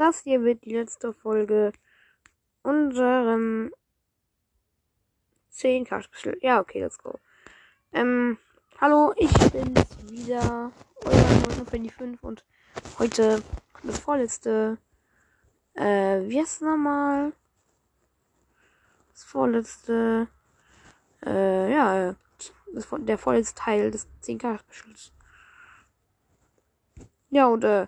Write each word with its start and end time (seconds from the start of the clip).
das 0.00 0.20
hier 0.20 0.42
wird 0.42 0.64
die 0.64 0.74
letzte 0.74 1.12
Folge 1.12 1.72
unserem 2.62 3.70
10 5.50 5.86
Special. 5.86 6.38
Ja, 6.40 6.58
okay, 6.60 6.80
let's 6.80 6.98
go. 6.98 7.18
Ähm, 7.92 8.38
hallo, 8.80 9.12
ich 9.16 9.30
bin's 9.50 9.84
wieder, 10.10 10.72
euer 11.04 11.12
925 11.12 12.22
und 12.22 12.44
heute 12.98 13.42
das 13.82 13.98
vorletzte, 13.98 14.78
äh, 15.74 16.20
wie 16.22 16.40
heißt 16.40 16.56
es 16.56 16.60
nochmal? 16.62 17.32
Das 19.12 19.24
vorletzte, 19.24 20.28
äh, 21.26 21.72
ja, 21.72 22.14
das, 22.72 22.88
der 23.00 23.18
vorletzte 23.18 23.60
Teil 23.60 23.90
des 23.90 24.08
10k 24.22 24.60
Specials. 24.60 25.12
Ja, 27.28 27.48
und, 27.48 27.64
äh, 27.64 27.86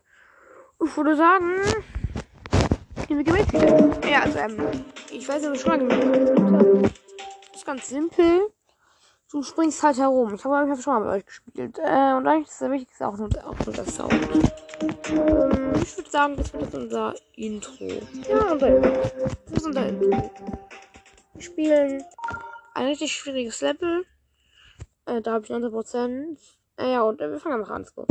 ich 0.84 0.96
würde 0.96 1.16
sagen, 1.16 1.60
jetzt 3.20 3.52
wieder. 3.52 4.08
Ja, 4.08 4.22
also, 4.22 4.38
ähm, 4.38 4.84
ich 5.10 5.28
weiß 5.28 5.42
nicht, 5.42 5.50
was 5.50 5.56
ich 5.56 5.60
schon 5.60 5.70
mal 5.70 5.78
gemacht 5.78 6.40
habe. 6.40 6.82
Das 6.82 7.56
ist 7.56 7.66
ganz 7.66 7.88
simpel. 7.88 8.52
Du 9.30 9.42
springst 9.42 9.82
halt 9.82 9.98
herum. 9.98 10.34
Ich 10.34 10.44
habe 10.44 10.70
hab 10.70 10.80
schon 10.80 10.94
mal 10.94 11.00
mit 11.00 11.10
euch 11.10 11.26
gespielt. 11.26 11.78
Äh, 11.78 12.14
und 12.14 12.26
eigentlich 12.26 12.48
ist 12.48 12.60
das 12.60 12.70
Wichtigste 12.70 13.08
auch 13.08 13.16
nur, 13.16 13.28
auch 13.46 13.66
nur 13.66 13.74
das 13.74 13.96
Sound. 13.96 14.12
Ähm, 14.12 15.72
ich 15.82 15.96
würde 15.96 16.10
sagen, 16.10 16.36
das 16.36 16.52
wird 16.52 16.64
jetzt 16.64 16.74
unser 16.74 17.14
Intro. 17.36 17.84
Ja, 18.28 18.52
unser 18.52 18.76
Intro. 18.76 18.90
Das 19.46 19.52
ist 19.52 19.66
unser 19.66 19.86
Intro. 19.86 20.10
Wir 21.34 21.42
spielen 21.42 22.04
ein 22.74 22.86
richtig 22.86 23.12
schwieriges 23.12 23.60
Level. 23.62 24.04
Äh, 25.06 25.22
da 25.22 25.32
habe 25.32 25.44
ich 25.44 25.50
90%. 25.50 26.36
Äh, 26.76 26.92
ja, 26.92 27.02
und 27.02 27.20
äh, 27.20 27.30
wir 27.30 27.40
fangen 27.40 27.60
einfach 27.60 27.74
an. 27.74 27.84
So. 27.84 28.06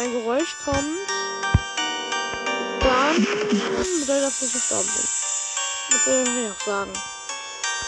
Ein 0.00 0.12
Geräusch 0.12 0.56
kommt. 0.64 1.07
Bedeutet 3.18 4.08
das, 4.08 4.38
dass 4.38 4.42
ich 4.42 4.52
gestorben 4.52 4.86
bin. 4.86 5.04
Was 5.90 6.04
soll 6.04 6.22
ich 6.22 6.50
auch 6.50 6.60
sagen? 6.60 6.92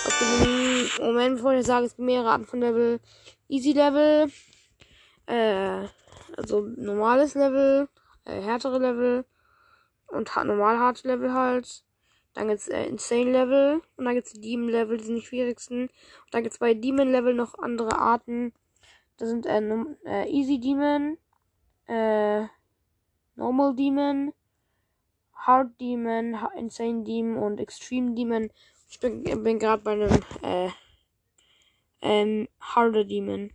Okay, 0.06 1.03
Moment, 1.05 1.36
bevor 1.36 1.53
ich 1.53 1.67
sage, 1.67 1.86
es 1.86 1.97
gibt 1.97 2.06
mehrere 2.06 2.31
Arten 2.31 2.47
von 2.47 2.61
Level. 2.61 3.00
Easy 3.48 3.73
Level, 3.73 4.31
äh, 5.27 5.86
also 6.36 6.62
normales 6.77 7.34
Level, 7.34 7.89
äh, 8.25 8.41
härtere 8.41 8.78
Level 8.78 9.25
und 10.08 10.34
normal 10.45 10.78
harte 10.78 11.06
Level 11.06 11.33
halt. 11.33 11.84
Dann 12.34 12.48
gibt's 12.48 12.67
äh, 12.67 12.86
Insane 12.86 13.31
Level 13.31 13.83
und 13.97 14.05
dann 14.06 14.14
gibt's 14.14 14.33
Demon 14.33 14.69
Level, 14.69 14.97
die 14.97 15.05
sind 15.05 15.17
die 15.17 15.27
schwierigsten. 15.27 15.83
Und 15.83 15.91
dann 16.33 16.42
gibt's 16.42 16.58
bei 16.58 16.75
Demon 16.75 17.11
Level 17.11 17.34
noch 17.34 17.56
andere 17.58 17.98
Arten. 17.98 18.53
Das 19.17 19.28
sind 19.28 19.47
äh, 19.47 19.61
äh, 20.06 20.28
Easy 20.28 20.58
Demon, 20.58 21.19
äh, 21.86 22.47
Normal 23.36 23.77
Demon, 23.77 24.33
Hard 25.46 25.80
Demon, 25.80 26.36
Insane 26.56 27.05
Demon 27.05 27.42
und 27.42 27.60
Extreme 27.60 28.14
Demon. 28.14 28.50
Ich 28.91 29.00
bin, 29.00 29.22
bin 29.22 29.58
gerade 29.58 29.83
bei 29.83 29.92
einem 29.92 30.20
äh, 30.42 30.69
ähm, 32.02 32.48
Harder 32.60 33.05
Demon. 33.05 33.50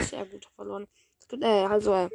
Sehr 0.00 0.24
gut 0.24 0.48
verloren. 0.56 0.88
Äh, 1.40 1.46
also, 1.46 1.94
äh, 1.94 2.08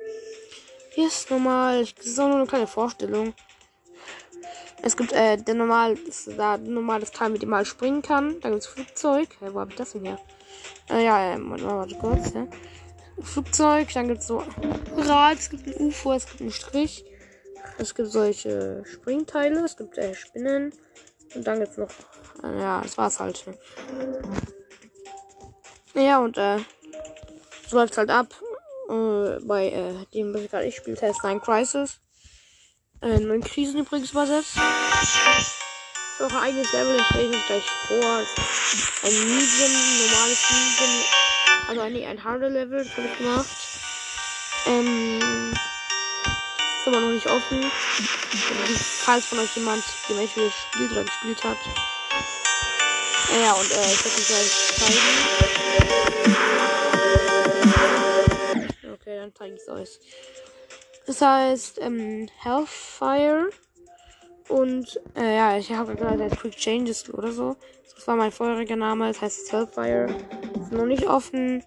hier 0.95 1.07
ist 1.07 1.29
normal. 1.29 1.85
Das 1.97 2.05
ist 2.05 2.19
auch 2.19 2.27
nur 2.27 2.37
eine 2.37 2.47
kleine 2.47 2.67
Vorstellung. 2.67 3.33
Es 4.81 4.97
gibt, 4.97 5.13
äh, 5.13 5.37
der 5.37 5.55
normal, 5.55 5.93
ist 5.93 6.37
da 6.37 6.57
normal 6.57 6.99
das 6.99 7.11
Teil, 7.11 7.29
mit 7.29 7.41
dem 7.41 7.49
man 7.49 7.63
springen 7.63 8.01
kann. 8.01 8.41
Dann 8.41 8.51
gibt 8.51 8.63
es 8.63 8.67
Flugzeug. 8.67 9.29
Hey, 9.39 9.53
wo 9.53 9.61
hab 9.61 9.69
ich 9.69 9.75
das 9.75 9.93
denn 9.93 10.03
her? 10.03 10.19
Äh, 10.89 11.05
ja, 11.05 11.35
äh, 11.35 11.39
warte 11.39 11.95
kurz, 11.95 12.33
ja. 12.33 12.45
Flugzeug, 13.21 13.89
dann 13.93 14.07
gibt 14.07 14.21
es 14.21 14.27
so 14.27 14.43
Rad, 14.95 15.37
es 15.37 15.49
gibt 15.49 15.67
ein 15.67 15.87
UFO, 15.87 16.13
es 16.13 16.25
gibt 16.27 16.41
einen 16.41 16.51
Strich. 16.51 17.05
Es 17.77 17.95
gibt 17.95 18.11
solche 18.11 18.83
Springteile, 18.85 19.63
es 19.65 19.77
gibt 19.77 19.97
äh, 19.97 20.13
Spinnen. 20.13 20.73
Und 21.35 21.47
dann 21.47 21.59
gibt 21.59 21.71
es 21.71 21.77
noch. 21.77 21.89
Äh, 22.43 22.59
ja, 22.59 22.81
das 22.81 22.97
war's 22.97 23.19
halt. 23.19 23.43
Ja, 25.95 26.19
und 26.19 26.37
äh, 26.37 26.57
so 27.67 27.77
läuft 27.77 27.97
halt 27.97 28.09
ab. 28.09 28.27
Äh, 28.89 29.39
bei 29.43 29.69
äh, 29.69 30.05
dem, 30.13 30.33
was 30.33 30.41
ich 30.41 30.51
gerade 30.51 30.71
spiele, 30.71 30.97
Test 30.97 31.23
9 31.23 31.41
Crisis. 31.41 31.99
Äh, 33.01 33.19
neun 33.19 33.41
Krisen 33.41 33.79
übrigens 33.81 34.11
übersetzt. 34.11 34.55
Ich 34.55 34.59
habe 36.19 36.33
auch 36.33 36.37
ein 36.37 36.49
eigenes 36.49 36.71
Level, 36.71 36.97
das 36.97 37.05
stelle 37.07 37.29
ich 37.29 37.35
euch 37.35 37.47
gleich 37.47 37.63
vor. 37.87 38.21
Ein 39.03 39.13
Medium, 39.13 39.71
normales 39.99 40.43
Medium. 40.51 41.32
Also 41.67 41.81
ein, 41.81 41.95
ein 41.95 42.23
harder 42.23 42.49
Level, 42.49 42.89
habe 42.97 43.07
ich 43.07 43.17
gemacht. 43.17 43.47
Ähm, 44.65 45.53
ist 46.79 46.87
aber 46.87 46.99
noch 46.99 47.11
nicht 47.11 47.27
offen. 47.27 47.63
Falls 49.05 49.25
von 49.25 49.39
euch 49.39 49.55
jemand 49.55 49.83
die 50.07 50.13
Match 50.13 50.31
spielt 50.31 50.91
oder 50.91 51.03
gespielt 51.03 51.43
hat. 51.43 51.57
Ja, 53.41 53.53
und 53.53 53.71
äh, 53.71 53.91
ich 53.91 54.05
werde 54.05 54.17
euch 54.41 54.51
zeigen. 54.75 54.99
Okay, 58.93 59.17
dann 59.17 59.33
zeige 59.35 59.55
ich 59.55 59.61
es 59.61 59.69
euch. 59.69 59.99
Das 61.05 61.21
heißt, 61.21 61.79
ähm, 61.81 62.29
Hellfire. 62.41 63.49
Und, 64.49 64.99
äh, 65.15 65.37
ja, 65.37 65.57
ich 65.57 65.71
habe 65.71 65.95
gerade 65.95 66.29
Quick 66.29 66.55
Changes 66.57 67.11
oder 67.13 67.31
so. 67.31 67.55
Das 67.95 68.07
war 68.07 68.15
mein 68.15 68.31
vorheriger 68.31 68.75
Name, 68.75 69.07
das 69.07 69.21
heißt 69.21 69.51
Hellfire. 69.51 70.07
Ist 70.61 70.71
noch 70.71 70.85
nicht 70.85 71.07
offen. 71.07 71.63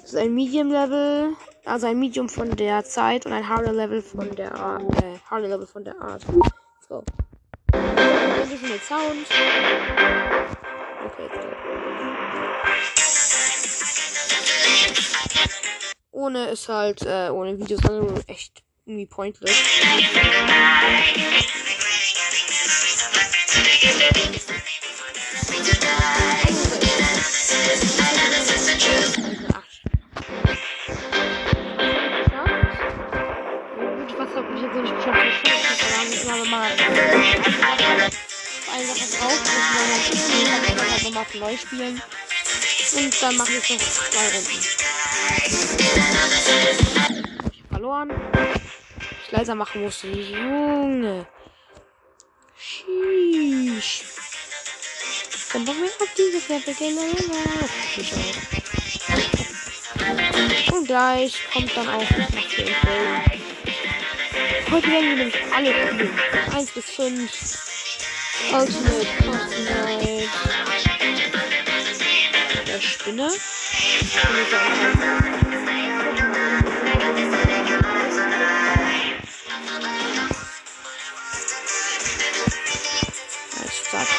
Das 0.00 0.12
ist 0.12 0.16
ein 0.16 0.34
Medium 0.34 0.70
Level. 0.70 1.34
Also 1.64 1.86
ein 1.86 1.98
Medium 1.98 2.28
von 2.28 2.56
der 2.56 2.84
Zeit 2.84 3.26
und 3.26 3.32
ein 3.32 3.46
Harder 3.48 3.72
Level 3.72 4.00
von 4.00 4.34
der 4.34 4.54
Art. 4.54 4.82
Äh, 5.02 5.18
Harder 5.28 5.48
Level 5.48 5.66
von 5.66 5.84
der 5.84 6.00
Art. 6.00 6.22
So. 6.88 7.04
Ein 7.72 8.48
bisschen 8.48 8.70
mit 8.70 8.82
Sound. 8.82 9.26
Okay, 11.06 11.28
jetzt 11.34 11.46
Ohne 16.12 16.48
ist 16.48 16.68
halt, 16.68 17.02
äh, 17.02 17.30
ohne 17.30 17.58
Videos, 17.58 17.84
also 17.84 18.14
echt 18.26 18.62
irgendwie 18.84 19.06
pointless. 19.06 19.52
Neu 41.40 41.56
spielen. 41.56 42.02
Und 42.96 43.22
dann 43.22 43.36
mache 43.36 43.52
ich 43.52 43.70
noch 43.70 43.78
zwei 43.78 44.28
Runden. 44.28 44.50
Ich 47.52 47.62
verloren. 47.68 48.10
Ich 49.24 49.32
leiser 49.32 49.54
machen 49.54 49.82
musste. 49.82 50.08
Junge. 50.08 51.26
Sheesh. 53.80 54.02
Dann 55.52 55.64
machen 55.64 55.80
wir 55.80 55.88
auf 55.88 56.14
diese 56.16 56.40
Pferde 56.40 56.74
Und 60.72 60.86
gleich 60.86 61.34
kommt 61.52 61.76
dann 61.76 61.88
auch 61.88 62.00
noch 62.00 62.08
der 62.08 62.66
Info. 62.66 62.88
Heute 64.70 64.86
werden 64.86 65.08
wir 65.08 65.16
nämlich 65.16 65.36
alle 65.54 65.72
spielen. 65.72 66.20
1 66.54 66.70
bis 66.70 66.84
5. 66.90 67.30
Ultimate, 68.52 69.06
Ultimate 69.26 70.28
der 72.66 72.80
Spinne. 72.80 73.28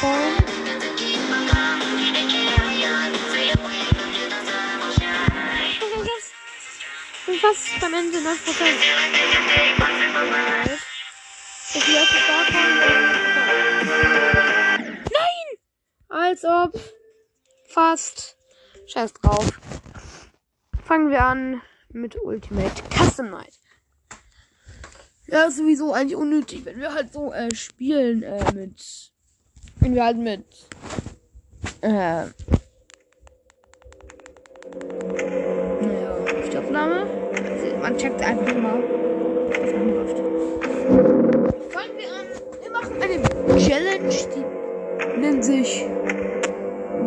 Startball. 0.01 0.33
Fast 7.39 7.79
beim 7.79 7.93
Ende 7.93 8.17
9%. 8.17 8.23
Nein! 15.03 15.57
Als 16.09 16.43
ob. 16.43 16.79
Fast. 17.67 18.37
Scheiß 18.87 19.13
drauf. 19.13 19.59
Fangen 20.83 21.09
wir 21.09 21.23
an 21.23 21.61
mit 21.89 22.15
Ultimate 22.21 22.83
Custom 22.95 23.29
Night. 23.29 23.59
Ja, 25.27 25.45
ist 25.45 25.57
sowieso 25.57 25.93
eigentlich 25.93 26.17
unnötig, 26.17 26.65
wenn 26.65 26.79
wir 26.79 26.93
halt 26.93 27.13
so 27.13 27.31
äh, 27.31 27.53
spielen 27.55 28.23
äh, 28.23 28.51
mit 28.53 29.10
wenn 29.81 29.95
wir 29.95 30.05
halt 30.05 30.17
mit 30.17 30.43
äh, 31.81 32.25
Stoffname. 36.49 37.07
Also, 37.33 37.77
man 37.81 37.97
checkt 37.97 38.21
einfach 38.21 38.55
mal, 38.55 38.83
was 39.49 39.73
anläuft. 39.73 40.17
Fangen 41.71 41.97
wir 41.97 42.09
an. 42.13 42.27
Wir 42.61 42.71
machen 42.71 42.95
eine 43.01 43.57
Challenge, 43.57 44.13
die 44.35 45.19
nennt 45.19 45.43
sich 45.43 45.85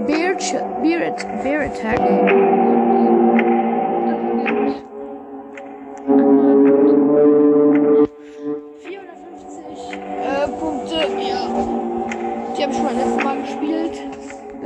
Bear, 0.06 0.36
Ch 0.36 0.52
Bear, 0.82 1.16
Bear 1.42 1.62
Attack. 1.66 2.63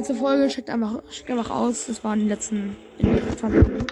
Letzte 0.08 0.24
Folge 0.24 0.48
checkt 0.48 0.70
einfach, 0.70 1.02
checkt 1.10 1.30
einfach 1.30 1.50
aus. 1.50 1.84
Das 1.84 2.02
waren 2.02 2.18
die 2.20 2.28
letzten 2.28 2.74
in 2.96 3.08
den 3.08 3.16
letzten 3.16 3.36
20 3.36 3.68
Minuten. 3.68 3.86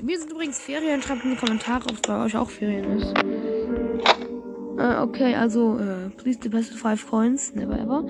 Wir 0.00 0.18
sind 0.18 0.32
übrigens 0.32 0.58
Ferien. 0.58 1.02
Schreibt 1.02 1.22
in 1.24 1.32
die 1.32 1.36
Kommentare, 1.36 1.84
ob 1.84 1.96
es 1.96 2.00
bei 2.00 2.24
euch 2.24 2.34
auch 2.34 2.48
Ferien 2.48 2.98
ist. 2.98 3.12
Äh, 4.78 5.00
okay, 5.02 5.34
also, 5.34 5.78
äh, 5.78 6.08
please 6.16 6.38
the 6.42 6.48
best 6.48 6.72
five 6.72 7.06
coins. 7.06 7.54
Never 7.54 7.78
ever. 7.78 8.06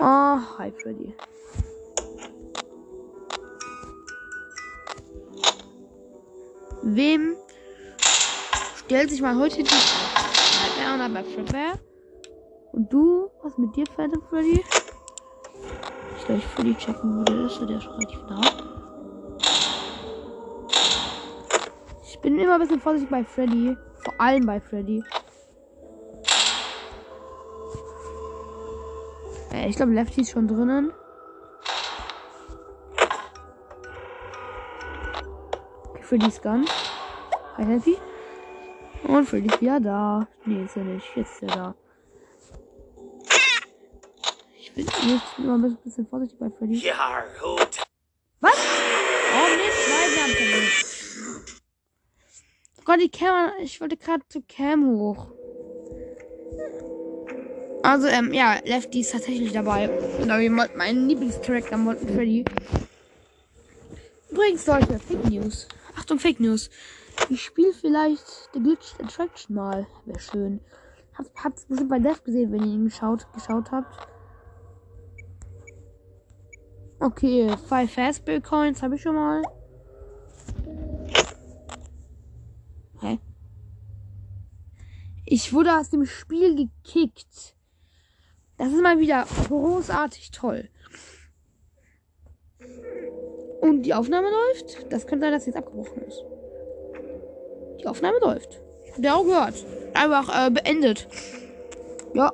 Oh, 0.00 0.58
hi 0.58 0.72
Freddy. 0.72 1.14
Wem 6.82 7.36
stellt 8.84 9.10
sich 9.10 9.22
mal 9.22 9.36
heute 9.36 9.62
die 9.62 9.62
Nightmare 9.62 10.94
und 10.94 11.00
aber 11.00 11.22
Fredbear? 11.22 11.78
Und 12.76 12.92
du? 12.92 13.30
Was 13.42 13.56
mit 13.56 13.74
dir, 13.74 13.86
Phantom 13.86 14.20
Freddy? 14.28 14.62
Ich 16.18 16.26
glaube, 16.26 16.40
ich 16.40 16.46
Freddy 16.46 16.74
checken 16.74 17.16
würde. 17.16 17.46
Ist 17.46 17.58
der 17.58 17.70
ist 17.70 17.88
relativ 17.88 18.22
nah. 18.28 18.40
Ich 22.04 22.20
bin 22.20 22.38
immer 22.38 22.54
ein 22.54 22.60
bisschen 22.60 22.80
vorsichtig 22.80 23.10
bei 23.10 23.24
Freddy. 23.24 23.74
Vor 24.04 24.20
allem 24.20 24.44
bei 24.44 24.60
Freddy. 24.60 25.02
Äh, 29.52 29.70
ich 29.70 29.76
glaube, 29.76 29.92
Lefty 29.92 30.20
ist 30.20 30.32
schon 30.32 30.46
drinnen. 30.46 30.92
Okay, 35.88 36.02
Freddy's 36.02 36.42
Gun. 36.42 36.66
Hi, 37.56 37.64
Lefty. 37.64 37.96
Und 39.08 39.24
Freddy 39.24 39.46
ist 39.46 39.62
wieder 39.62 39.80
da. 39.80 40.28
Nee, 40.44 40.64
ist 40.64 40.76
er 40.76 40.84
nicht. 40.84 41.06
Jetzt 41.16 41.42
ist 41.42 41.44
er 41.44 41.56
da. 41.56 41.74
Ich 44.78 44.84
bin 44.84 45.20
immer 45.38 45.54
ein 45.54 45.78
bisschen 45.82 46.06
vorsichtig 46.06 46.38
bei 46.38 46.50
Freddy. 46.50 46.84
Was? 48.40 48.52
Oh, 49.32 49.48
nee, 49.56 49.70
zwei 49.86 50.06
Lampen. 50.20 50.68
Gott, 52.84 53.00
die 53.00 53.08
Cam, 53.08 53.52
ich 53.62 53.80
wollte 53.80 53.96
gerade 53.96 54.22
zu 54.28 54.42
Cam 54.42 54.86
hoch. 54.86 55.28
Also, 57.82 58.06
ähm, 58.08 58.34
ja, 58.34 58.58
Lefty 58.66 59.00
ist 59.00 59.12
tatsächlich 59.12 59.52
dabei. 59.52 59.88
Genau 60.18 60.38
wie 60.38 60.50
mein 60.50 61.08
Lieblingscharakter, 61.08 61.78
Molten 61.78 62.14
Freddy. 62.14 62.44
Übrigens, 64.30 64.66
Leute, 64.66 64.98
Fake 64.98 65.24
News. 65.30 65.68
Achtung, 65.96 66.18
Fake 66.18 66.38
News. 66.38 66.68
Ich 67.30 67.42
spiele 67.42 67.72
vielleicht 67.72 68.50
The 68.52 68.60
Glitched 68.60 69.02
Attraction 69.02 69.56
mal. 69.56 69.86
Wäre 70.04 70.20
schön. 70.20 70.60
Habt, 71.16 71.30
habt's 71.42 71.64
bestimmt 71.64 71.88
bei 71.88 71.98
Death 71.98 72.24
gesehen, 72.24 72.52
wenn 72.52 72.60
ihr 72.60 72.74
ihn 72.74 72.84
geschaut, 72.84 73.26
geschaut 73.32 73.70
habt. 73.70 74.06
Okay, 76.98 77.54
5 77.68 77.92
Fastbill 77.92 78.40
Coins 78.40 78.82
habe 78.82 78.94
ich 78.94 79.02
schon 79.02 79.14
mal. 79.14 79.42
Hä? 83.00 83.18
Ich 85.26 85.52
wurde 85.52 85.76
aus 85.76 85.90
dem 85.90 86.06
Spiel 86.06 86.56
gekickt. 86.56 87.54
Das 88.56 88.68
ist 88.68 88.82
mal 88.82 88.98
wieder 88.98 89.26
großartig 89.46 90.30
toll. 90.30 90.70
Und 93.60 93.82
die 93.82 93.92
Aufnahme 93.92 94.28
läuft. 94.30 94.90
Das 94.90 95.06
könnte 95.06 95.26
sein, 95.26 95.32
dass 95.32 95.46
jetzt 95.46 95.56
abgebrochen 95.56 96.02
ist. 96.02 96.24
Die 97.80 97.86
Aufnahme 97.86 98.18
läuft. 98.20 98.60
Ihr 98.96 99.14
auch 99.14 99.24
gehört. 99.24 99.64
Einfach 99.92 100.46
äh, 100.46 100.50
beendet. 100.50 101.06
Ja. 102.14 102.32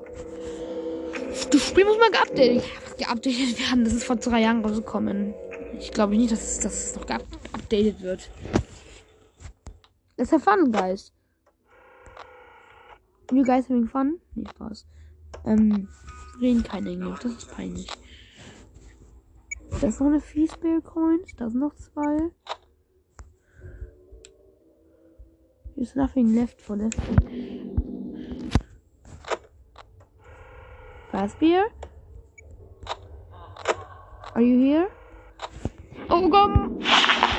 Das 1.50 1.68
Spiel 1.68 1.84
muss 1.84 1.98
mal 1.98 2.10
geupdatet, 2.10 2.62
geupdatet 2.98 3.58
werden. 3.58 3.84
Das 3.84 3.94
ist 3.94 4.04
vor 4.04 4.16
drei 4.16 4.42
Jahren 4.42 4.64
rausgekommen. 4.64 5.34
Ich 5.78 5.90
glaube 5.90 6.16
nicht, 6.16 6.30
dass 6.30 6.60
dass 6.60 6.86
es 6.86 6.96
noch 6.96 7.06
geupdatet 7.06 8.02
wird. 8.02 8.30
Das 10.16 10.28
ist 10.28 10.32
ja 10.32 10.38
Fun, 10.38 10.70
Guys. 10.70 11.12
You 13.32 13.44
guys 13.44 13.64
having 13.66 13.88
fun? 13.88 14.20
Nee, 14.34 14.44
Spaß. 14.46 14.86
Ähm, 15.46 15.88
reden 16.40 16.62
kein 16.62 16.86
Englisch, 16.86 17.18
das 17.20 17.32
ist 17.32 17.50
peinlich. 17.50 17.88
Da 19.80 19.88
ist 19.88 20.00
noch 20.00 20.08
eine 20.08 20.20
Feespear 20.20 20.82
Coins, 20.82 21.32
da 21.38 21.48
sind 21.48 21.60
noch 21.60 21.74
zwei. 21.74 22.30
There's 25.74 25.94
nothing 25.94 26.34
left 26.34 26.60
for 26.60 26.76
left. 26.76 27.00
Beer? 31.38 31.68
Are 34.34 34.40
you 34.40 34.58
here? 34.64 34.88
Oh 36.08 36.26
Gott! 36.28 36.50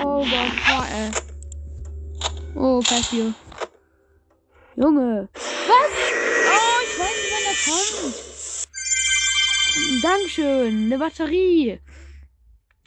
Oh 0.03 0.23
Gott, 0.23 0.89
äh. 0.91 1.11
Oh, 2.55 2.81
Fast 2.83 3.11
beer. 3.11 3.33
Junge! 4.75 5.27
Was? 5.33 5.43
Oh, 5.69 6.81
ich 6.83 6.99
weiß 6.99 7.15
nicht, 7.17 7.31
wann 7.33 7.43
der 7.49 7.57
kommt. 7.65 8.17
Dankeschön, 10.03 10.85
eine 10.85 10.97
Batterie. 10.99 11.79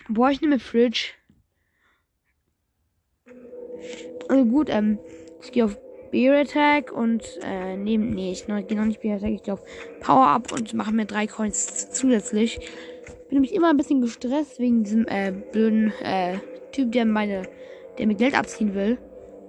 Boah, 0.08 0.30
ich 0.30 0.40
nehme 0.40 0.60
Fridge. 0.60 1.14
Also 4.28 4.44
gut, 4.44 4.68
ähm, 4.70 5.00
ich 5.42 5.50
gehe 5.50 5.64
auf 5.64 5.76
Beer 6.10 6.40
Attack 6.40 6.92
und 6.92 7.22
äh, 7.42 7.76
nehme, 7.76 8.06
nee, 8.06 8.32
ich 8.32 8.46
gehe 8.46 8.76
noch 8.76 8.84
nicht 8.84 9.00
Beer 9.00 9.16
Attack, 9.16 9.30
ich 9.30 9.42
gehe 9.42 9.54
auf 9.54 9.62
Power 10.00 10.26
Up 10.26 10.52
und 10.52 10.74
mache 10.74 10.92
mir 10.92 11.06
drei 11.06 11.26
Coins 11.26 11.90
zusätzlich. 11.90 12.58
Bin 13.28 13.36
nämlich 13.36 13.54
immer 13.54 13.70
ein 13.70 13.76
bisschen 13.76 14.00
gestresst 14.00 14.58
wegen 14.58 14.84
diesem 14.84 15.06
äh, 15.08 15.32
blöden 15.32 15.92
äh, 16.02 16.38
Typ, 16.72 16.92
der 16.92 17.04
meine, 17.04 17.42
der 17.98 18.06
mir 18.06 18.14
Geld 18.14 18.38
abziehen 18.38 18.74
will. 18.74 18.98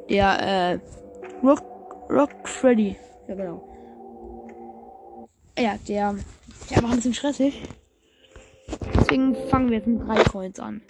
Der 0.09 0.39
äh, 0.41 1.45
Rock, 1.45 1.61
Rock 2.09 2.47
Freddy. 2.47 2.95
Ja, 3.27 3.35
genau. 3.35 3.67
Ja, 5.59 5.77
der, 5.87 6.15
der 6.69 6.77
einfach 6.77 6.89
ein 6.89 6.95
bisschen 6.95 7.13
stressig. 7.13 7.61
Deswegen 8.95 9.35
fangen 9.49 9.69
wir 9.69 9.77
jetzt 9.77 9.87
mit 9.87 10.07
drei 10.07 10.23
Coins 10.23 10.59
an. 10.59 10.81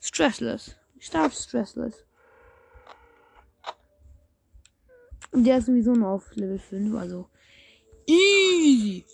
Stressless. 0.00 0.76
Ich 0.98 1.10
darf 1.10 1.34
stressless. 1.34 2.04
Und 5.34 5.42
der 5.42 5.58
ist 5.58 5.66
sowieso 5.66 5.92
nur 5.94 6.10
auf 6.10 6.32
Level 6.36 6.60
5, 6.60 6.94
also 6.94 7.26
easy. 8.06 9.04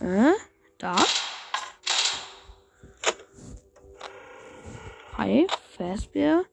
Äh, 0.00 0.32
da. 0.78 0.96
Hi, 5.18 5.46
Fastbear. 5.76 6.44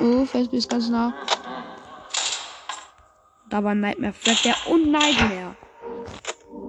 Oh, 0.00 0.24
Fastbear 0.24 0.58
ist 0.58 0.70
ganz 0.70 0.88
nah. 0.88 1.12
Da 3.50 3.62
war 3.62 3.74
Nightmare 3.74 4.14
Fred, 4.14 4.42
der 4.42 4.54
und 4.72 4.90
Nightmare. 4.90 5.54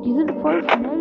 Die 0.03 0.11
sind 0.13 0.41
voll 0.41 0.61
schnell, 0.69 1.00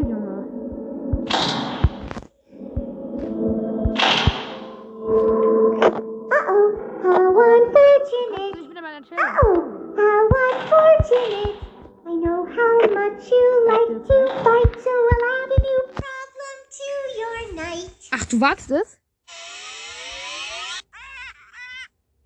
Junge. 8.11 8.51
Ich 8.61 8.69
bin 8.69 8.77
in 8.77 8.83
meiner 8.83 9.03
Challenge. 9.07 9.39
Oh, 9.45 9.95
how 9.97 10.29
unfortunate. 10.51 11.57
I 12.07 12.15
know 12.17 12.45
how 12.45 12.77
much 12.93 13.31
you 13.31 13.67
like 13.69 14.07
to 14.07 14.19
fight, 14.43 14.81
so 14.83 14.91
I'll 14.91 15.27
add 15.37 15.51
a 15.57 15.61
new 15.63 15.83
problem 15.95 16.57
to 16.79 16.89
your 17.21 17.55
night. 17.55 17.91
Ach, 18.11 18.25
du 18.27 18.41
wartest 18.41 18.71
es? 18.73 18.99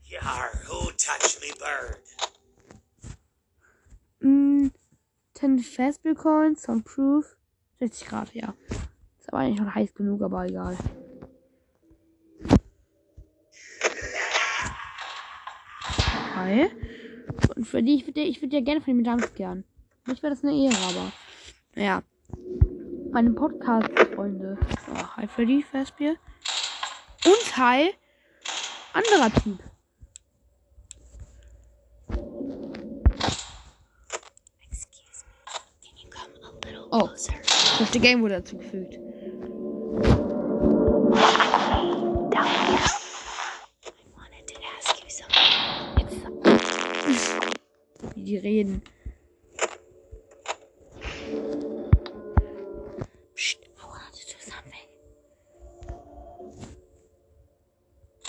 Yar, 0.08 0.50
who 0.66 0.90
touched 0.92 1.40
me 1.42 1.50
bird? 1.58 1.98
Mm, 4.22 4.70
10 5.34 5.58
Fastbill 5.58 6.14
Coins, 6.14 6.62
some 6.62 6.82
Proof. 6.82 7.36
60 7.80 8.08
Grad, 8.08 8.34
ja. 8.34 8.54
Ist 9.18 9.28
aber 9.28 9.38
eigentlich 9.38 9.58
schon 9.58 9.74
heiß 9.74 9.94
genug, 9.94 10.22
aber 10.22 10.46
egal. 10.46 10.78
Hi. 16.34 16.68
Und 17.54 17.64
für 17.64 17.82
die, 17.82 17.94
ich 17.94 18.06
würde 18.06 18.22
ich 18.22 18.42
würd 18.42 18.52
ja 18.52 18.60
gerne 18.60 18.80
von 18.80 18.98
ihm 18.98 19.20
gern. 19.34 19.64
Mich 20.06 20.22
wäre 20.22 20.34
das 20.34 20.42
eine 20.42 20.52
Ehre, 20.52 20.76
aber. 20.88 21.12
Naja. 21.76 22.02
Meine 23.12 23.30
Podcast-Freunde. 23.30 24.58
So, 24.84 25.16
hi 25.16 25.28
Freddy 25.28 25.62
Fastbier. 25.62 26.16
Und 27.24 27.56
hi. 27.56 27.94
Anderer 28.92 29.32
Typ. 29.42 29.58
Excuse 34.60 35.24
me. 35.24 35.44
Can 35.82 35.96
you 35.96 36.10
come 36.10 36.32
a 36.42 36.66
little 36.66 36.88
Oh. 36.90 37.08
Das 37.78 37.92
the 37.92 38.00
Game 38.00 38.22
wurde 38.22 38.34
dazugefügt. 38.34 39.03
Die 48.24 48.38
reden. 48.38 48.82
Psst, 53.34 53.58
wanted 53.76 54.14
to 54.14 54.24
do 54.26 54.38
something. 54.40 54.88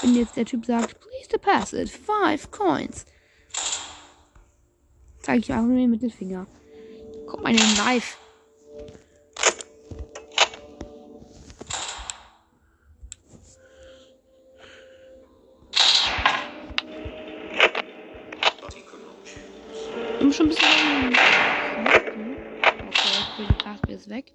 Wenn 0.02 0.16
jetzt 0.16 0.36
der 0.36 0.46
Typ 0.46 0.66
sagt, 0.66 1.00
please 1.00 1.30
deposit 1.30 1.90
five 1.90 2.52
coins. 2.52 3.06
Zeige 5.22 5.40
ich 5.40 5.52
einfach 5.52 5.66
nur 5.66 5.78
den 5.78 5.90
Mittelfinger. 5.90 6.46
Kommt 7.26 7.44
meine 7.44 7.58
Knife. 7.58 8.18
Bin 20.26 20.34
schon 20.34 20.48
ein 20.48 20.50
bisschen. 20.50 21.14
Okay, 22.88 23.48
Fastbear 23.64 23.96
ist 23.96 24.10
weg. 24.10 24.34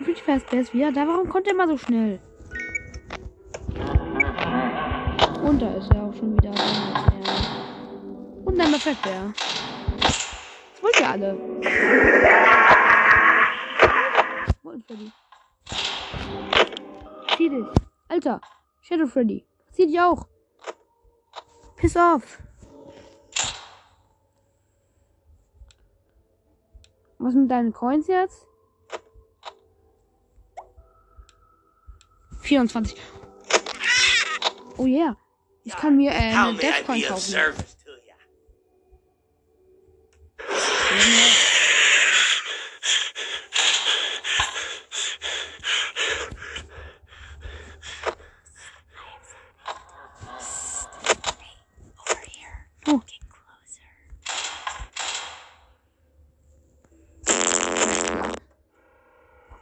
Die 0.00 0.14
Fastbear 0.14 0.62
ist 0.62 0.74
wieder 0.74 0.90
da. 0.90 1.06
Warum 1.06 1.28
kommt 1.28 1.46
der 1.46 1.54
immer 1.54 1.68
so 1.68 1.78
schnell? 1.78 2.18
Und 5.44 5.62
da 5.62 5.74
ist 5.74 5.90
er 5.92 6.02
auch 6.02 6.14
schon 6.14 6.36
wieder. 6.36 6.50
Und 8.44 8.58
dann 8.58 8.72
der 8.72 8.80
Fettbär. 8.80 9.32
Das 10.00 10.82
wollt 10.82 11.00
ihr 11.00 11.08
alle. 11.08 11.38
Wollen 14.62 14.82
Freddy. 14.82 15.12
Zieh 17.36 17.48
dich. 17.50 17.66
Alter. 18.08 18.40
Shadow 18.80 19.06
Freddy. 19.06 19.44
Zieh 19.72 19.86
dich 19.86 20.00
auch. 20.00 20.26
Piss 21.76 21.96
off. 21.96 22.47
Was 27.18 27.34
mit 27.34 27.50
deinen 27.50 27.72
Coins 27.72 28.06
jetzt? 28.06 28.46
24. 32.40 32.96
Oh 34.76 34.86
yeah. 34.86 35.16
Ich 35.64 35.76
kann 35.76 35.96
mir 35.96 36.12
äh, 36.12 36.14
eine 36.14 36.56
Deathcoin 36.56 37.02
kaufen. 37.02 37.20
service 37.20 37.76
to 37.84 37.90
you. 37.90 38.14
Over 52.10 52.20
here. 52.24 52.66
Oh. 52.86 52.98
Get 52.98 53.20
closer. 53.28 53.88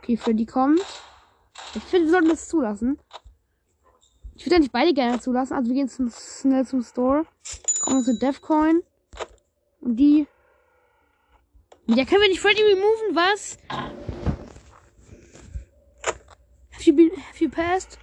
Okay, 0.07 0.17
Freddy 0.17 0.47
kommt. 0.47 0.79
Ich 1.75 1.83
finde, 1.83 2.07
wir 2.07 2.13
sollten 2.13 2.29
das 2.29 2.49
zulassen. 2.49 2.97
Ich 4.37 4.47
würde 4.47 4.61
nicht 4.61 4.71
beide 4.71 4.95
gerne 4.95 5.19
zulassen. 5.19 5.55
Also 5.55 5.69
wir 5.69 5.75
gehen 5.75 5.89
zum, 5.89 6.13
schnell 6.13 6.65
zum 6.65 6.83
Store. 6.83 7.27
Kommen 7.81 8.05
zu 8.05 8.17
Defcoin. 8.17 8.85
Und 9.81 9.97
die. 9.97 10.29
Ja, 11.89 12.05
können 12.05 12.23
wir 12.23 12.29
nicht 12.29 12.39
Freddy 12.39 12.63
removen, 12.63 13.17
was? 13.17 13.59
Have 16.71 16.85
you 16.85 16.95
been, 16.95 17.11
have 17.11 17.43
you 17.43 17.51
passed? 17.51 17.99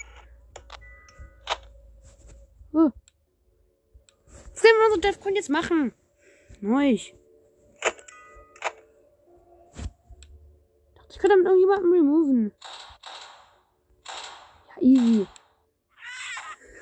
Oh. 2.73 2.91
Was 4.51 4.61
können 4.61 4.77
wir 4.77 4.93
unsere 4.93 5.13
Defcoin 5.13 5.35
jetzt 5.35 5.49
machen? 5.49 5.93
Neu. 6.59 6.97
Ich 11.13 11.19
könnte 11.19 11.37
mit 11.37 11.45
irgendjemandem 11.45 11.91
removen. 11.93 12.51
Ja, 14.67 14.81
easy. 14.81 15.27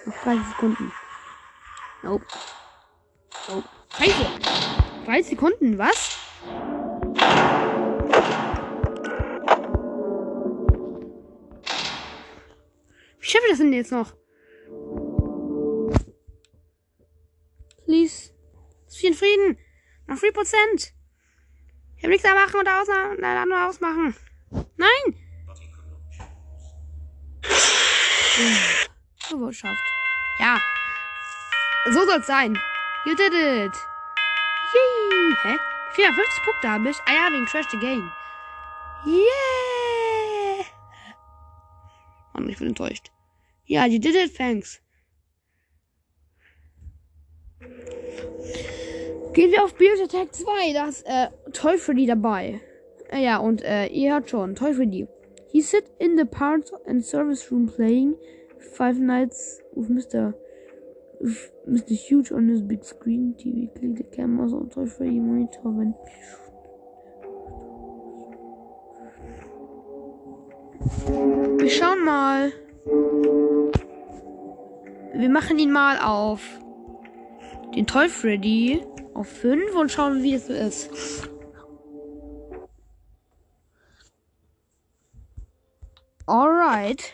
Noch 0.06 0.24
30 0.24 0.46
Sekunden. 0.48 0.94
Nope. 2.02 2.26
Nope. 3.50 3.68
Scheiße. 3.98 4.26
30 5.06 5.26
Sekunden, 5.32 5.78
was? 5.78 6.18
Wie 13.20 13.26
schaffe 13.26 13.46
ich 13.48 13.52
das 13.52 13.58
denn 13.58 13.74
jetzt 13.74 13.92
noch? 13.92 14.14
Please. 17.84 18.32
Ist 18.88 18.98
viel 18.98 19.14
Frieden. 19.14 19.58
Noch 20.08 20.16
4%. 20.16 20.94
Ich 22.02 22.04
habe 22.04 22.14
nichts 22.14 22.28
da 22.28 22.34
machen 22.34 22.60
oder 22.60 22.82
ausmachen. 22.82 23.18
Nein, 23.20 23.48
nur 23.48 23.68
ausmachen. 23.68 24.16
Nein! 24.76 25.16
So 29.30 29.40
wurde 29.40 29.54
schafft. 29.54 29.78
Ja. 30.40 30.60
So 31.86 32.04
soll's 32.08 32.26
sein. 32.26 32.58
You 33.06 33.14
did 33.14 33.32
it. 33.34 33.76
Yay. 34.74 35.36
Hä? 35.44 35.60
54 35.92 36.44
Punkte 36.44 36.70
habe 36.72 36.90
ich. 36.90 36.98
Ah 37.06 37.14
ja, 37.14 37.32
wegen 37.32 37.46
Trash 37.46 37.70
the 37.70 37.78
Game. 37.78 38.12
Yeah. 39.06 40.66
Mann, 42.34 42.50
ich 42.50 42.58
bin 42.58 42.70
enttäuscht. 42.70 43.12
Ja, 43.66 43.86
you 43.86 44.00
did 44.00 44.16
it, 44.16 44.36
thanks. 44.36 44.82
Gehen 49.34 49.52
wir 49.52 49.64
auf 49.64 49.76
Beauty 49.76 50.04
Attack 50.04 50.34
2. 50.34 50.74
Da 50.74 50.88
ist 50.88 51.06
äh, 51.06 51.30
Freddy 51.58 52.06
dabei. 52.06 52.62
Äh, 53.12 53.24
ja, 53.24 53.38
und 53.38 53.64
äh, 53.64 53.88
ihr 53.88 54.14
hört 54.14 54.30
schon, 54.30 54.56
Freddy. 54.56 55.08
He 55.52 55.62
sit 55.62 55.84
in 56.00 56.18
the 56.18 56.26
parts 56.26 56.72
and 56.86 57.04
service 57.04 57.52
room 57.52 57.68
playing 57.68 58.16
Five 58.74 59.00
Nights 59.00 59.62
with 59.76 59.90
Mr. 59.90 60.34
Mr. 61.68 61.94
Huge 61.94 62.32
on 62.32 62.48
his 62.48 62.62
big 62.62 62.84
screen 62.84 63.36
TV. 63.38 63.68
Click 63.78 63.98
the 63.98 64.04
cameras 64.04 64.54
on 64.54 64.70
Freddy 64.70 65.20
monitor 65.20 65.70
when. 65.72 65.94
Wir 71.60 71.70
schauen 71.70 72.06
mal. 72.06 72.52
Wir 75.14 75.30
machen 75.30 75.60
ihn 75.60 75.72
mal 75.72 76.00
auf 76.00 76.42
den 77.76 77.86
Toy 77.86 78.10
Freddy 78.10 78.82
auf 79.14 79.28
5 79.28 79.76
und 79.76 79.92
schauen, 79.92 80.24
wie 80.24 80.36
es 80.36 80.48
so 80.48 80.54
ist. 80.54 81.31
Alright. 86.32 87.14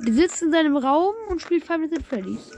Der 0.00 0.12
sitzt 0.12 0.42
in 0.42 0.50
seinem 0.50 0.76
Raum 0.76 1.14
und 1.28 1.40
spielt 1.40 1.64
Five 1.64 1.78
Nights 1.78 1.96
at 1.96 2.02
Freddy's. 2.02 2.50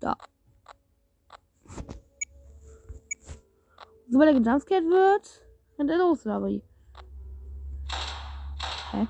Da. 0.00 0.16
Sobald 4.10 4.34
er 4.34 4.40
gejumpscared 4.40 4.84
wird, 4.86 5.40
rennt 5.78 5.90
er 5.90 5.98
los, 5.98 6.26
oder 6.26 6.44
wie? 6.46 6.62
Hä? 8.90 9.06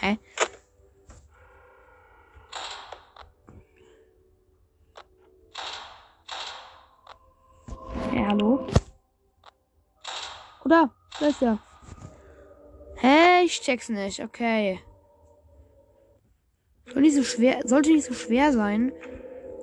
Hä? 0.00 0.18
Hä, 8.10 8.24
hallo? 8.26 8.66
Da 10.74 10.90
er. 11.40 11.58
Hä? 12.96 13.44
Ich 13.44 13.60
check's 13.60 13.88
nicht. 13.88 14.20
Okay. 14.20 14.80
Soll 16.92 17.02
nicht 17.02 17.14
so 17.14 17.22
schwer, 17.22 17.60
sollte 17.64 17.90
nicht 17.90 18.06
so 18.06 18.14
schwer 18.14 18.52
sein. 18.52 18.92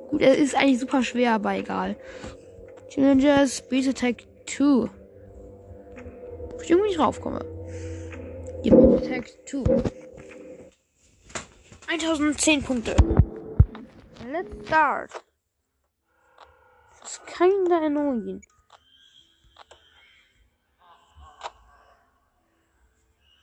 Gut, 0.09 0.21
er 0.21 0.37
ist 0.37 0.55
eigentlich 0.55 0.79
super 0.79 1.03
schwer, 1.03 1.33
aber 1.33 1.55
egal. 1.55 1.97
Challenges, 2.89 3.57
Speed 3.57 3.89
Attack 3.89 4.23
2. 4.47 4.89
Ob 6.53 6.61
ich 6.61 6.69
irgendwie 6.69 6.89
nicht 6.89 6.99
raufkomme. 6.99 7.39
Speed 8.59 8.73
Attack 8.73 9.27
2. 9.45 9.83
1010 11.87 12.63
Punkte. 12.63 12.95
let's 14.31 14.67
start. 14.67 15.11
Das 17.01 17.11
ist 17.11 17.27
kinda 17.27 17.77
annoying. 17.85 18.41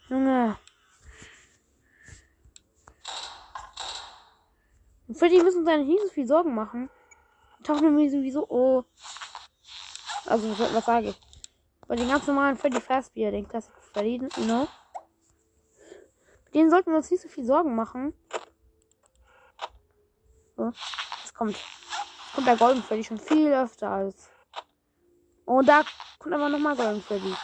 Junge. 0.08 0.56
Und 5.06 5.18
Freddy 5.18 5.42
müssen 5.42 5.60
uns 5.60 5.68
eigentlich 5.68 5.88
nicht 5.88 6.02
so 6.02 6.08
viel 6.08 6.26
Sorgen 6.26 6.54
machen. 6.54 6.90
Die 7.58 7.62
tauchen 7.62 7.94
mir 7.94 8.10
sowieso. 8.10 8.46
Oh. 8.48 8.84
Also, 10.26 10.58
was, 10.58 10.84
sage 10.84 11.08
ich? 11.08 11.20
Bei 11.86 11.96
den 11.96 12.08
ganz 12.08 12.26
normalen 12.26 12.56
Freddy 12.56 12.80
Fazbear, 12.80 13.30
den 13.30 13.48
Classic 13.48 13.72
Freddy, 13.92 14.16
you 14.36 14.44
know? 14.44 14.68
Den 16.52 16.70
sollten 16.70 16.90
wir 16.90 16.98
uns 16.98 17.10
nicht 17.10 17.22
so 17.22 17.28
viel 17.28 17.44
Sorgen 17.44 17.74
machen. 17.74 18.12
So, 20.56 20.72
es 21.24 21.34
kommt. 21.34 21.56
Es 21.56 22.34
kommt 22.34 22.46
der 22.46 22.56
Golden 22.56 22.82
Freddy 22.82 23.04
schon 23.04 23.18
viel 23.18 23.52
öfter 23.52 23.90
als. 23.90 24.30
Und 25.44 25.66
da 25.66 25.82
kommt 26.18 26.34
aber 26.34 26.48
nochmal 26.48 26.76
Golden 26.76 27.02
Freddy. 27.02 27.34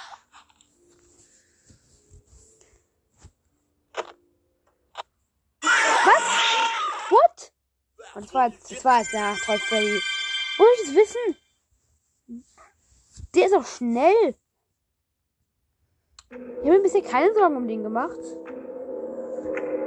Und 8.14 8.24
das 8.26 8.34
war 8.34 8.48
jetzt, 8.48 8.70
das 8.70 8.84
war 8.84 9.00
jetzt 9.00 9.12
ja 9.12 9.34
Toy 9.44 9.58
Freddy. 9.58 10.00
Wo 10.56 10.64
ich 10.74 10.86
das 10.86 10.94
wissen? 10.94 11.36
Der 13.34 13.46
ist 13.46 13.54
auch 13.54 13.66
schnell. 13.66 14.36
Ich 16.30 16.36
habe 16.36 16.70
mir 16.70 16.82
bisher 16.82 17.02
keine 17.02 17.34
Sorgen 17.34 17.56
um 17.56 17.66
den 17.66 17.82
gemacht. 17.82 18.18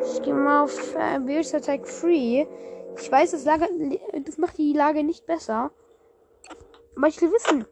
Ich 0.03 0.21
gehe 0.21 0.33
mal 0.33 0.63
auf 0.63 0.95
äh, 0.95 1.19
Bears 1.19 1.53
Attack 1.53 1.87
Free. 1.87 2.45
Ich 2.99 3.11
weiß, 3.11 3.31
das, 3.31 3.45
Lager, 3.45 3.67
das 4.25 4.37
macht 4.37 4.57
die 4.57 4.73
Lage 4.73 5.03
nicht 5.03 5.25
besser. 5.25 5.71
Aber 6.95 7.07
ich 7.07 7.21
will 7.21 7.31
wissen. 7.31 7.65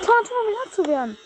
Es 0.00 0.06
kann 0.06 0.24
tun, 0.24 0.36
um 0.40 0.48
wieder 0.48 0.72
zu 0.72 0.86
werden. 0.86 1.18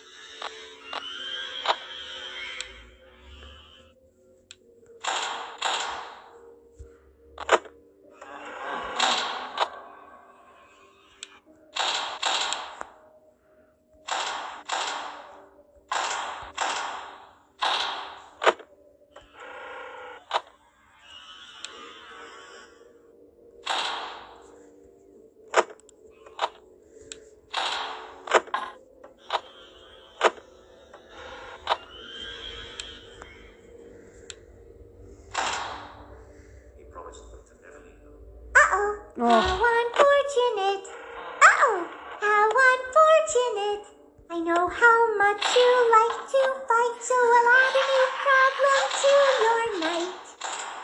He 36.76 36.84
promised 36.92 37.30
them 37.30 37.40
to 37.48 37.54
never 37.64 37.80
leave 37.80 38.04
them. 38.04 38.12
Uh-oh. 38.54 39.00
Oh. 39.16 39.40
How 39.40 39.64
unfortunate. 39.80 40.84
Uh-oh. 41.40 41.76
How 42.20 42.52
unfortunate. 42.70 43.84
I 44.28 44.40
know 44.40 44.68
how 44.68 44.98
much 45.16 45.44
you 45.56 45.72
like 45.96 46.16
to 46.32 46.42
fight, 46.68 46.96
so 47.00 47.16
I'll 47.16 47.48
add 47.56 47.76
a 47.80 47.84
new 47.96 48.06
problem 48.26 48.82
to 49.00 49.12
your 49.44 49.64
night. 49.80 50.24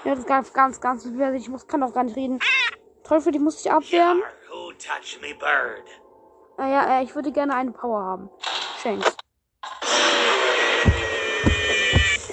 Ja, 0.04 0.10
das 0.12 0.18
ist 0.20 0.26
ganz, 0.42 0.52
ganz, 0.52 0.80
ganz 0.80 1.04
schwer. 1.04 1.32
Ich 1.34 1.48
muss, 1.48 1.68
kann 1.68 1.82
auch 1.82 1.92
gar 1.92 2.02
nicht 2.02 2.16
reden. 2.16 2.40
Teufel, 3.04 3.32
die 3.32 3.38
muss 3.38 3.60
ich 3.60 3.70
abwehren. 3.70 4.18
Yar, 4.18 4.28
who 4.50 4.72
touched 4.72 5.20
me 5.20 5.34
bird? 5.34 5.86
Ah 6.56 6.68
ja, 6.68 6.98
äh, 6.98 7.04
ich 7.04 7.14
würde 7.14 7.30
gerne 7.30 7.54
eine 7.54 7.70
Power 7.70 8.02
haben. 8.02 8.30
Schenkt. 8.80 9.16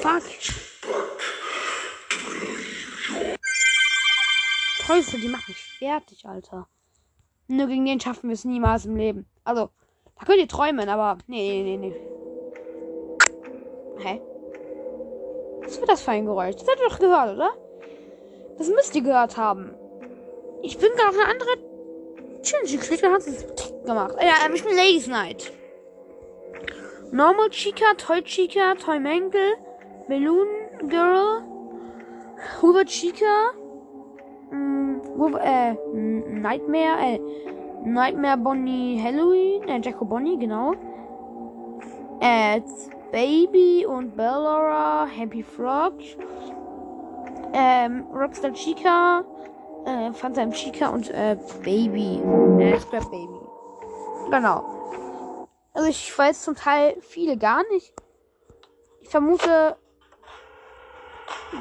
Fuck. 0.02 0.24
Teufel, 4.88 5.22
die 5.22 5.28
macht 5.28 5.48
mich 5.48 5.64
fertig, 5.78 6.26
Alter. 6.26 6.68
Nur 7.48 7.68
gegen 7.68 7.86
den 7.86 8.00
schaffen 8.00 8.30
wir 8.30 8.34
es 8.34 8.46
niemals 8.46 8.86
im 8.86 8.96
Leben. 8.96 9.28
Also, 9.44 9.70
da 10.18 10.26
könnt 10.26 10.40
ihr 10.40 10.48
träumen, 10.48 10.90
aber. 10.90 11.20
Nee, 11.28 11.62
nee, 11.64 11.78
nee, 11.78 11.90
nee. 11.90 12.02
Hä? 14.00 14.22
Was 15.64 15.80
war 15.80 15.88
das 15.88 16.02
für 16.02 16.12
ein 16.12 16.26
Geräusch? 16.26 16.56
Das 16.56 16.68
habt 16.68 16.80
ihr 16.80 16.90
doch 16.90 17.00
gehört, 17.00 17.36
oder? 17.36 17.69
Das 18.60 18.68
müsst 18.68 18.94
ihr 18.96 19.02
gehört 19.02 19.38
haben. 19.38 19.74
Ich 20.62 20.78
bin 20.78 20.90
gerade 20.96 21.10
auf 21.10 21.16
eine 21.16 21.32
andere 21.32 21.50
und 23.04 23.14
hat 23.14 23.22
es 23.22 23.74
gemacht. 23.86 24.16
Ja, 24.20 24.46
ähm, 24.46 24.54
ich 24.54 24.64
bin 24.64 24.76
Ladies 24.76 25.08
Night. 25.08 25.52
Normal 27.12 27.50
Chica, 27.50 27.94
Toy 27.98 28.22
Chica, 28.22 28.76
Toy 28.76 29.00
Mangle, 29.00 29.56
Balloon 30.08 30.48
Girl, 30.90 31.42
Hoover 32.62 32.86
Chica, 32.86 33.54
mm, 34.52 35.02
Hoover, 35.18 35.42
äh, 35.42 35.74
Nightmare, 35.94 37.00
äh, 37.02 37.20
Nightmare 37.86 38.38
Bonnie 38.38 39.02
Halloween, 39.02 39.68
äh, 39.70 39.80
Jacko 39.82 40.06
Bonnie, 40.06 40.38
genau. 40.38 40.74
Äh, 42.20 42.62
Baby 43.12 43.86
und 43.86 44.16
Bellora, 44.16 45.08
Happy 45.08 45.42
Frog, 45.42 45.94
ähm, 47.54 48.06
Rockstar 48.14 48.54
Chica, 48.54 49.24
äh, 49.86 50.12
Phantom 50.14 50.52
Chica 50.52 50.90
und 50.90 51.10
äh, 51.10 51.38
Baby. 51.64 52.22
Äh, 52.62 52.80
Scrap 52.80 53.10
Baby. 53.10 53.40
Genau. 54.32 55.48
Also 55.74 55.90
ich 55.90 56.18
weiß 56.18 56.44
zum 56.44 56.56
Teil 56.56 56.98
viele 57.02 57.38
gar 57.38 57.64
nicht. 57.72 57.94
Ich 59.02 59.10
vermute, 59.10 59.78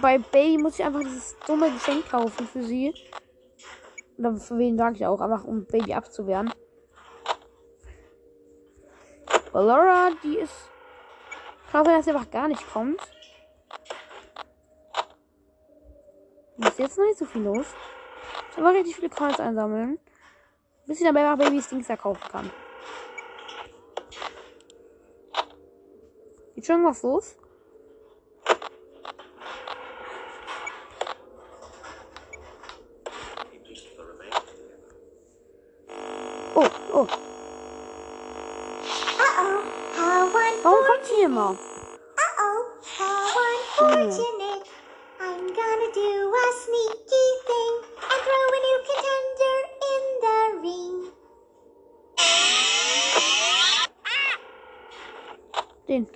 bei 0.03 0.19
Baby 0.19 0.59
muss 0.59 0.79
ich 0.79 0.85
einfach 0.85 1.01
dieses 1.01 1.37
dumme 1.47 1.71
Geschenk 1.71 2.09
kaufen 2.11 2.47
für 2.47 2.63
sie. 2.63 2.95
Oder 4.19 4.35
für 4.37 4.59
wen 4.59 4.77
sage 4.77 4.97
ich 4.97 5.07
auch, 5.07 5.21
einfach 5.21 5.45
um 5.45 5.65
Baby 5.67 5.95
abzuwehren. 5.95 6.53
Laura, 9.53 10.11
die 10.23 10.37
ist. 10.39 10.71
Ich 11.65 11.71
glaube, 11.71 11.91
dass 11.91 12.05
sie 12.05 12.13
einfach 12.13 12.31
gar 12.31 12.49
nicht 12.49 12.65
kommt. 12.73 13.01
Ist 16.59 16.79
jetzt 16.79 16.99
noch 16.99 17.05
nicht 17.05 17.19
so 17.19 17.25
viel 17.25 17.43
los. 17.43 17.67
Ich 18.51 18.59
aber 18.59 18.73
richtig 18.73 18.97
viele 18.97 19.11
Coins 19.11 19.39
einsammeln. 19.39 19.99
Bis 20.87 21.01
ich 21.01 21.07
dabei 21.07 21.23
noch 21.23 21.39
Babys 21.39 21.69
Dings 21.69 21.87
kaufen 21.89 22.29
kann. 22.31 22.51
Geht 26.55 26.67
schon 26.67 26.85
was 26.85 27.03
los? 27.03 27.37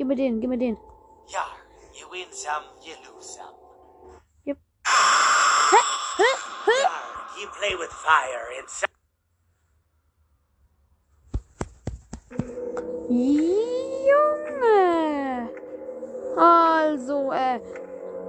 Gib 0.03 0.09
mir 0.09 0.17
den, 0.17 0.41
gib 0.41 0.51
mir 0.51 0.59
den. 0.59 0.77
Yar, 1.29 1.47
you 1.95 2.11
win 2.11 2.27
some, 2.33 2.65
you 2.85 2.95
lose 3.07 3.37
some. 3.37 3.55
Yep. 4.45 4.59
Hä? 5.71 5.79
Hä? 6.19 6.31
Hä? 6.67 6.73
You 7.41 7.49
play 7.59 7.77
with 7.77 7.93
fire 7.93 8.43
some. 8.67 8.89
Junge! 14.09 15.49
Also, 16.37 17.31
äh, 17.33 17.61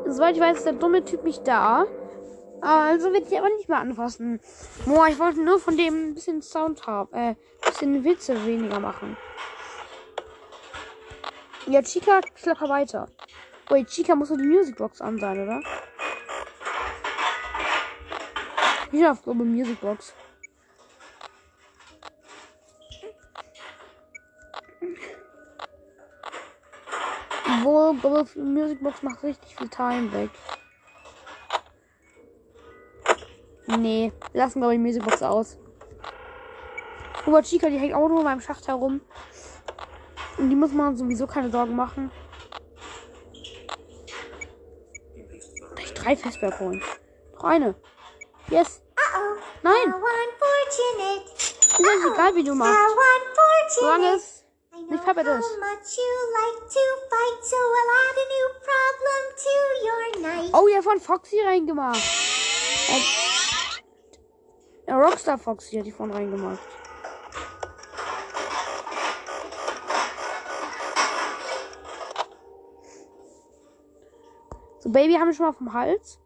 soweit 0.05 0.36
ich 0.36 0.41
weiß, 0.41 0.57
ist 0.57 0.65
der 0.65 0.73
dumme 0.73 1.03
Typ 1.03 1.23
nicht 1.23 1.47
da. 1.47 1.86
Also 2.62 3.12
wird 3.12 3.31
ich 3.31 3.38
aber 3.38 3.49
nicht 3.49 3.67
mehr 3.67 3.79
anfassen. 3.79 4.39
Boah, 4.86 5.07
ich 5.07 5.17
wollte 5.17 5.41
nur 5.41 5.59
von 5.59 5.75
dem 5.75 6.09
ein 6.09 6.13
bisschen 6.13 6.43
Sound 6.43 6.86
haben, 6.86 7.12
äh, 7.13 7.29
ein 7.29 7.38
bisschen 7.65 8.03
Witze 8.03 8.45
weniger 8.45 8.79
machen. 8.79 9.17
Ja, 11.67 11.82
Chica, 11.82 12.19
klacker 12.36 12.67
weiter. 12.67 13.08
Wait, 13.69 13.88
Chica 13.88 14.15
muss 14.15 14.30
doch 14.30 14.36
die 14.36 14.43
Musicbox 14.43 14.99
an 14.99 15.17
sein, 15.17 15.41
oder? 15.41 15.62
Ich 18.91 19.08
auf 19.08 19.23
glaube 19.23 19.45
Musicbox. 19.45 20.13
Obwohl, 27.45 27.93
Bubble 27.93 28.43
Musicbox 28.43 29.02
macht 29.02 29.23
richtig 29.23 29.56
viel 29.56 29.69
Time 29.69 30.12
weg. 30.12 30.30
Nee, 33.67 34.12
wir 34.34 34.41
lassen 34.41 34.60
glaube 34.60 34.73
ich 34.76 34.80
Musicbox 34.82 35.23
aus. 35.23 35.58
Robert 37.26 37.45
Chica, 37.45 37.69
die 37.69 37.80
hängt 37.80 37.93
auch 37.93 38.10
nur 38.10 38.23
beim 38.23 38.41
Schacht 38.41 38.67
herum. 38.67 38.99
Und 40.43 40.49
die 40.49 40.58
muss 40.58 40.73
man 40.73 40.97
sowieso 40.97 41.25
keine 41.25 41.49
Sorgen 41.49 41.73
machen. 41.73 42.12
Gleich 45.73 45.93
drei 45.93 46.17
Festberg 46.17 46.60
holen. 46.60 46.84
Noch 47.36 47.45
eine. 47.45 47.75
Yes. 48.49 48.82
Nein. 49.62 49.93
Ist 51.23 51.79
eigentlich 51.79 52.13
egal, 52.13 52.36
wie 52.36 52.43
du 52.43 52.56
machst. 52.56 52.77
Solange 53.69 54.15
es 54.15 54.43
nicht 54.89 55.08
how 55.08 55.15
ist. 55.15 55.60
Oh, 60.51 60.67
ihr 60.67 60.75
habt 60.75 60.84
von 60.84 60.99
Foxy 60.99 61.39
reingemacht. 61.39 62.03
Ja, 64.89 64.99
Rockstar 64.99 65.38
Foxy 65.38 65.77
hat 65.77 65.86
die 65.86 65.93
von 65.93 66.12
reingemacht. 66.12 66.60
So, 74.83 74.89
Baby 74.89 75.13
haben 75.13 75.27
wir 75.27 75.33
schon 75.33 75.45
mal 75.45 75.53
vom 75.53 75.71
Hals. 75.71 76.19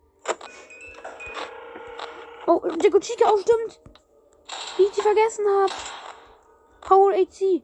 Oh, 2.47 2.59
Deko 2.83 2.97
Chica 2.99 3.29
auch 3.29 3.37
stimmt. 3.37 3.79
Wie 4.77 4.83
ich 4.83 4.91
die 4.93 5.01
vergessen 5.01 5.45
habe. 5.47 5.73
Power 6.81 7.11
AC. 7.11 7.61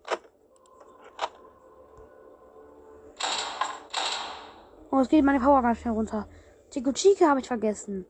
Oh, 4.92 5.00
es 5.00 5.10
geht 5.10 5.26
meine 5.26 5.40
Power 5.40 5.64
ganz 5.64 5.80
schnell 5.80 5.96
runter. 5.96 6.30
Chico 6.70 6.92
Chica 6.92 7.28
habe 7.28 7.40
ich 7.40 7.48
vergessen. 7.48 8.06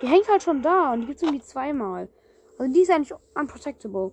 Die 0.00 0.06
hängt 0.06 0.28
halt 0.28 0.44
schon 0.44 0.62
da 0.62 0.92
und 0.92 1.00
die 1.00 1.06
gibt 1.08 1.16
es 1.16 1.22
irgendwie 1.24 1.44
zweimal. 1.44 2.08
Also 2.56 2.72
die 2.72 2.82
ist 2.82 2.90
eigentlich 2.92 3.18
unprotectable. 3.34 4.12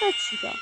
Red 0.00 0.14
Chica. 0.14 0.54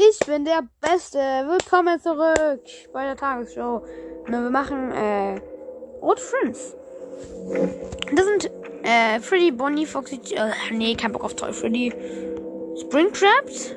Ich 0.00 0.24
bin 0.28 0.44
der 0.44 0.62
Beste. 0.80 1.18
Willkommen 1.18 2.00
zurück 2.00 2.62
bei 2.92 3.02
der 3.02 3.16
Tagesshow. 3.16 3.82
Na, 4.28 4.42
wir 4.44 4.50
machen 4.50 4.92
äh, 4.92 5.40
Old 6.00 6.20
Friends. 6.20 6.76
Das 8.14 8.24
sind 8.24 8.48
äh, 8.84 9.18
Freddy, 9.18 9.50
Bonnie, 9.50 9.86
Foxy. 9.86 10.20
Äh, 10.36 10.52
nee, 10.70 10.94
kein 10.94 11.10
Bock 11.10 11.24
auf 11.24 11.34
Toy 11.34 11.52
Freddy. 11.52 11.92
Springtraps. 12.80 13.74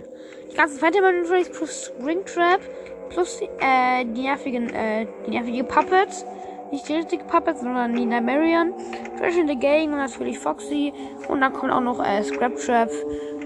Die 0.52 0.56
ganzen 0.56 0.78
Fighter 0.78 1.00
Freddy's 1.26 1.50
plus 1.50 1.86
Springtrap. 1.86 2.62
Plus 3.10 3.42
äh, 3.42 4.06
die 4.06 4.22
nervigen, 4.22 4.70
äh, 4.76 5.08
die 5.26 5.32
nervige 5.32 5.64
Puppets. 5.64 6.24
Nicht 6.72 6.88
die 6.88 6.94
richtige 6.94 7.24
Puppets, 7.24 7.62
sondern 7.62 7.96
die 7.96 8.06
Nigerian. 8.06 8.76
Trash 9.18 9.38
in 9.38 9.48
the 9.48 9.58
Gang 9.58 9.92
und 9.92 9.98
natürlich 9.98 10.38
Foxy. 10.38 10.94
Und 11.28 11.42
dann 11.42 11.52
kommt 11.52 11.72
auch 11.72 11.82
noch 11.82 12.00
äh, 12.00 12.22
Scrap 12.22 12.58
Trap 12.58 12.92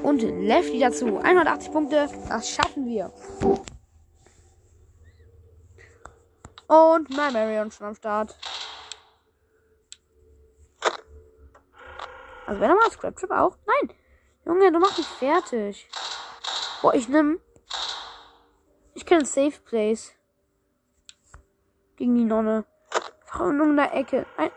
und 0.05 0.21
Lefty 0.21 0.79
dazu. 0.79 1.17
180 1.17 1.71
Punkte, 1.71 2.07
das 2.29 2.49
schaffen 2.49 2.85
wir. 2.85 3.11
Und 6.67 7.09
Nigerian 7.09 7.71
schon 7.71 7.87
am 7.87 7.95
Start. 7.95 8.37
Also 12.45 12.61
wenn 12.61 12.69
er 12.69 12.75
mal 12.75 12.91
Scrap 12.91 13.15
Trap 13.15 13.31
auch. 13.31 13.57
Nein! 13.65 13.95
Junge, 14.45 14.71
du 14.71 14.79
machst 14.79 14.99
mich 14.99 15.07
fertig. 15.07 15.89
Boah, 16.81 16.93
ich 16.93 17.07
nimm. 17.09 17.39
Ich 18.93 19.05
kenne 19.05 19.25
Safe 19.25 19.59
Place. 19.65 20.13
Gegen 21.95 22.15
die 22.15 22.25
Nonne. 22.25 22.65
Einfach 23.21 23.49
in 23.49 23.59
irgendeiner 23.59 23.93
Ecke. 23.93 24.27
Ein 24.37 24.51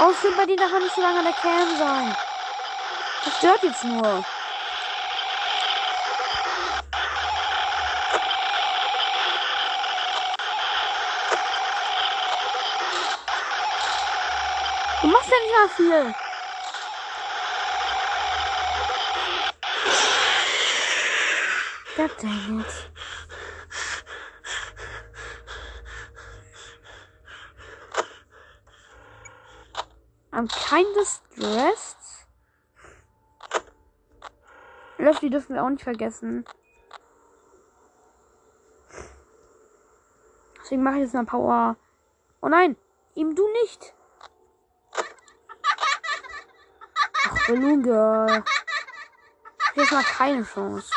oh, 0.00 0.12
stimmt, 0.18 0.36
bei 0.36 0.46
denen 0.46 0.58
darf 0.58 0.72
man 0.72 0.82
nicht 0.82 0.94
so 0.94 1.00
lange 1.00 1.18
an 1.20 1.24
der 1.24 1.32
Cam 1.34 1.78
sein. 1.78 2.16
Das 3.24 3.36
stört 3.38 3.62
jetzt 3.62 3.84
nur. 3.84 4.24
Nicht 15.52 15.58
mal 15.58 15.68
viel. 15.68 16.14
God 21.96 22.10
dang 22.22 22.60
it. 22.60 22.90
I'm 30.32 30.48
kinda 30.48 31.04
stressed. 31.04 31.96
Löffel 34.96 35.30
dürfen 35.30 35.54
wir 35.54 35.64
auch 35.64 35.68
nicht 35.68 35.82
vergessen. 35.82 36.46
Deswegen 40.60 40.82
mache 40.82 40.96
ich 40.96 41.02
jetzt 41.02 41.14
mal 41.14 41.26
Power. 41.26 41.76
Oh 42.40 42.48
nein, 42.48 42.76
ihm 43.14 43.34
du 43.34 43.46
nicht. 43.62 43.94
Ach, 47.24 47.41
Balloon 47.52 47.82
Girl. 47.82 48.42
Jetzt 49.74 49.92
mal 49.92 50.02
keine 50.02 50.42
Chance. 50.42 50.90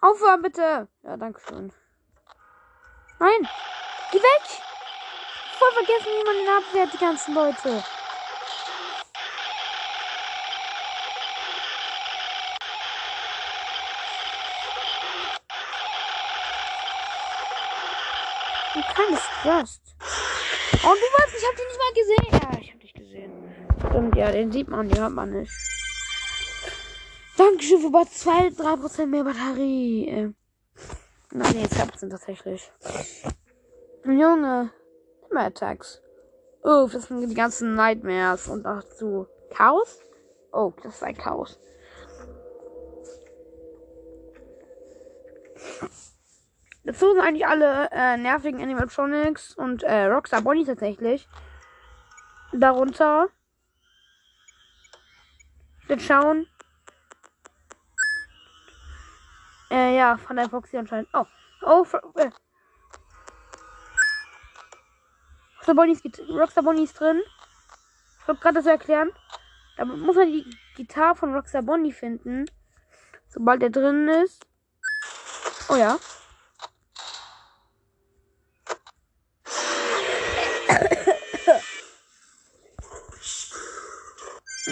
Aufhören 0.00 0.40
bitte. 0.40 0.88
Ja, 1.02 1.16
danke 1.18 1.42
schön. 1.46 1.70
Nein, 3.18 3.48
geh 4.10 4.18
weg. 4.18 4.62
Voll 5.58 5.72
vergessen, 5.72 6.06
wie 6.06 6.24
man 6.24 6.36
den 6.36 6.48
abwehrt, 6.48 6.92
die 6.94 6.98
ganzen 6.98 7.34
Leute. 7.34 7.84
Ich 18.76 18.94
bin 18.94 19.16
stressed. 19.44 19.94
Oh, 20.82 20.94
du 20.94 21.06
weißt, 21.16 21.34
ich 21.36 21.44
hab 21.46 21.56
dich 21.56 21.66
nicht 21.68 21.78
mal 21.78 21.94
gesehen. 21.94 22.26
Ja, 22.32 22.58
ich 22.60 22.72
hab 22.72 22.80
dich 22.80 22.94
gesehen. 22.94 23.32
Stimmt, 23.88 24.16
ja, 24.16 24.32
den 24.32 24.50
sieht 24.50 24.68
man, 24.68 24.88
den 24.88 24.98
hört 24.98 25.12
man 25.12 25.30
nicht. 25.30 25.52
Dankeschön 27.36 27.80
für 27.80 27.88
über 27.88 28.06
2, 28.06 28.48
3% 28.48 29.06
mehr 29.06 29.24
Batterie. 29.24 30.08
Äh, 30.08 30.32
Nein, 31.32 31.52
nee, 31.56 31.64
2% 31.64 32.10
tatsächlich. 32.10 32.70
Junge. 34.04 34.70
Immer 35.30 35.40
Attacks. 35.40 36.00
Oh, 36.62 36.88
das 36.90 37.08
sind 37.08 37.28
die 37.28 37.34
ganzen 37.34 37.74
Nightmares 37.74 38.48
und 38.48 38.62
dazu 38.62 39.26
Chaos. 39.50 39.98
Oh, 40.52 40.72
das 40.82 40.96
ist 40.96 41.02
ein 41.02 41.16
Chaos. 41.16 41.58
Dazu 46.84 47.12
sind 47.12 47.22
eigentlich 47.22 47.46
alle 47.46 47.88
äh, 47.92 48.18
nervigen 48.18 48.62
Animatronics 48.62 49.54
und 49.54 49.82
äh, 49.82 50.04
Rockstar 50.04 50.42
Bonnie 50.42 50.66
tatsächlich. 50.66 51.26
Darunter. 52.52 53.28
Jetzt 55.88 56.04
schauen. 56.04 56.46
Äh, 59.70 59.96
ja, 59.96 60.18
von 60.18 60.36
der 60.36 60.50
Foxy 60.50 60.76
anscheinend. 60.76 61.08
Oh. 61.14 61.24
Oh, 61.62 61.86
äh. 62.16 62.30
Rockstar 65.56 65.74
Bonnie 65.74 65.92
ist, 65.92 66.04
Rockstar 66.28 66.62
Bonnie 66.62 66.84
ist 66.84 67.00
drin. 67.00 67.22
Ich 68.20 68.28
wollte 68.28 68.42
gerade 68.42 68.54
das 68.56 68.66
erklären. 68.66 69.10
Da 69.78 69.86
muss 69.86 70.16
man 70.16 70.30
die 70.30 70.44
Gitarre 70.76 71.16
von 71.16 71.34
Rockstar 71.34 71.62
Bonnie 71.62 71.92
finden. 71.92 72.44
Sobald 73.28 73.62
er 73.62 73.70
drin 73.70 74.06
ist. 74.08 74.46
Oh 75.70 75.76
ja. 75.76 75.98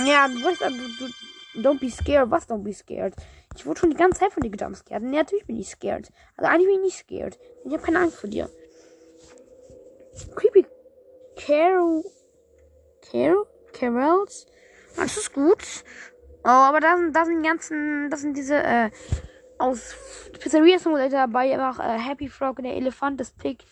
Ja, 0.06 0.28
du 0.28 0.42
weißt, 0.42 0.62
also, 0.62 0.76
du, 0.76 1.06
du, 1.54 1.60
don't 1.60 1.80
be 1.80 1.90
scared. 1.90 2.30
Was 2.30 2.48
don't 2.48 2.62
be 2.62 2.72
scared? 2.72 3.14
Ich 3.54 3.66
wurde 3.66 3.80
schon 3.80 3.90
die 3.90 3.96
ganze 3.96 4.20
Zeit 4.20 4.32
von 4.32 4.42
dir 4.42 4.50
gejumpscared. 4.50 5.02
Nee, 5.02 5.16
natürlich 5.16 5.46
bin 5.46 5.56
ich 5.56 5.68
scared. 5.68 6.10
Also 6.36 6.50
eigentlich 6.50 6.66
bin 6.66 6.76
ich 6.76 6.82
nicht 6.82 6.98
scared. 6.98 7.38
Ich 7.64 7.72
habe 7.72 7.82
keine 7.82 8.00
Angst 8.00 8.16
vor 8.16 8.30
dir. 8.30 8.48
Creepy 10.34 10.66
Carol. 11.36 12.04
Carol? 13.10 13.46
Carols? 13.72 14.46
Das 14.96 15.16
ist 15.16 15.32
gut. 15.32 15.84
Oh, 16.44 16.48
aber 16.48 16.80
da 16.80 16.96
sind, 16.96 17.14
da 17.14 17.24
sind 17.24 17.42
die 17.42 17.48
ganzen, 17.48 18.10
das 18.10 18.20
sind 18.20 18.36
diese, 18.36 18.56
äh, 18.56 18.90
aus 19.58 19.94
Pizzeria 20.40 20.78
Simulator 20.78 21.20
dabei, 21.20 21.52
einfach 21.52 21.78
äh, 21.78 21.98
Happy 21.98 22.28
Frog, 22.28 22.56
der 22.62 22.74
Elefant, 22.74 23.20
das 23.20 23.30
Pig, 23.30 23.64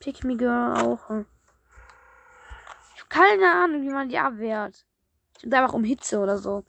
Pick 0.00 0.24
Me 0.24 0.36
Girl 0.36 0.74
auch. 0.76 1.10
Äh. 1.10 1.24
keine 3.08 3.52
Ahnung, 3.52 3.82
wie 3.82 3.90
man 3.90 4.08
die 4.08 4.18
abwehrt. 4.18 4.86
Ich 5.36 5.42
bin 5.42 5.54
einfach 5.54 5.74
um 5.74 5.84
Hitze 5.84 6.18
oder 6.18 6.38
so. 6.38 6.64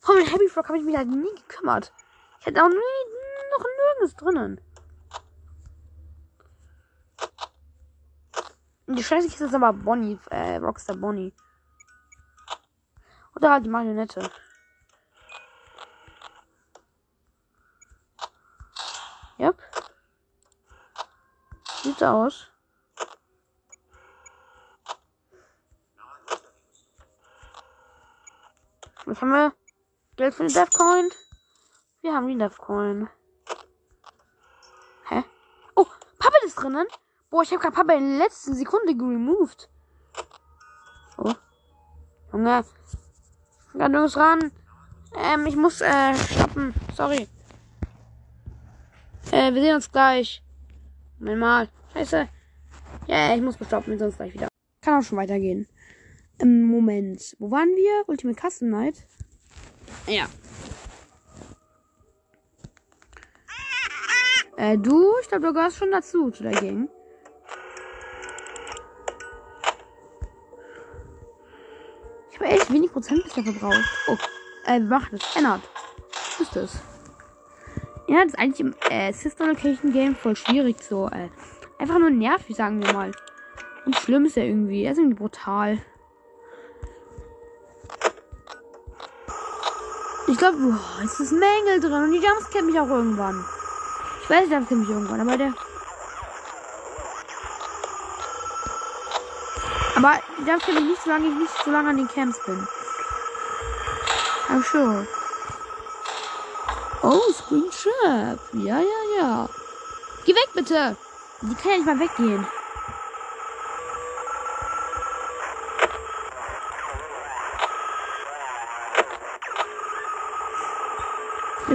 Von 0.00 0.16
dem 0.16 0.26
Happy 0.26 0.48
Frog 0.48 0.68
habe 0.68 0.78
ich 0.78 0.84
mich 0.84 0.96
halt 0.96 1.08
nie 1.08 1.34
gekümmert. 1.34 1.92
Ich 2.40 2.46
hatte 2.46 2.62
auch 2.62 2.68
nie, 2.68 2.76
noch 3.50 3.64
nirgends 3.64 4.16
drinnen. 4.16 4.60
Die 8.88 9.02
scheiße 9.02 9.44
ist 9.44 9.54
aber 9.54 9.72
Bonnie, 9.72 10.18
äh, 10.30 10.56
Rockstar 10.56 10.96
Bonnie. 10.96 11.34
Oder 13.34 13.50
halt 13.50 13.66
die 13.66 13.68
Marionette. 13.68 14.30
Yep. 19.38 19.60
Sieht 21.82 21.98
so 21.98 22.06
aus. 22.06 22.48
Was 29.06 29.22
haben 29.22 29.30
wir? 29.30 29.52
Geld 30.16 30.34
für 30.34 30.44
den 30.44 30.52
Deathcoin? 30.52 31.08
Wir 32.02 32.12
haben 32.12 32.26
den 32.26 32.40
Deathcoin. 32.40 33.08
Hä? 35.08 35.22
Oh, 35.76 35.86
Puppet 36.18 36.42
ist 36.44 36.56
drinnen. 36.56 36.86
Boah, 37.30 37.42
ich 37.42 37.52
habe 37.52 37.60
gerade 37.60 37.76
Papa 37.76 37.92
in 37.92 38.18
der 38.18 38.26
letzten 38.26 38.54
Sekunde 38.54 38.96
geremoved. 38.96 39.70
Oh. 41.18 41.32
Junge. 42.32 42.64
Gerade 43.74 43.92
nirgends 43.92 44.16
ran. 44.16 44.50
Ähm, 45.14 45.46
ich 45.46 45.54
muss, 45.54 45.80
äh, 45.80 46.14
stoppen. 46.14 46.74
Sorry. 46.96 47.28
Äh, 49.30 49.54
wir 49.54 49.62
sehen 49.62 49.76
uns 49.76 49.92
gleich. 49.92 50.42
Moment 51.20 51.40
mal. 51.40 51.68
Scheiße. 51.92 52.28
Ja, 53.06 53.34
ich 53.36 53.42
muss 53.42 53.54
stoppen, 53.54 53.92
wir 53.92 53.98
sehen 53.98 54.08
uns 54.08 54.16
gleich 54.16 54.34
wieder. 54.34 54.48
Kann 54.82 54.98
auch 54.98 55.06
schon 55.06 55.18
weitergehen. 55.18 55.68
Moment. 56.42 57.36
Wo 57.38 57.50
waren 57.50 57.68
wir? 57.68 58.08
Ultimate 58.08 58.40
Custom 58.40 58.70
Night? 58.70 59.06
Ja. 60.06 60.26
Äh, 64.56 64.78
du? 64.78 65.12
Ich 65.20 65.28
glaube, 65.28 65.46
du 65.46 65.52
gehörst 65.52 65.76
schon 65.76 65.90
dazu, 65.90 66.30
zu 66.30 66.42
der 66.42 66.52
Gang. 66.52 66.88
Ich 72.30 72.40
habe 72.40 72.50
echt 72.50 72.72
wenig 72.72 72.92
Prozent 72.92 73.22
bisher 73.24 73.44
verbraucht. 73.44 73.84
Oh, 74.08 74.16
äh, 74.66 74.78
wir 74.78 74.86
machen 74.86 75.08
das. 75.12 75.36
Ändert. 75.36 75.62
Was 76.10 76.40
ist 76.40 76.56
das? 76.56 76.82
Ja, 78.08 78.22
das 78.22 78.34
ist 78.34 78.38
eigentlich 78.38 78.60
im 78.60 78.74
äh, 78.90 79.12
Sister 79.12 79.46
Location 79.46 79.92
Game 79.92 80.14
voll 80.14 80.36
schwierig 80.36 80.82
so. 80.82 81.08
Äh, 81.08 81.28
einfach 81.78 81.98
nur 81.98 82.10
nervig, 82.10 82.56
sagen 82.56 82.82
wir 82.82 82.92
mal. 82.92 83.12
Und 83.84 83.96
schlimm 83.96 84.26
ist 84.26 84.36
er 84.36 84.44
irgendwie. 84.44 84.84
Er 84.84 84.92
ist 84.92 84.98
irgendwie 84.98 85.16
brutal. 85.16 85.78
Ich 90.28 90.38
glaube, 90.38 90.56
oh, 90.60 91.04
es 91.04 91.20
ist 91.20 91.32
Mängel 91.32 91.80
drin 91.80 91.92
und 91.92 92.12
die 92.12 92.18
Jumps 92.18 92.50
kennt 92.50 92.66
mich 92.66 92.78
auch 92.80 92.88
irgendwann. 92.88 93.44
Ich 94.22 94.30
weiß, 94.30 94.46
die 94.46 94.52
Jumps 94.52 94.68
kennt 94.68 94.80
mich 94.80 94.90
irgendwann, 94.90 95.20
aber 95.20 95.36
der. 95.36 95.52
Aber 99.94 100.20
die 100.38 100.48
Jumps 100.48 100.64
kennt 100.64 100.80
mich 100.80 100.90
nicht, 100.90 101.02
solange 101.02 101.28
ich 101.28 101.34
nicht 101.34 101.52
so 101.64 101.70
lange 101.70 101.90
an 101.90 101.96
den 101.96 102.08
Camps 102.08 102.38
bin. 102.44 102.66
I'm 104.48 104.62
sure. 104.62 105.06
Oh, 107.02 107.32
Screen 107.32 107.70
Trap. 107.70 108.40
Ja, 108.52 108.80
ja, 108.80 109.20
ja. 109.20 109.48
Geh 110.24 110.34
weg, 110.34 110.48
bitte. 110.54 110.96
Die 111.42 111.54
kann 111.54 111.70
ja 111.70 111.76
nicht 111.76 111.86
mal 111.86 112.00
weggehen. 112.00 112.46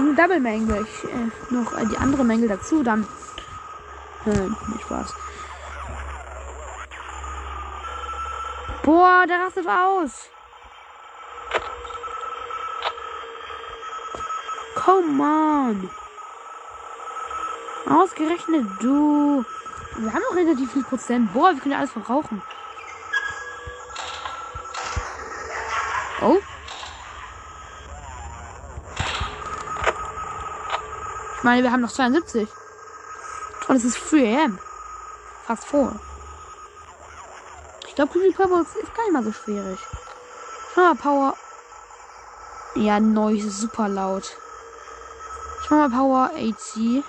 Sind 0.05 0.19
Double 0.19 0.39
Mangle. 0.39 0.85
Ich, 0.85 1.03
äh, 1.03 1.53
noch 1.53 1.73
äh, 1.73 1.85
die 1.85 1.97
andere 1.97 2.23
Mängel 2.23 2.49
dazu, 2.49 2.83
dann. 2.83 3.07
Äh, 4.25 4.29
nicht 4.31 4.81
Spaß. 4.83 5.13
Boah, 8.83 9.25
der 9.27 9.39
rastet 9.39 9.67
aus. 9.67 10.29
Come 14.75 15.23
on. 15.23 15.89
Ausgerechnet 17.87 18.65
du. 18.79 19.45
Wir 19.97 20.13
haben 20.13 20.21
noch 20.29 20.35
relativ 20.35 20.71
viel 20.71 20.83
Prozent. 20.83 21.33
Boah, 21.33 21.53
wir 21.53 21.61
können 21.61 21.75
alles 21.75 21.91
verbrauchen. 21.91 22.41
Ich 31.41 31.43
meine, 31.43 31.63
wir 31.63 31.71
haben 31.71 31.81
noch 31.81 31.91
72. 31.91 32.47
Und 33.67 33.75
es 33.75 33.83
ist 33.83 33.97
3 34.11 34.45
am. 34.45 34.59
Fast 35.47 35.65
vor. 35.65 35.99
Ich 37.87 37.95
glaube, 37.95 38.11
Creepy 38.11 38.31
Purple 38.31 38.61
ist 38.61 38.95
gar 38.95 39.03
nicht 39.05 39.13
mal 39.13 39.23
so 39.23 39.31
schwierig. 39.31 39.79
Schau 40.75 40.81
mal, 40.81 40.93
Power. 40.93 41.35
Ja, 42.75 42.99
neu 42.99 43.41
super 43.41 43.89
laut. 43.89 44.37
Schau 45.67 45.77
mal, 45.77 45.89
Power 45.89 46.29
AC. 46.35 47.03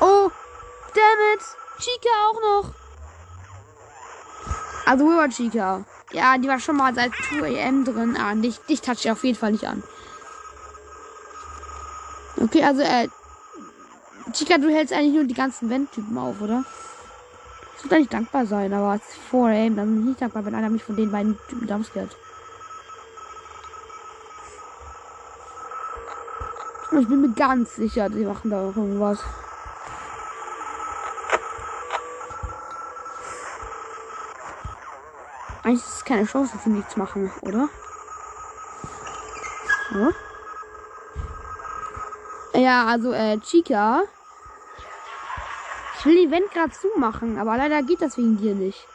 Oh, 0.00 0.30
damn 0.92 1.34
it. 1.34 1.44
Chica 1.78 2.08
auch 2.26 2.40
noch. 2.42 2.70
Also, 4.86 5.06
River 5.06 5.28
Chica. 5.28 5.84
Ja, 6.12 6.38
die 6.38 6.48
war 6.48 6.60
schon 6.60 6.76
mal 6.76 6.94
seit 6.94 7.12
2 7.28 7.62
am 7.64 7.84
drin. 7.84 8.16
Ah, 8.16 8.34
dich, 8.34 8.58
dich 8.60 8.80
touch 8.80 9.04
ich 9.04 9.10
auf 9.10 9.24
jeden 9.24 9.38
Fall 9.38 9.52
nicht 9.52 9.66
an. 9.66 9.82
Okay, 12.40 12.62
also, 12.62 12.82
äh, 12.82 13.08
Chica, 14.32 14.58
du 14.58 14.70
hältst 14.70 14.92
eigentlich 14.92 15.14
nur 15.14 15.24
die 15.24 15.34
ganzen 15.34 15.70
Wendtypen 15.70 16.16
auf, 16.18 16.40
oder? 16.40 16.64
Ich 17.74 17.82
sollte 17.82 17.96
eigentlich 17.96 18.08
dankbar 18.08 18.46
sein, 18.46 18.72
aber 18.72 18.94
ist 18.96 19.04
4 19.30 19.40
am, 19.40 19.76
dann 19.76 19.88
bin 19.88 20.00
ich 20.00 20.04
nicht 20.06 20.22
dankbar, 20.22 20.44
wenn 20.44 20.54
einer 20.54 20.70
mich 20.70 20.84
von 20.84 20.96
den 20.96 21.10
beiden 21.10 21.38
Typen 21.48 21.66
dumpscared. 21.66 22.16
Ich 26.98 27.08
bin 27.08 27.20
mir 27.20 27.32
ganz 27.32 27.76
sicher, 27.76 28.08
die 28.08 28.24
machen 28.24 28.50
da 28.50 28.68
auch 28.68 28.76
irgendwas. 28.76 29.18
Eigentlich 35.66 35.84
ist 35.84 35.96
es 35.96 36.04
keine 36.04 36.24
Chance, 36.24 36.56
sie 36.62 36.70
nichts 36.70 36.96
machen, 36.96 37.32
oder? 37.40 37.68
So. 39.90 40.12
Ja, 42.60 42.86
also, 42.86 43.10
äh, 43.10 43.40
Chica. 43.40 44.04
Ich 45.98 46.06
will 46.06 46.24
die 46.24 46.30
Wand 46.30 46.52
gerade 46.52 46.70
zumachen, 46.70 47.36
aber 47.40 47.56
leider 47.56 47.82
geht 47.82 48.00
das 48.00 48.16
wegen 48.16 48.36
dir 48.36 48.54
nicht. 48.54 48.86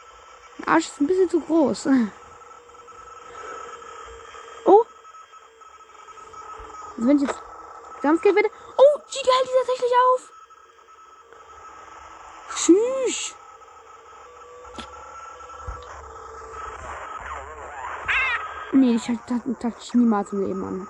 Der 0.60 0.68
Arsch 0.68 0.86
ist 0.86 0.98
ein 0.98 1.06
bisschen 1.06 1.28
zu 1.28 1.40
groß. 1.40 1.88
Oh. 4.64 4.84
Also 6.96 7.08
wenn 7.08 7.16
ich 7.16 7.22
jetzt 7.24 7.42
Jumpscare 8.02 8.34
werde. 8.34 8.48
Oh, 8.78 9.00
Chica 9.10 9.30
hält 9.30 9.48
die 9.48 9.58
tatsächlich 9.58 9.92
auf. 10.06 10.32
Tschüss. 12.54 13.34
Nee, 18.82 18.96
ich 18.96 19.08
hatte 19.08 19.40
das 19.60 19.94
niemals 19.94 20.32
im 20.32 20.44
Leben 20.44 20.64
an. 20.64 20.88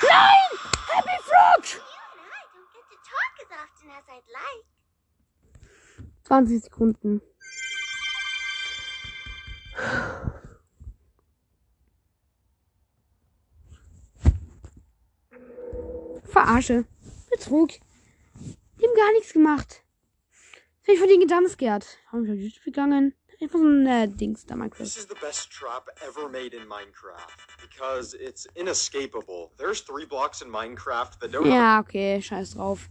Nein! 0.00 0.50
Happy 0.94 1.18
Frog! 1.28 1.62
You 1.62 1.82
and 2.08 2.24
I 2.24 2.42
don't 2.54 2.72
get 2.72 2.86
to 2.88 2.96
talk 3.04 3.32
as 3.42 3.50
often 3.52 3.90
as 3.90 4.06
I'd 4.08 4.28
like. 4.32 4.64
20 6.24 6.62
Sekunden. 6.62 7.20
Verarsche. 16.24 16.86
Betrug. 17.28 17.68
Die 17.68 18.86
haben 18.86 18.96
gar 18.96 19.12
nichts 19.12 19.34
gemacht. 19.34 19.85
Ich 20.88 20.92
bin 20.92 20.98
von 21.00 21.08
denen 21.08 21.26
gejumpscared. 21.26 21.84
Haben 22.12 22.26
wir 22.26 22.34
YouTube 22.34 22.62
gegangen? 22.62 23.12
Einfach 23.40 23.58
so 23.58 23.64
ein 23.64 23.86
äh, 23.88 24.06
Dings 24.06 24.46
da, 24.46 24.54
Minecraft. 24.54 24.84
This 24.84 24.96
is 24.96 25.08
the 25.08 25.16
best 25.20 25.50
trap 25.50 25.88
ever 26.00 26.28
made 26.28 26.54
in 26.54 26.64
Minecraft 26.68 27.26
because 27.60 28.14
it's 28.14 28.46
inescapable. 28.54 29.50
There's 29.58 29.82
three 29.82 30.06
blocks 30.06 30.42
in 30.42 30.48
Minecraft 30.48 31.18
that 31.18 31.32
don't 31.32 31.50
Ja, 31.50 31.80
okay, 31.80 32.22
scheiß 32.22 32.54
drauf. 32.54 32.88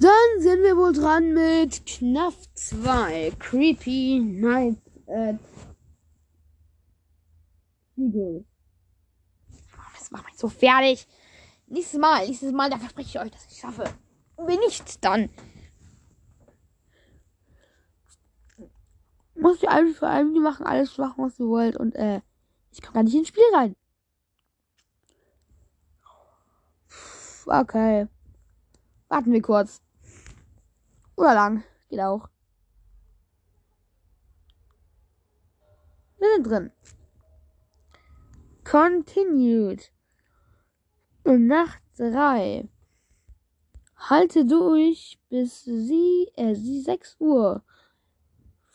Dann 0.00 0.40
sind 0.40 0.62
wir 0.62 0.78
wohl 0.78 0.94
dran 0.94 1.34
mit 1.34 1.84
Knaff 1.84 2.34
2. 2.54 3.32
Creepy 3.38 4.20
Night. 4.20 4.78
Äh, 5.08 5.34
Eagle. 7.98 8.46
Das 9.98 10.10
macht 10.10 10.24
mich 10.24 10.38
so 10.38 10.48
fertig. 10.48 11.06
Nächstes 11.66 12.00
Mal, 12.00 12.26
nächstes 12.26 12.52
Mal, 12.52 12.70
da 12.70 12.78
verspreche 12.78 13.08
ich 13.10 13.20
euch, 13.20 13.30
dass 13.30 13.44
ich 13.44 13.52
es 13.52 13.58
schaffe. 13.58 13.84
Und 14.36 14.48
wenn 14.48 14.60
nicht, 14.60 15.04
dann. 15.04 15.28
Muss 19.40 19.62
ihr 19.62 19.70
alles 19.70 19.98
für 19.98 20.08
allem 20.08 20.32
machen, 20.42 20.66
alles 20.66 20.98
machen, 20.98 21.24
was 21.24 21.38
ihr 21.38 21.46
wollt. 21.46 21.76
Und 21.76 21.94
äh, 21.94 22.20
ich 22.70 22.82
komme 22.82 22.94
gar 22.94 23.02
nicht 23.04 23.14
ins 23.14 23.28
Spiel 23.28 23.44
rein. 23.54 23.76
Okay. 27.46 28.08
Warten 29.08 29.32
wir 29.32 29.42
kurz. 29.42 29.80
Oder 31.16 31.34
lang. 31.34 31.64
Geht 31.88 32.00
auch. 32.00 32.28
Wir 36.18 36.34
sind 36.34 36.46
drin. 36.46 36.72
Continued. 38.64 39.92
Nacht 41.24 41.82
3. 41.96 42.68
Halte 43.96 44.46
durch 44.46 45.18
bis 45.28 45.64
sie, 45.64 46.30
äh, 46.36 46.54
sie 46.54 46.80
6 46.80 47.16
Uhr. 47.18 47.62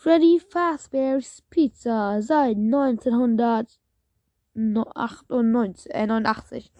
Freddy 0.03 0.41
Fazbear's 0.51 1.41
Pizza 1.49 2.21
seit 2.21 2.57
1998, 2.57 3.79
äh, 4.53 6.05
89. 6.05 6.71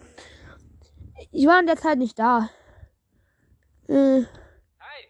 Ich 1.32 1.46
war 1.46 1.58
in 1.58 1.66
der 1.66 1.78
Zeit 1.78 1.96
nicht 1.96 2.18
da. 2.18 2.50
Äh, 3.88 4.24
Hi, 4.78 5.08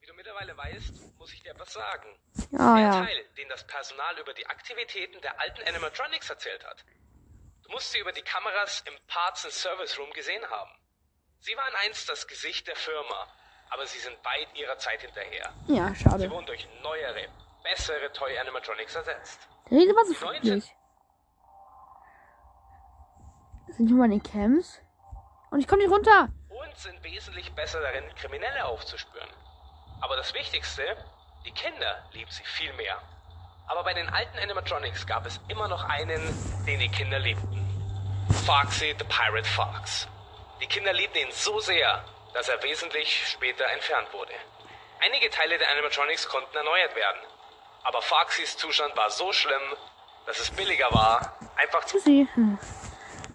wie 0.00 0.06
du 0.06 0.14
mittlerweile 0.14 0.56
weißt, 0.56 1.18
muss 1.18 1.32
ich 1.32 1.42
dir 1.42 1.50
etwas 1.50 1.72
sagen. 1.72 2.06
ja, 2.52 2.74
der 2.76 2.84
ja. 2.84 2.92
Teil, 3.04 3.24
den 3.36 3.48
das 3.48 3.66
Personal 3.66 4.16
über 4.20 4.32
die 4.34 4.46
Aktivitäten 4.46 5.20
der 5.22 5.40
alten 5.40 5.66
Animatronics 5.68 6.30
erzählt 6.30 6.64
hat. 6.64 6.84
Du 7.64 7.70
musst 7.72 7.90
sie 7.90 7.98
über 7.98 8.12
die 8.12 8.22
Kameras 8.22 8.84
im 8.86 8.94
Parts 9.08 9.44
and 9.44 9.52
Service 9.52 9.98
Room 9.98 10.12
gesehen 10.12 10.48
haben. 10.48 10.70
Sie 11.40 11.56
waren 11.56 11.74
einst 11.84 12.08
das 12.08 12.24
Gesicht 12.28 12.68
der 12.68 12.76
Firma, 12.76 13.26
aber 13.70 13.84
sie 13.84 13.98
sind 13.98 14.16
weit 14.24 14.46
ihrer 14.56 14.78
Zeit 14.78 15.00
hinterher. 15.02 15.52
Ja, 15.66 15.88
Sie 15.92 16.04
schade. 16.04 16.30
wurden 16.30 16.46
durch 16.46 16.68
neuere, 16.84 17.26
bessere 17.68 18.10
Toy 18.12 18.38
Animatronics 18.38 18.94
ersetzt. 18.94 19.48
Redet 19.70 19.90
immer 19.90 20.04
so 20.06 20.14
friedlich. 20.14 20.74
Sind 23.68 23.88
wir 23.88 23.96
mal 23.96 24.06
in 24.06 24.12
den 24.12 24.22
Camps? 24.22 24.80
Und 25.50 25.60
ich 25.60 25.68
komme 25.68 25.82
nicht 25.82 25.92
runter. 25.92 26.28
und 26.48 26.76
sind 26.76 27.02
wesentlich 27.04 27.52
besser 27.54 27.80
darin, 27.80 28.04
Kriminelle 28.16 28.64
aufzuspüren. 28.64 29.28
Aber 30.00 30.16
das 30.16 30.32
Wichtigste, 30.34 30.82
die 31.44 31.52
Kinder 31.52 32.08
lieben 32.12 32.30
sie 32.30 32.44
viel 32.44 32.72
mehr. 32.74 32.96
Aber 33.66 33.84
bei 33.84 33.92
den 33.92 34.08
alten 34.08 34.38
Animatronics 34.38 35.06
gab 35.06 35.26
es 35.26 35.38
immer 35.48 35.68
noch 35.68 35.84
einen, 35.84 36.20
den 36.66 36.80
die 36.80 36.88
Kinder 36.88 37.18
liebten. 37.18 37.64
Foxy 38.46 38.94
the 38.98 39.04
Pirate 39.04 39.48
Fox. 39.48 40.08
Die 40.60 40.66
Kinder 40.66 40.92
liebten 40.92 41.18
ihn 41.18 41.32
so 41.32 41.60
sehr, 41.60 42.02
dass 42.32 42.48
er 42.48 42.62
wesentlich 42.62 43.28
später 43.28 43.66
entfernt 43.66 44.12
wurde. 44.12 44.32
Einige 45.00 45.28
Teile 45.30 45.58
der 45.58 45.70
Animatronics 45.70 46.28
konnten 46.28 46.56
erneuert 46.56 46.94
werden. 46.96 47.20
Aber 47.88 48.02
Foxys 48.02 48.54
Zustand 48.58 48.94
war 48.98 49.08
so 49.08 49.32
schlimm, 49.32 49.62
dass 50.26 50.38
es 50.38 50.50
billiger 50.50 50.92
war, 50.92 51.32
einfach 51.56 51.82
zu 51.86 51.96
Tschüssi. 51.96 52.28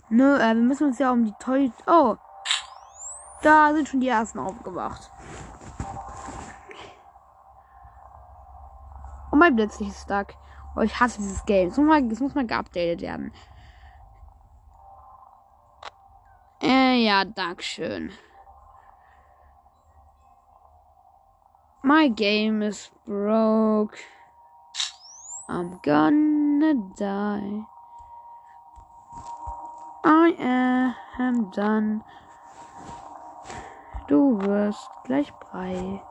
Nö, 0.10 0.36
äh, 0.36 0.54
wir 0.54 0.62
müssen 0.62 0.90
uns 0.90 1.00
ja 1.00 1.12
um 1.12 1.26
die 1.26 1.34
Toy... 1.40 1.72
Oh. 1.88 2.18
Da 3.42 3.74
sind 3.74 3.90
schon 3.90 4.00
die 4.00 4.10
ersten 4.10 4.38
aufgewacht. 4.38 5.10
Und 9.32 9.40
mein 9.40 9.56
Blitzlicht 9.56 9.92
ist 9.92 10.04
stuck. 10.04 10.36
Oh, 10.76 10.82
ich 10.82 11.00
hasse 11.00 11.18
dieses 11.18 11.44
Game. 11.46 11.70
Das 11.70 11.78
muss 11.80 11.88
mal, 11.88 12.08
das 12.08 12.20
muss 12.20 12.36
mal 12.36 12.46
geupdatet 12.46 13.02
werden. 13.02 13.34
Äh, 16.62 17.04
ja, 17.04 17.26
dankeschön. 17.26 18.14
My 21.82 22.08
game 22.08 22.62
is 22.62 22.92
broke. 23.08 23.98
I'm 25.50 25.80
gonna 25.84 26.74
die. 26.98 27.66
I 30.06 30.94
am 31.20 31.52
done. 31.52 32.02
Du 34.08 34.40
wirst 34.42 34.90
gleich 35.04 35.34
Brei. 35.40 36.02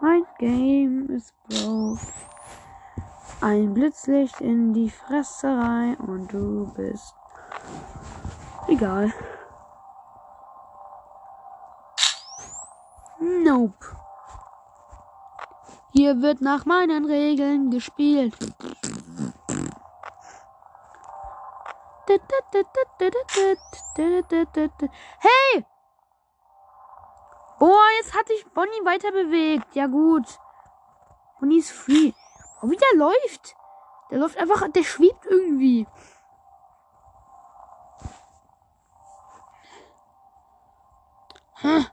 Mein 0.00 0.24
Game 0.38 1.10
ist 1.10 1.34
broke. 1.48 2.00
Ein 3.42 3.74
Blitzlicht 3.74 4.40
in 4.40 4.72
die 4.72 4.88
Fresserei 4.88 5.96
und 5.98 6.32
du 6.32 6.72
bist. 6.74 7.14
Egal. 8.68 9.12
Nope. 13.20 14.01
Hier 15.94 16.22
wird 16.22 16.40
nach 16.40 16.64
meinen 16.64 17.04
Regeln 17.04 17.70
gespielt. 17.70 18.34
Hey! 25.18 25.66
Oh, 27.60 27.76
jetzt 27.98 28.14
hat 28.14 28.26
sich 28.26 28.44
Bonnie 28.54 28.84
weiter 28.84 29.12
bewegt. 29.12 29.74
Ja 29.74 29.86
gut. 29.86 30.26
Bonnie 31.38 31.58
ist 31.58 31.72
free. 31.72 32.12
Oh, 32.62 32.70
wie 32.70 32.76
der 32.76 32.94
läuft. 32.96 33.54
Der 34.10 34.18
läuft 34.18 34.38
einfach, 34.38 34.66
der 34.68 34.84
schwebt 34.84 35.26
irgendwie. 35.26 35.86
Hey! 41.54 41.84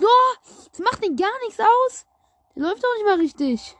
Oh, 0.00 0.34
das 0.70 0.80
macht 0.80 1.04
den 1.04 1.16
gar 1.16 1.38
nichts 1.44 1.60
aus. 1.60 2.06
Der 2.60 2.68
läuft 2.68 2.84
doch 2.84 2.94
nicht 2.96 3.06
mal 3.06 3.16
richtig. 3.16 3.78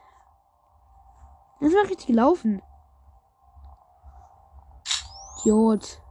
Der 1.59 1.67
ist 1.67 1.75
mal 1.75 1.85
richtig 1.85 2.07
gelaufen. 2.07 2.63
Idiot. 5.41 6.01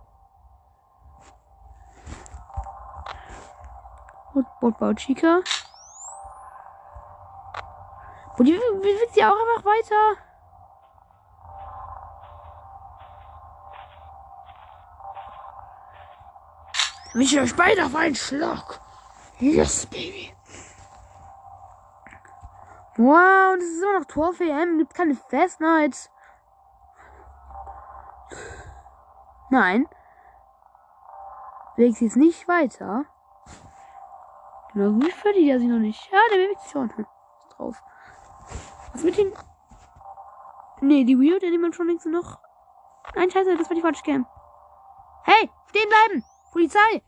Und 4.35 4.46
Botbau 4.61 4.94
Chica. 4.94 5.40
Und 8.38 8.46
die 8.46 8.52
will 8.52 9.09
sie 9.14 9.24
auch 9.24 9.35
einfach 9.35 9.64
weiter. 9.64 10.16
Mich 17.14 17.37
euch 17.37 17.56
beide 17.56 17.87
auf 17.87 17.96
einen 17.96 18.14
Schlag. 18.14 18.80
Yes, 19.40 19.87
baby. 19.87 20.33
Wow, 23.02 23.56
das 23.56 23.64
ist 23.64 23.82
immer 23.82 23.98
noch 23.98 24.04
Tor 24.04 24.34
für 24.34 24.44
EM. 24.44 24.76
Gibt 24.76 24.92
keine 24.92 25.14
Fast. 25.14 25.58
Nein. 29.48 29.88
Bewegt 31.76 31.96
sich 31.96 32.08
jetzt 32.08 32.16
nicht 32.16 32.46
weiter. 32.46 33.06
Genau, 34.74 35.02
wie 35.02 35.10
verdient 35.10 35.48
er 35.48 35.58
sich 35.60 35.68
noch 35.68 35.78
nicht? 35.78 36.12
Ja, 36.12 36.18
der 36.30 36.36
bewegt 36.36 36.60
sich 36.60 36.72
schon. 36.72 36.90
Ist 36.90 37.08
drauf. 37.56 37.82
Was 38.92 39.02
mit 39.02 39.16
den. 39.16 39.32
Nee, 40.82 41.04
die 41.04 41.16
Weird 41.18 41.42
Animatronics 41.42 42.02
sind 42.02 42.12
noch. 42.12 42.38
Nein, 43.14 43.30
scheiße, 43.30 43.56
das 43.56 43.70
war 43.70 43.74
die 43.74 43.80
falsche 43.80 44.02
Cam. 44.02 44.26
Hey, 45.24 45.50
stehen 45.70 45.88
bleiben! 45.88 46.24
Polizei! 46.52 47.02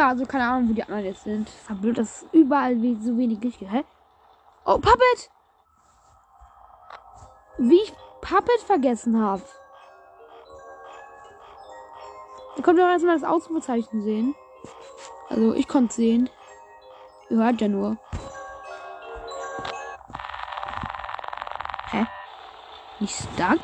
Ja, 0.00 0.08
also 0.08 0.24
keine 0.24 0.48
Ahnung, 0.48 0.70
wo 0.70 0.72
die 0.72 0.82
anderen 0.82 1.04
jetzt 1.04 1.24
sind. 1.24 1.46
Es 1.46 1.68
ist 1.68 1.80
blöd, 1.82 1.98
dass 1.98 2.24
überall 2.32 2.74
so 3.02 3.18
wenig 3.18 3.38
Licht 3.42 3.58
gibt. 3.58 3.70
Hä? 3.70 3.84
Oh, 4.64 4.78
Puppet! 4.78 5.30
Wie 7.58 7.82
ich 7.82 7.92
Puppet 8.22 8.60
vergessen 8.64 9.22
habe. 9.22 9.42
Ihr 12.56 12.62
könnt 12.62 12.78
doch 12.78 12.88
erstmal 12.88 13.18
das 13.18 13.28
Ausrufezeichen 13.28 14.00
sehen. 14.00 14.34
Also, 15.28 15.52
ich 15.52 15.68
konnte 15.68 15.92
sehen. 15.92 16.30
Ihr 17.28 17.36
hört 17.36 17.60
ja 17.60 17.68
nur. 17.68 17.98
Hä? 21.90 22.06
Nicht 23.00 23.14
stuck? 23.14 23.60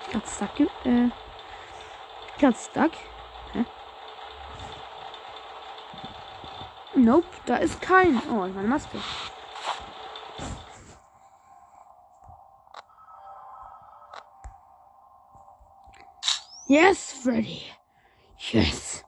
Ich 0.00 0.08
glaube 0.08 0.26
stuck. 0.26 0.60
Äh, 0.86 1.10
ich 2.28 2.38
glaube 2.38 2.56
stuck. 2.56 2.92
Nope, 7.00 7.26
da 7.46 7.56
ist 7.56 7.80
kein. 7.80 8.20
Oh, 8.30 8.46
meine 8.46 8.68
Maske. 8.68 8.98
Yes, 16.68 17.12
Freddy. 17.22 17.62
Yes. 18.52 19.02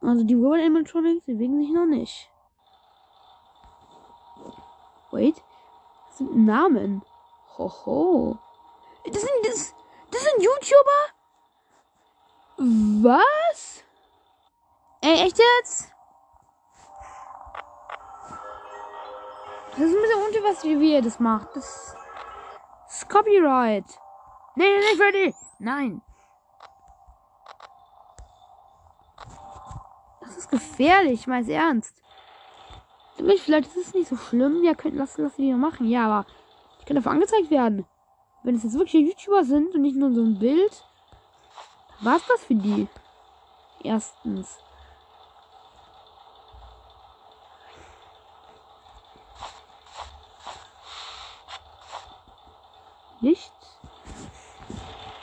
Also 0.00 0.24
die 0.24 0.34
Robot 0.34 0.60
Animatronics 0.60 1.26
bewegen 1.26 1.60
sich 1.60 1.72
noch 1.72 1.86
nicht. 1.86 2.30
Wait. 5.10 5.42
Das 6.06 6.18
sind 6.18 6.36
Namen. 6.46 7.02
Hoho. 7.58 8.38
Das 9.04 9.20
sind, 9.20 9.32
das, 9.42 9.74
das 10.12 10.22
sind 10.22 10.44
YouTuber? 10.44 11.17
Was? 12.58 13.84
Ey, 15.00 15.26
echt 15.26 15.38
jetzt? 15.38 15.92
Das 19.70 19.80
ist 19.80 19.94
ein 19.94 20.02
bisschen 20.02 20.22
unter 20.26 20.42
was 20.42 20.64
wie 20.64 20.92
ihr 20.92 21.02
das 21.02 21.20
macht. 21.20 21.54
Das 21.54 21.94
ist 22.88 23.08
Copyright. 23.08 23.84
Nee, 24.56 24.76
nicht 24.76 24.96
Freddy. 24.96 25.34
Nein. 25.60 26.02
Das 30.20 30.36
ist 30.36 30.50
gefährlich, 30.50 31.20
ich 31.20 31.26
mein's 31.28 31.48
ernst. 31.48 32.02
Vielleicht 33.14 33.68
ist 33.68 33.76
es 33.76 33.94
nicht 33.94 34.08
so 34.08 34.16
schlimm. 34.16 34.64
Ja, 34.64 34.74
könnt, 34.74 34.96
lass, 34.96 35.16
lass 35.16 35.36
die 35.36 35.52
machen. 35.54 35.88
Ja, 35.88 36.06
aber 36.06 36.26
ich 36.80 36.86
kann 36.86 36.96
dafür 36.96 37.12
angezeigt 37.12 37.52
werden. 37.52 37.86
Wenn 38.42 38.56
es 38.56 38.64
jetzt 38.64 38.76
wirklich 38.76 39.06
YouTuber 39.06 39.44
sind 39.44 39.76
und 39.76 39.82
nicht 39.82 39.96
nur 39.96 40.12
so 40.12 40.22
ein 40.22 40.40
Bild, 40.40 40.87
war's 42.00 42.26
das 42.26 42.44
für 42.44 42.54
die. 42.54 42.88
Erstens. 43.82 44.58
Licht 53.20 53.52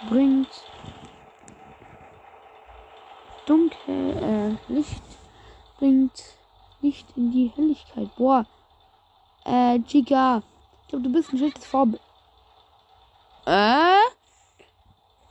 bringt 0.09 0.49
dunkel, 3.45 4.57
äh, 4.67 4.73
Licht 4.73 5.03
bringt 5.77 6.35
Licht 6.81 7.07
in 7.15 7.31
die 7.31 7.51
Helligkeit. 7.55 8.13
Boah. 8.15 8.45
Äh, 9.45 9.79
Chica. 9.83 10.43
Ich 10.81 10.87
glaube, 10.89 11.03
du 11.03 11.11
bist 11.11 11.31
ein 11.31 11.37
schlechtes 11.37 11.65
Vorbild. 11.65 12.01
Äh? 13.45 14.14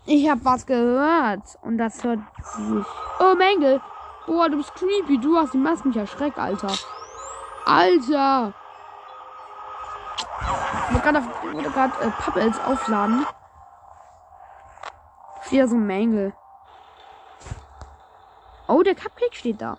Ich 0.06 0.28
hab 0.28 0.44
was 0.44 0.66
gehört. 0.66 1.42
Und 1.62 1.78
das 1.78 2.02
hört 2.04 2.20
sich. 2.42 2.84
Oh, 3.20 3.34
Mengel. 3.34 3.80
Boah, 4.26 4.48
du 4.48 4.58
bist 4.58 4.74
creepy. 4.74 5.18
Du 5.18 5.36
hast 5.36 5.54
die 5.54 5.58
Maske 5.58 5.88
mich 5.88 5.96
erschreckt, 5.96 6.38
Alter. 6.38 6.72
Alter. 7.64 8.52
Ich 10.88 11.04
wollte 11.04 11.70
gerade 11.70 11.94
äh, 12.02 12.10
Puppets 12.22 12.60
aufladen. 12.60 13.26
Wieder 15.50 15.68
so 15.68 15.76
ein 15.76 15.86
Mängel. 15.86 16.34
Oh, 18.66 18.82
der 18.82 18.94
Cupcake 18.94 19.34
steht 19.34 19.60
da. 19.60 19.76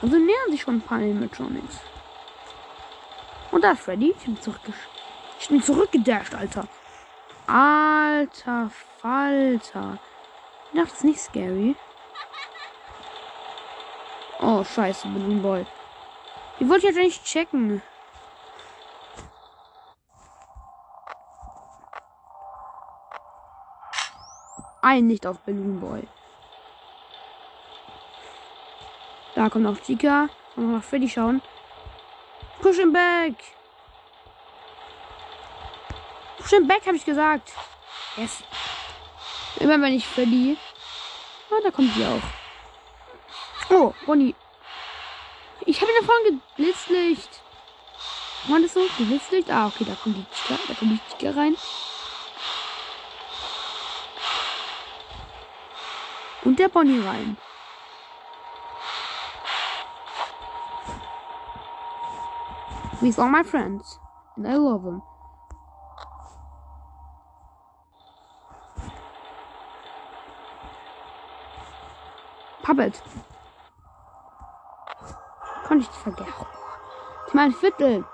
Also 0.00 0.16
nähern 0.16 0.50
sich 0.50 0.62
schon 0.62 0.76
ein 0.76 0.80
paar 0.82 0.98
Animatronics. 0.98 1.80
Und 3.50 3.62
da 3.62 3.72
ist 3.72 3.80
Freddy. 3.80 4.10
Ich 4.10 4.24
bin, 4.24 4.40
zurückgesch 4.40 4.91
ich 5.42 5.48
bin 5.48 5.60
zurückgedasht, 5.60 6.34
Alter. 6.34 6.68
Alter 7.48 8.70
Falter. 9.00 9.98
Ich 10.72 10.80
dachte, 10.80 10.92
ist 10.92 11.04
nicht 11.04 11.20
scary. 11.20 11.74
Oh, 14.40 14.62
scheiße, 14.62 15.08
Balloon 15.08 15.42
Boy. 15.42 15.66
Die 16.60 16.68
wollte 16.68 16.88
ich 16.88 16.94
jetzt 16.94 17.04
nicht 17.04 17.24
checken. 17.24 17.82
Ein 24.80 25.08
Licht 25.08 25.26
auf 25.26 25.40
Balloon 25.40 25.80
Boy. 25.80 26.06
Da 29.34 29.48
kommt 29.48 29.64
noch 29.64 29.80
Chica. 29.80 30.28
Und 30.54 30.72
noch 30.72 30.84
Freddy 30.84 31.08
schauen. 31.08 31.40
Push 32.60 32.76
him 32.76 32.92
back. 32.92 33.34
Him 36.52 36.68
back, 36.68 36.86
habe 36.86 36.96
ich 36.96 37.04
gesagt. 37.04 37.52
Yes. 38.16 38.42
Immer 39.56 39.80
wenn 39.80 39.94
ich 39.94 40.06
Freddy. 40.06 40.56
Ah, 41.50 41.60
da 41.62 41.70
kommt 41.70 41.94
die 41.96 42.04
auch. 42.04 42.22
Oh, 43.70 43.94
Bonnie. 44.06 44.34
Ich 45.64 45.80
habe 45.80 45.90
ihn 45.90 45.98
davon 46.00 46.40
geblitzlicht. 46.56 47.40
War 48.48 48.60
das 48.60 48.74
so? 48.74 48.80
Geblitzlicht? 48.98 49.50
Ah, 49.50 49.68
okay, 49.68 49.84
da 49.84 49.94
kommt 49.94 50.16
die 50.16 50.26
Chica. 50.34 50.58
Da 50.68 50.74
kommt 50.74 50.92
die 50.92 51.00
Chica 51.10 51.30
rein. 51.38 51.56
Und 56.44 56.58
der 56.58 56.68
Bonnie 56.68 57.00
rein. 57.00 57.36
These 63.00 63.20
are 63.20 63.28
my 63.28 63.42
friends, 63.42 63.98
and 64.36 64.46
I 64.46 64.54
love 64.54 64.84
them. 64.84 65.02
Puppet. 72.72 73.02
Konnte 75.66 75.84
ich 75.84 75.98
vergessen. 75.98 76.46
Ich 77.28 77.34
meine 77.34 77.52
Viertel. 77.52 78.04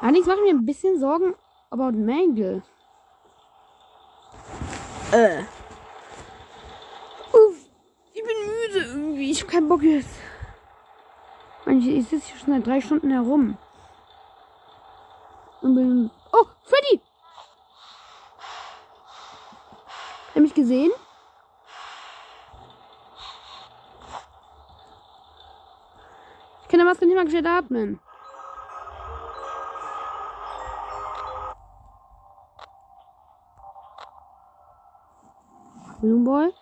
Allerdings 0.00 0.26
mache 0.26 0.36
ich 0.38 0.44
mir 0.44 0.58
ein 0.58 0.64
bisschen 0.64 1.00
Sorgen 1.00 1.34
about 1.70 1.98
Mangle. 1.98 2.62
Äh. 5.10 5.42
Uff, 7.32 7.56
ich 8.14 8.22
bin 8.22 8.36
müde 8.46 8.86
irgendwie. 8.86 9.30
Ich 9.32 9.40
habe 9.42 9.50
keinen 9.50 9.68
Bock 9.68 9.82
jetzt. 9.82 10.14
Ich, 11.66 11.88
ich 11.88 12.08
sitze 12.08 12.26
hier 12.26 12.38
schon 12.38 12.54
seit 12.54 12.66
drei 12.66 12.80
Stunden 12.80 13.10
herum. 13.10 13.58
Und 15.60 15.74
bin. 15.74 16.10
Oh, 16.32 16.46
Freddy! 16.62 17.00
Hat 20.28 20.36
er 20.36 20.42
mich 20.42 20.54
gesehen? 20.54 20.92
Ich 26.98 27.00
kann 27.00 27.10
der 27.10 27.22
Maske 27.22 27.36
nicht 27.36 27.44
mal 27.44 27.44
gescheit 27.44 27.64
atmen. 27.64 28.00
Balloon 36.02 36.24
Boy. 36.24 36.52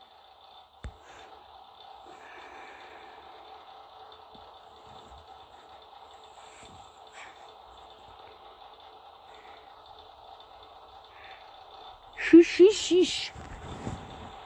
Schisch. 12.18 13.32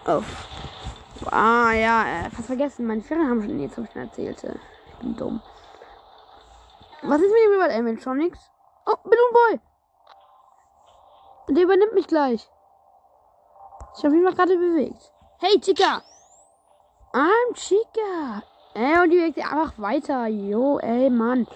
Oh. 0.07 0.22
Ah, 1.30 1.72
ja, 1.72 2.26
äh, 2.26 2.30
fast 2.30 2.47
vergessen. 2.47 2.86
Meine 2.86 3.03
Ferien 3.03 3.28
haben 3.28 3.43
schon. 3.43 3.59
Jetzt 3.59 3.76
habe 3.76 3.86
ich 3.86 3.93
schon 3.93 4.03
erzählt. 4.03 4.45
äh, 4.45 4.55
Ich 4.93 4.99
bin 5.01 5.16
dumm. 5.16 5.43
Was 7.11 7.21
ist 7.21 7.33
mit 7.33 7.43
dem 7.43 7.53
Rival 7.55 7.73
Animatronics? 7.73 8.39
Oh, 8.87 8.95
Balloon 9.03 9.33
Boy! 9.33 9.61
Der 11.49 11.65
übernimmt 11.65 11.93
mich 11.95 12.07
gleich. 12.07 12.49
Ich 13.99 14.05
habe 14.05 14.15
ihn 14.15 14.23
mal 14.23 14.33
gerade 14.33 14.57
bewegt. 14.57 15.11
Hey, 15.41 15.59
Chica! 15.61 16.05
I'm 17.13 17.55
Chica! 17.55 18.45
Ey, 18.75 19.03
und 19.03 19.11
die 19.11 19.17
bewegt 19.17 19.39
einfach 19.39 19.77
weiter. 19.79 20.29
Jo, 20.29 20.79
ey, 20.79 21.11
Mann. 21.11 21.49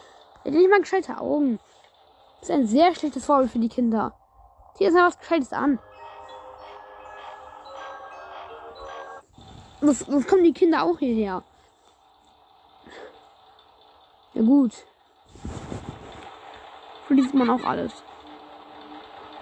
Er 0.43 0.51
hat 0.51 0.59
nicht 0.59 0.69
mal 0.69 0.81
gescheite 0.81 1.19
Augen. 1.19 1.61
Das 2.41 2.49
ist 2.49 2.55
ein 2.57 2.67
sehr 2.67 2.93
schlechtes 2.97 3.25
Vorbild 3.25 3.53
für 3.53 3.61
die 3.61 3.69
Kinder. 3.69 4.13
Hier 4.77 4.89
ist 4.89 4.95
mal 4.95 5.07
was 5.07 5.21
Gescheites 5.21 5.53
an. 5.53 5.79
Was 9.81 10.05
kommen 10.27 10.43
die 10.43 10.53
Kinder 10.53 10.83
auch 10.83 10.99
hierher? 10.99 11.45
Ja 14.33 14.43
gut. 14.43 14.85
Sieht 17.09 17.35
man 17.35 17.51
auch 17.51 17.65
alles. 17.65 17.93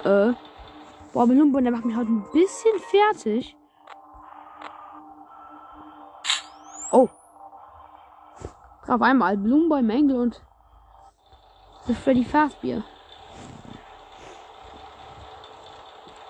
Äh. 0.05 0.33
Boah, 1.13 1.27
Belumbo, 1.27 1.61
der 1.61 1.73
macht 1.73 1.85
mich 1.85 1.97
heute 1.97 2.11
ein 2.11 2.25
bisschen 2.33 2.79
fertig. 2.79 3.57
Oh. 6.91 7.09
Auf 8.89 9.03
einmal 9.03 9.37
Blumenboy, 9.37 9.83
Mangle 9.83 10.21
und 10.21 10.43
das 11.87 11.99
Freddy 11.99 12.25
Fastbier. 12.25 12.83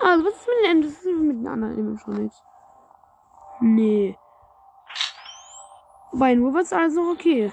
Also, 0.01 0.25
was 0.25 0.33
ist 0.33 0.47
mit 0.47 0.69
den, 0.69 0.83
was 0.83 0.91
ist 0.91 1.05
mit 1.05 1.37
den 1.37 1.47
anderen 1.47 1.73
Animatronics? 1.73 2.43
Nee. 3.61 4.17
Bei 6.11 6.35
nur 6.35 6.53
wird 6.53 6.71
alles 6.73 6.93
noch 6.95 7.11
okay. 7.13 7.51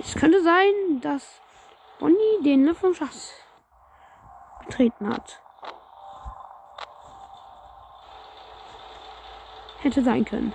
Es 0.00 0.14
könnte 0.14 0.42
sein, 0.42 1.00
dass 1.00 1.40
Bonnie 2.04 2.42
den 2.42 2.66
Schatz 2.94 3.32
betreten 4.66 5.08
hat. 5.08 5.40
Hätte 9.78 10.04
sein 10.04 10.22
können. 10.26 10.52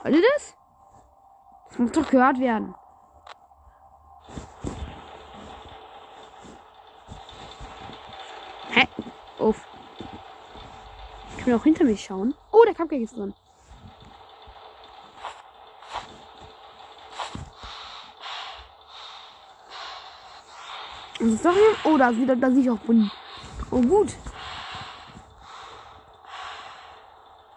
Sollte 0.00 0.22
das? 0.34 0.56
Das 1.70 1.78
muss 1.80 1.90
doch 1.90 2.08
gehört 2.08 2.38
werden. 2.38 2.72
Hä? 8.70 8.86
Uff. 9.40 9.75
Kann 11.46 11.54
auch 11.54 11.62
hinter 11.62 11.84
mich 11.84 12.04
schauen. 12.04 12.34
Oh, 12.50 12.64
der 12.64 12.74
Cupcake 12.74 13.02
ist 13.02 13.16
drin. 13.16 13.32
Das 21.20 21.28
ist 21.28 21.44
doch 21.44 21.52
hier. 21.52 21.76
Oh, 21.84 21.96
da, 21.96 22.10
wieder, 22.10 22.34
da 22.34 22.50
sehe 22.50 22.62
ich 22.62 22.70
auch 22.70 22.78
Bunny. 22.78 23.08
Oh, 23.70 23.80
gut. 23.80 24.08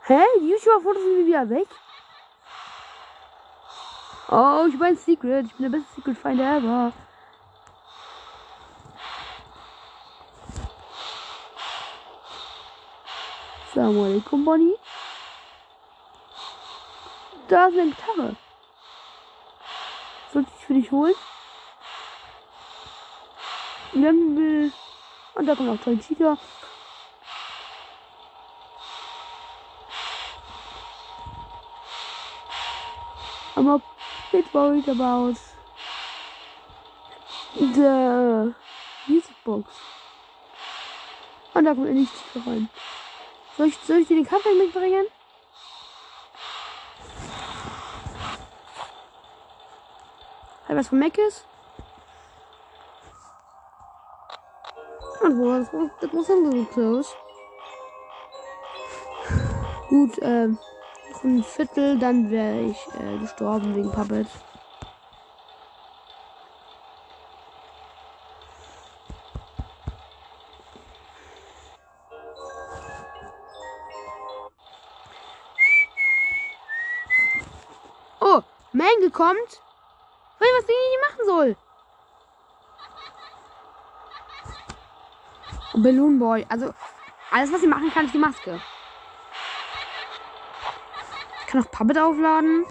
Hä? 0.04 0.20
Die 0.40 0.50
YouTuber-Fotos 0.52 1.02
sind 1.02 1.26
wieder 1.26 1.50
weg? 1.50 1.68
Oh, 4.30 4.66
ich 4.68 4.78
bin 4.78 4.84
ein 4.84 4.98
Secret. 4.98 5.48
Ich 5.48 5.56
bin 5.56 5.72
der 5.72 5.80
beste 5.80 5.96
Secret 5.96 6.18
Finder 6.20 6.58
ever. 6.58 6.94
Assalamu 13.80 14.04
alaikum, 14.04 14.44
Bonnie. 14.44 14.76
Da 17.48 17.68
ist 17.68 17.80
eine 17.80 17.92
Gitarre. 17.92 18.36
Sollte 20.34 20.52
ich 20.54 20.66
für 20.66 20.74
dich 20.74 20.92
holen? 20.92 21.16
Dann 23.94 24.36
will. 24.36 24.74
Und 25.36 25.46
da 25.46 25.56
kommt 25.56 25.70
auch 25.70 25.82
Toy 25.82 25.98
Cheetah. 25.98 26.38
I'm 33.56 33.70
a 33.70 33.82
bit 34.34 34.54
worried 34.54 34.90
about 34.90 35.38
the 37.58 38.54
music 39.08 39.36
box. 39.46 39.72
Und 41.54 41.64
da 41.64 41.74
kommt 41.74 41.88
er 41.88 41.94
nicht 41.94 42.12
rein. 42.46 42.70
Soll 43.60 43.68
ich, 43.68 43.78
soll 43.86 43.98
ich 43.98 44.08
dir 44.08 44.16
den 44.16 44.26
Kaffee 44.26 44.56
mitbringen? 44.56 45.06
Hat 50.66 50.78
was 50.78 50.88
von 50.88 51.00
Mac 51.00 51.18
ist? 51.18 51.44
Und 55.22 55.38
wo? 55.38 55.52
Das 55.52 55.70
das 56.00 56.14
muss 56.14 56.28
dann 56.28 56.50
so 56.50 56.64
close. 56.72 57.10
Gut, 59.90 60.18
ähm, 60.22 60.58
ein 61.26 61.44
Viertel, 61.44 62.00
dann 62.00 62.32
wäre 62.32 62.62
ich 62.62 62.88
äh, 62.98 63.18
gestorben 63.18 63.76
wegen 63.76 63.92
Puppet. 63.92 64.28
Kommt. 79.20 79.62
Weiß 80.40 80.50
was 80.58 80.70
ich 80.70 81.10
machen 81.10 81.26
soll. 81.26 81.58
Balloon 85.74 86.20
Boy. 86.20 86.46
Also, 86.48 86.74
alles, 87.30 87.52
was 87.52 87.60
sie 87.60 87.68
machen 87.68 87.92
kann, 87.92 88.06
ist 88.06 88.14
die 88.14 88.18
Maske. 88.18 88.62
Ich 91.42 91.48
kann 91.48 91.62
auch 91.62 91.70
Puppet 91.70 91.98
aufladen. 91.98 92.66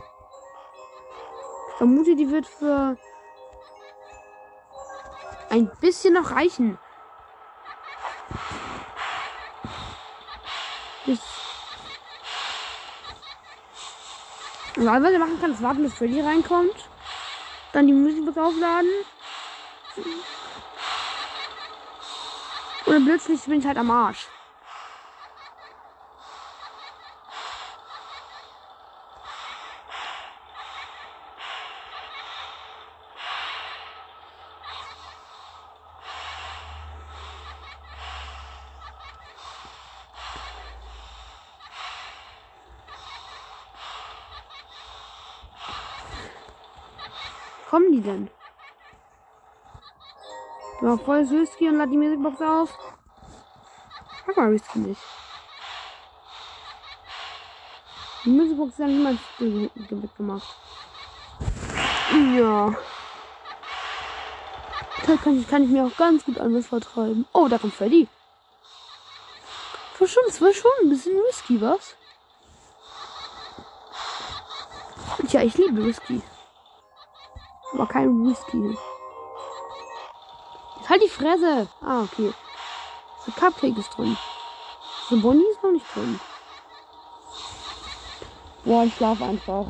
Ich 1.69 1.75
vermute, 1.77 2.17
die 2.17 2.31
wird 2.31 2.47
für 2.47 2.97
ein 5.51 5.71
bisschen 5.83 6.15
noch 6.15 6.31
reichen. 6.31 6.79
Alles, 14.87 15.03
was 15.03 15.13
ihr 15.13 15.19
machen 15.19 15.41
kann, 15.41 15.53
ist 15.53 15.63
warten, 15.63 15.83
bis 15.83 15.95
Freddy 15.95 16.21
reinkommt. 16.21 16.89
Dann 17.73 17.87
die 17.87 17.93
Musik 17.93 18.29
aufladen. 18.37 18.91
Und 22.87 22.93
dann 22.93 23.05
plötzlich 23.05 23.43
bin 23.43 23.59
ich 23.59 23.67
halt 23.67 23.77
am 23.77 23.91
Arsch. 23.91 24.29
Kommen 47.69 47.88
die 47.99 48.03
denn? 48.03 48.31
Ja, 50.81 50.97
voll 50.97 51.29
Whisky 51.29 51.69
und 51.69 51.79
lad 51.79 51.91
die 51.91 51.97
Musicbox 51.97 52.41
auf. 52.41 52.79
Mag 54.27 54.37
mal 54.37 54.53
Whisky 54.53 54.79
nicht. 54.79 55.01
Die 58.25 58.31
Musicbox 58.31 58.73
ist 58.73 58.79
ja 58.79 58.87
niemals 58.87 59.19
mitgemacht. 59.39 60.57
Ja. 62.37 62.75
Da 65.07 65.17
kann 65.17 65.41
ich, 65.41 65.49
kann 65.49 65.65
ich 65.65 65.71
mir 65.71 65.87
auch 65.87 65.97
ganz 65.97 66.25
gut 66.25 66.39
anders 66.39 66.67
vertreiben. 66.67 67.27
Oh, 67.33 67.49
da 67.49 67.59
kommt 67.59 67.75
Freddy. 67.75 68.09
War 69.99 70.07
schon, 70.07 70.23
es 70.29 70.41
war 70.41 70.53
schon 70.53 70.71
ein 70.83 70.91
bisschen 70.91 71.17
Whisky, 71.17 71.61
was? 71.61 71.97
Tja, 75.29 75.43
ich 75.43 75.59
liebe 75.59 75.85
Whisky. 75.85 76.23
Aber 77.73 77.87
kein 77.87 78.27
Whisky. 78.27 78.79
Jetzt 80.77 80.89
halt 80.89 81.03
die 81.03 81.09
Fresse. 81.09 81.69
Ah, 81.83 82.03
okay. 82.03 82.33
So 83.25 83.33
Cupcake 83.33 83.79
ist 83.79 83.97
drin. 83.97 84.17
So 85.09 85.21
Bonnie 85.21 85.45
ist 85.51 85.63
noch 85.63 85.73
nicht 85.73 85.87
drin. 85.95 86.21
Boah, 88.65 88.85
ich 88.85 88.95
schlaf 88.95 89.21
einfach. 89.23 89.67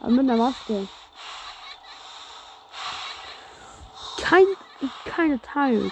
Aber 0.00 0.10
mit 0.10 0.20
einer 0.20 0.36
Maske. 0.36 0.88
Kein, 4.20 4.46
keine 5.04 5.40
Teil. 5.40 5.90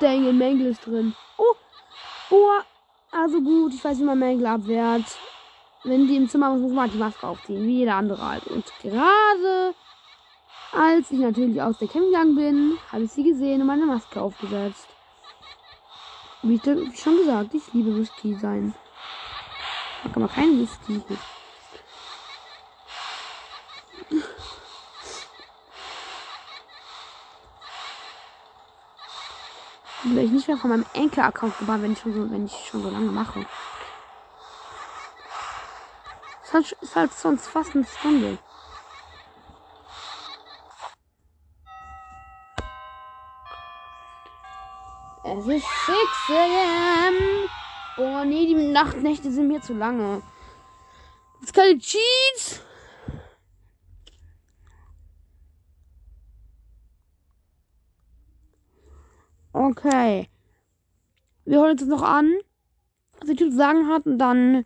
Dang, 0.00 0.36
Mangle 0.36 0.68
ist 0.68 0.86
drin. 0.86 1.14
Oh! 1.36 1.54
Oh! 2.30 2.60
Also 3.12 3.40
gut, 3.40 3.74
ich 3.74 3.84
weiß, 3.84 3.98
wie 3.98 4.04
man 4.04 4.18
Mangle 4.18 4.48
abwehrt. 4.48 5.04
Wenn 5.84 6.06
die 6.06 6.16
im 6.16 6.28
Zimmer 6.28 6.54
ist, 6.54 6.60
muss 6.60 6.72
man 6.72 6.90
die 6.90 6.98
Maske 6.98 7.26
aufziehen, 7.26 7.66
wie 7.66 7.78
jeder 7.78 7.94
andere 7.94 8.26
halt. 8.26 8.46
Und 8.46 8.64
gerade 8.82 9.74
als 10.72 11.10
ich 11.10 11.18
natürlich 11.18 11.60
aus 11.60 11.78
der 11.78 11.88
Camp 11.88 12.06
gegangen 12.06 12.36
bin, 12.36 12.78
habe 12.92 13.04
ich 13.04 13.12
sie 13.12 13.24
gesehen 13.24 13.60
und 13.60 13.66
meine 13.66 13.86
Maske 13.86 14.20
aufgesetzt. 14.20 14.88
Wie, 16.42 16.60
schon 16.94 17.16
gesagt, 17.16 17.54
ich 17.54 17.72
liebe 17.72 17.96
Whisky 17.96 18.34
sein. 18.34 18.74
Ich 19.98 20.08
mag 20.08 20.16
aber 20.16 20.28
keinen 20.28 20.60
Whisky. 20.60 21.00
Spiel 21.00 21.16
werde 30.20 30.26
ich 30.28 30.36
nicht 30.36 30.48
mehr 30.48 30.58
von 30.58 30.68
meinem 30.68 30.84
Enkel-Account 30.92 31.58
gebannt, 31.58 31.82
wenn 31.82 31.92
ich 31.92 31.98
schon 31.98 32.12
so, 32.12 32.30
wenn 32.30 32.44
ich 32.44 32.52
schon 32.70 32.82
so 32.82 32.90
lange 32.90 33.10
mache. 33.10 33.46
Das 36.42 36.52
halt- 36.52 36.72
ist 36.82 36.94
halt 36.94 37.14
sonst 37.14 37.48
fast 37.48 37.74
eine 37.74 37.86
Stunde. 37.86 38.38
Es 45.24 45.46
ist 45.46 45.66
6 45.86 46.30
am. 46.36 47.14
Boah, 47.96 48.24
nee, 48.26 48.46
die 48.46 48.72
Nachtnächte 48.72 49.30
sind 49.30 49.48
mir 49.48 49.62
zu 49.62 49.72
lange. 49.72 50.20
Jetzt 51.40 51.54
keine 51.54 51.78
Cheats. 51.78 52.60
Okay. 59.60 60.26
Wir 61.44 61.58
hören 61.58 61.72
uns 61.72 61.82
jetzt 61.82 61.90
noch 61.90 62.00
an, 62.00 62.34
was 63.18 63.26
der 63.28 63.36
Typ 63.36 63.50
zu 63.50 63.58
sagen 63.58 63.88
hat 63.88 64.06
und 64.06 64.16
dann, 64.16 64.64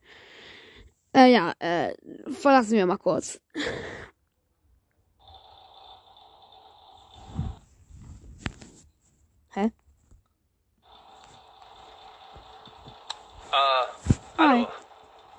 äh, 1.13 1.33
ja, 1.33 1.53
äh, 1.59 1.97
verlassen 2.31 2.75
wir 2.75 2.87
mal 2.87 2.99
kurz. 2.99 3.41
Hä? 9.55 9.65
Äh, 9.65 9.73
Hi. 13.51 13.89
hallo. 14.39 14.69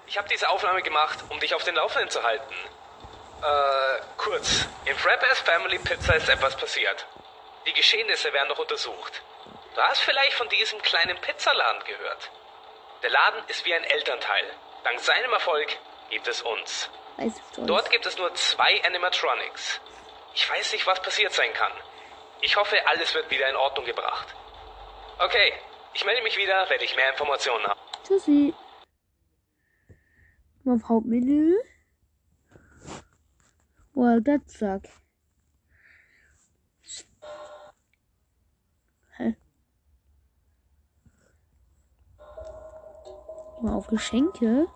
Ich 0.07 0.17
habe 0.17 0.27
diese 0.27 0.49
Aufnahme 0.49 0.81
gemacht, 0.81 1.23
um 1.29 1.39
dich 1.39 1.55
auf 1.55 1.63
den 1.63 1.75
Laufenden 1.75 2.09
zu 2.09 2.21
halten. 2.21 2.53
Äh, 3.41 4.01
kurz. 4.17 4.65
In 4.83 4.95
Frappers 4.97 5.39
Family 5.39 5.79
Pizza 5.79 6.17
ist 6.17 6.27
etwas 6.27 6.57
passiert. 6.57 7.07
Die 7.65 7.73
Geschehnisse 7.73 8.33
werden 8.33 8.49
noch 8.49 8.59
untersucht. 8.59 9.23
Du 9.75 9.81
hast 9.81 10.01
vielleicht 10.01 10.33
von 10.33 10.47
diesem 10.49 10.81
kleinen 10.81 11.19
Pizzaladen 11.19 11.83
gehört. 11.83 12.31
Der 13.03 13.09
Laden 13.09 13.43
ist 13.47 13.65
wie 13.65 13.73
ein 13.73 13.83
Elternteil. 13.83 14.45
Dank 14.83 14.99
seinem 14.99 15.33
Erfolg 15.33 15.67
gibt 16.09 16.27
es 16.27 16.41
uns. 16.41 16.89
Weiß 17.17 17.37
ich 17.37 17.55
schon. 17.55 17.67
Dort 17.67 17.91
gibt 17.91 18.05
es 18.05 18.17
nur 18.17 18.33
zwei 18.35 18.81
Animatronics. 18.85 19.81
Ich 20.33 20.49
weiß 20.49 20.71
nicht, 20.73 20.87
was 20.87 21.01
passiert 21.01 21.33
sein 21.33 21.53
kann. 21.53 21.71
Ich 22.41 22.55
hoffe, 22.55 22.75
alles 22.87 23.13
wird 23.13 23.29
wieder 23.29 23.49
in 23.49 23.55
Ordnung 23.55 23.85
gebracht. 23.85 24.33
Okay, 25.19 25.53
ich 25.93 26.05
melde 26.05 26.23
mich 26.23 26.37
wieder, 26.37 26.69
wenn 26.69 26.81
ich 26.81 26.95
mehr 26.95 27.09
Informationen 27.09 27.65
habe. 27.65 27.79
Tschüssi. 28.05 28.53
Auf 30.65 30.81
Hauptmenü. 30.89 31.55
Well, 33.93 34.21
that 34.23 34.41
suck. 34.49 34.83
Hä? 39.17 39.35
Mal 43.65 43.73
auf 43.73 43.87
Geschenke. 43.87 44.67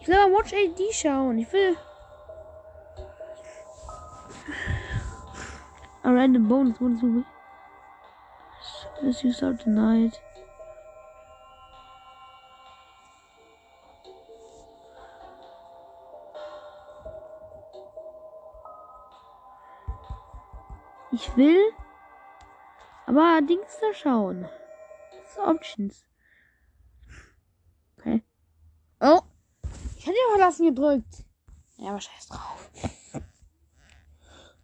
Ich 0.00 0.08
will 0.08 0.16
aber 0.16 0.32
Watch 0.32 0.54
AD 0.54 0.80
schauen. 0.92 1.40
Ich 1.40 1.52
will. 1.52 1.76
A 6.02 6.10
random 6.10 6.48
bonus. 6.48 6.80
Is 6.80 7.02
it? 7.02 7.24
As 9.06 9.22
you 9.22 9.30
start 9.30 9.60
tonight. 9.60 10.18
Ich 21.12 21.36
will 21.36 21.60
aber 23.06 23.40
Dings 23.42 23.78
da 23.80 23.92
schauen. 23.92 24.42
Das 24.42 25.32
ist 25.32 25.38
Options. 25.38 26.06
Okay. 27.98 28.22
Oh. 29.00 29.20
Ich 29.96 30.06
hätte 30.06 30.16
ja 30.16 30.36
verlassen 30.36 30.66
gedrückt. 30.66 31.24
Ja, 31.78 31.90
aber 31.90 32.00
scheiß 32.00 32.28
drauf. 32.28 32.70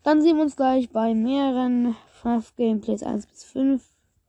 Dann 0.04 0.22
sehen 0.22 0.36
wir 0.36 0.44
uns 0.44 0.54
gleich 0.54 0.90
bei 0.90 1.14
mehreren 1.14 1.96
Five 2.22 2.54
Gameplays 2.54 3.02
1 3.02 3.26
bis 3.26 3.42
5. 3.42 3.84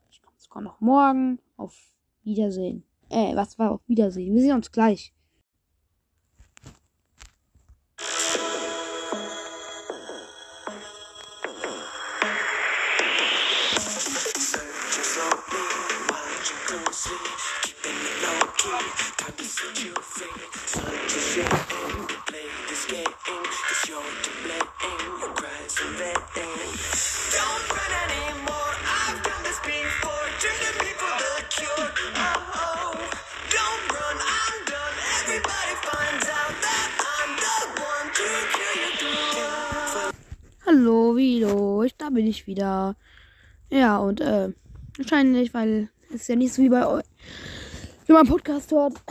Ich 0.09 0.23
komme 0.23 0.35
sogar 0.39 0.63
noch 0.63 0.81
morgen. 0.81 1.39
Auf 1.55 1.75
Wiedersehen. 2.23 2.83
Äh, 3.09 3.35
was 3.35 3.59
war 3.59 3.71
auf 3.71 3.81
Wiedersehen? 3.87 4.33
Wir 4.33 4.41
sehen 4.41 4.55
uns 4.55 4.71
gleich. 4.71 5.13
Hallo, 40.67 41.15
Vilo. 41.15 41.81
Ich, 41.83 41.95
da 41.97 42.09
bin 42.11 42.27
ich 42.27 42.45
wieder. 42.45 42.95
Ja, 43.71 43.97
und 43.97 44.21
äh, 44.21 44.51
wahrscheinlich, 44.97 45.51
weil 45.55 45.89
es 46.13 46.27
ja 46.27 46.35
nicht 46.35 46.53
so 46.53 46.61
wie 46.61 46.69
bei 46.69 46.85
euch, 46.85 47.05
wie 48.05 48.13
man 48.13 48.27
Podcast 48.27 48.71
hört. 48.71 49.01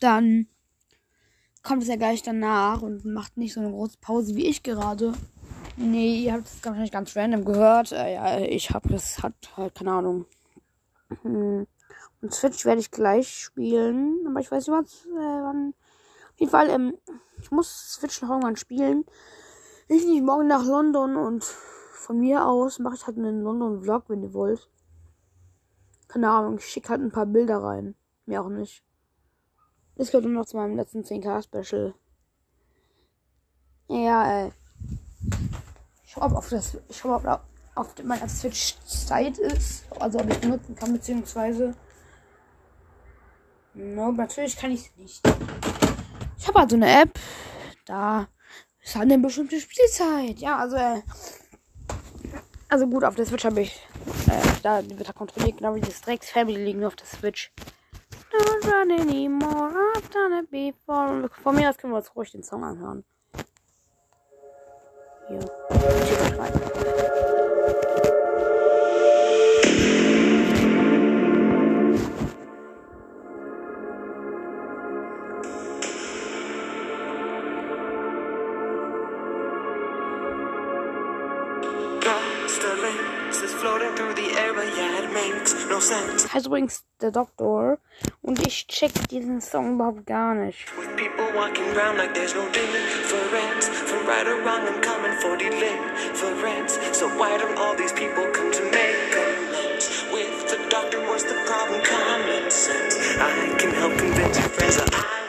Dann 0.00 0.46
kommt 1.62 1.82
es 1.82 1.88
ja 1.88 1.96
gleich 1.96 2.22
danach 2.22 2.82
und 2.82 3.04
macht 3.04 3.36
nicht 3.36 3.54
so 3.54 3.60
eine 3.60 3.70
große 3.70 3.98
Pause 4.00 4.34
wie 4.34 4.46
ich 4.46 4.62
gerade. 4.62 5.12
Nee, 5.76 6.24
ihr 6.24 6.32
habt 6.34 6.46
es 6.46 6.64
wahrscheinlich 6.64 6.92
ganz 6.92 7.16
random 7.16 7.44
gehört. 7.44 7.92
Äh, 7.92 8.14
ja, 8.14 8.38
ich 8.40 8.70
habe 8.70 8.88
das, 8.88 9.22
hat 9.22 9.34
halt, 9.56 9.74
keine 9.74 9.92
Ahnung. 9.92 10.26
Hm. 11.22 11.66
Und 12.20 12.34
Switch 12.34 12.64
werde 12.64 12.80
ich 12.80 12.90
gleich 12.90 13.28
spielen, 13.28 14.26
aber 14.28 14.40
ich 14.40 14.50
weiß 14.50 14.66
nicht, 14.66 14.76
was, 14.76 15.06
äh, 15.06 15.42
wann. 15.42 15.74
Auf 16.32 16.40
jeden 16.40 16.50
Fall, 16.50 16.70
ähm, 16.70 16.94
ich 17.40 17.50
muss 17.50 17.94
Switch 17.94 18.20
noch 18.22 18.30
irgendwann 18.30 18.56
spielen. 18.56 19.04
Ich 19.88 20.04
nicht 20.04 20.22
morgen 20.22 20.46
nach 20.46 20.64
London 20.64 21.16
und 21.16 21.44
von 21.44 22.18
mir 22.18 22.46
aus 22.46 22.78
mache 22.78 22.94
ich 22.96 23.06
halt 23.06 23.18
einen 23.18 23.42
London-Vlog, 23.42 24.04
wenn 24.08 24.22
ihr 24.22 24.34
wollt. 24.34 24.68
Keine 26.12 26.28
Ahnung, 26.28 26.58
ich 26.58 26.66
schicke 26.66 26.90
halt 26.90 27.00
ein 27.00 27.10
paar 27.10 27.24
Bilder 27.24 27.62
rein. 27.62 27.94
Mehr 28.26 28.42
auch 28.42 28.50
nicht. 28.50 28.84
Das 29.96 30.08
gehört 30.08 30.24
nur 30.26 30.34
noch 30.34 30.44
zu 30.44 30.58
meinem 30.58 30.76
letzten 30.76 31.00
10k-Special. 31.00 31.94
Ja, 33.88 34.44
äh. 34.44 34.50
Ich 36.04 36.14
ob 36.18 36.32
auf 36.32 36.50
das, 36.50 36.76
ich 36.90 37.02
ob 37.06 37.24
auf, 37.24 37.40
auf 37.74 38.04
meiner 38.04 38.28
Switch 38.28 38.76
Zeit 38.84 39.38
ist. 39.38 39.84
Also, 39.98 40.18
ob 40.18 40.30
ich 40.30 40.38
benutzen 40.38 40.74
kann, 40.74 40.92
beziehungsweise. 40.92 41.74
No, 43.72 44.12
natürlich 44.12 44.54
kann 44.58 44.72
ich 44.72 44.90
es 44.90 44.96
nicht. 44.98 45.22
Ich 46.36 46.46
habe 46.46 46.58
halt 46.58 46.70
so 46.70 46.76
eine 46.76 47.02
App. 47.04 47.18
Da 47.86 48.28
ist 48.82 48.96
halt 48.96 49.10
eine 49.10 49.18
bestimmte 49.18 49.58
Spielzeit. 49.58 50.40
Ja, 50.40 50.58
also, 50.58 50.76
äh, 50.76 51.00
also 52.72 52.86
gut, 52.86 53.04
auf 53.04 53.14
der 53.14 53.26
Switch 53.26 53.44
habe 53.44 53.60
ich, 53.60 53.86
äh, 54.28 54.60
da 54.62 54.82
wird 54.82 55.06
er 55.06 55.12
kontrolliert, 55.12 55.58
genau 55.58 55.74
wie 55.74 55.80
das 55.80 56.00
Drecks 56.00 56.30
Family 56.30 56.64
liegen 56.64 56.80
nur 56.80 56.88
auf 56.88 56.96
der 56.96 57.06
Switch. 57.06 57.52
Don't 58.32 58.64
run 58.64 58.90
anymore, 58.90 59.74
I've 59.94 60.10
done 60.10 60.40
it 60.40 60.50
before. 60.50 61.28
Von 61.42 61.54
mir 61.54 61.68
aus 61.68 61.76
können 61.76 61.92
wir 61.92 61.98
uns 61.98 62.16
ruhig 62.16 62.32
den 62.32 62.42
Song 62.42 62.64
anhören. 62.64 63.04
Hier. 65.28 66.81
Heißt 86.32 86.46
übrigens 86.46 86.84
der 87.00 87.10
Doktor. 87.10 87.78
Und 88.22 88.44
ich 88.46 88.66
check 88.66 88.92
diesen 89.10 89.42
Song 89.42 89.74
überhaupt 89.74 90.06
gar 90.06 90.34
nicht. 90.34 90.66
With 90.78 90.88
people 90.96 91.26
walking 91.34 91.64
around 91.76 91.98
like 91.98 92.14
there's 92.14 92.34
no 92.34 92.46
difference. 92.52 93.68
From 93.68 94.06
right 94.06 94.26
or 94.26 94.40
wrong, 94.42 94.66
I'm 94.66 94.80
coming 94.80 95.12
for 95.20 95.36
deliverance. 95.36 96.78
So 96.92 97.08
why 97.18 97.36
don't 97.36 97.58
all 97.58 97.76
these 97.76 97.92
people 97.92 98.24
come 98.32 98.50
to 98.50 98.62
make 98.70 99.12
amends? 99.12 100.04
With 100.10 100.48
the 100.48 100.58
doctor, 100.70 101.00
what's 101.06 101.24
the 101.24 101.36
problem? 101.46 101.82
Common 101.84 102.50
sense. 102.50 102.96
I 103.18 103.54
can 103.58 103.74
help 103.74 103.98
convince 103.98 104.38
your 104.38 104.48
friends 104.48 104.76
that 104.78 104.88
I 104.94 105.21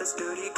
this 0.00 0.14
dirty 0.14 0.49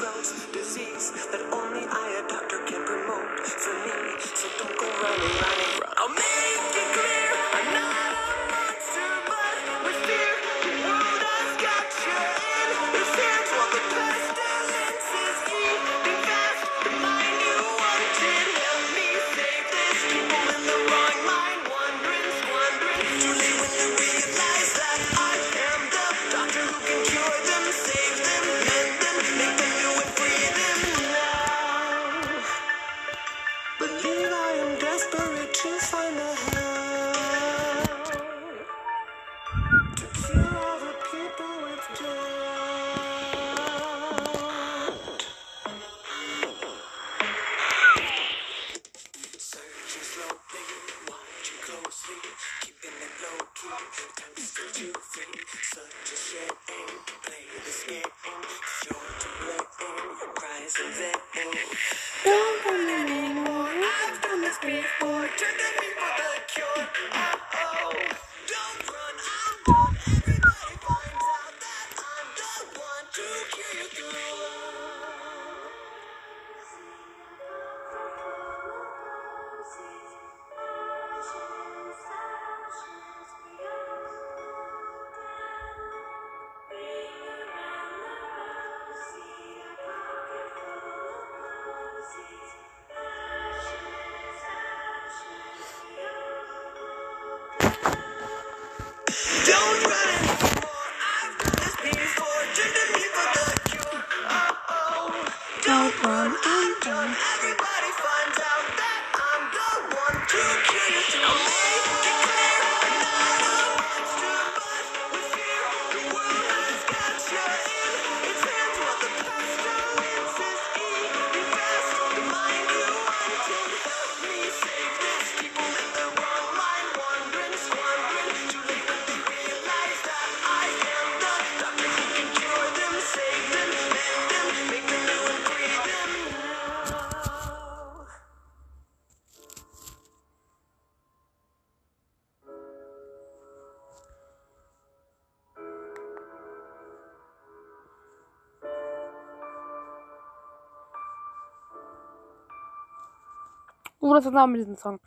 Das 154.14 154.24
zusammen 154.24 154.52
mit 154.52 154.60
diesem 154.60 154.76
Song. 154.76 155.00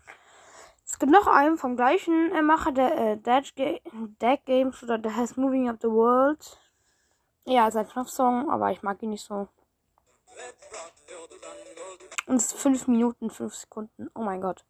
Es 0.86 1.00
gibt 1.00 1.12
noch 1.12 1.28
einen 1.28 1.58
vom 1.58 1.76
gleichen 1.76 2.32
äh, 2.32 2.42
Macher, 2.42 2.72
der 2.72 2.98
äh, 2.98 3.18
Dead, 3.18 3.82
Ga 4.20 4.36
Games 4.46 4.84
oder 4.84 4.98
der 4.98 5.16
heißt 5.16 5.38
Moving 5.38 5.70
Up 5.70 5.78
the 5.82 5.88
World. 5.88 6.60
Ja, 7.46 7.68
ist 7.68 7.76
ein 7.76 7.88
Knopfsong, 7.88 8.50
aber 8.50 8.72
ich 8.72 8.82
mag 8.84 9.02
ihn 9.04 9.12
nicht 9.12 9.26
so. 9.26 9.48
Und 12.28 12.36
es 12.38 12.54
ist 12.54 12.62
5 12.62 12.88
Minuten, 12.88 13.30
5 13.30 13.54
Sekunden. 13.54 14.10
Oh 14.16 14.22
mein 14.22 14.42
Gott. 14.42 14.66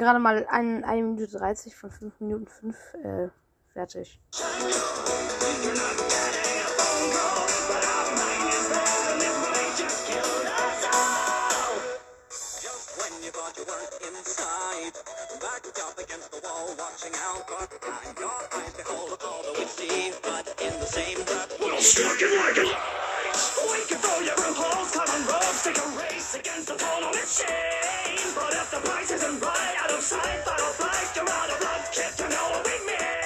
gerade 0.00 0.18
mal 0.18 0.46
ein, 0.48 0.82
1 0.82 1.02
Minute 1.02 1.38
30 1.38 1.76
von 1.76 1.90
5 1.90 2.20
Minuten 2.20 2.46
5 2.46 2.94
äh, 3.04 3.28
fertig. 3.72 4.18
Wake 23.70 23.92
up 23.92 24.04
all 24.04 24.22
your 24.22 24.34
impulse, 24.46 24.92
cut 24.92 25.08
and 25.10 25.26
rope, 25.28 25.56
take 25.62 25.78
a 25.78 25.86
race 25.98 26.34
against 26.34 26.68
the 26.68 26.74
total 26.74 27.10
machine. 27.10 28.19
But 28.34 28.52
if 28.54 28.70
the 28.70 28.80
price 28.88 29.10
isn't 29.10 29.40
right, 29.40 29.74
out 29.82 29.90
of 29.90 30.02
sight, 30.02 30.40
but 30.44 30.60
I'll 30.60 30.74
you're 31.16 31.28
out 31.28 31.50
of 31.50 31.60
luck, 31.60 31.92
kid, 31.92 32.12
you 32.18 32.28
know 32.30 32.46
what 32.54 32.62
we 32.64 32.76
mean. 32.86 33.20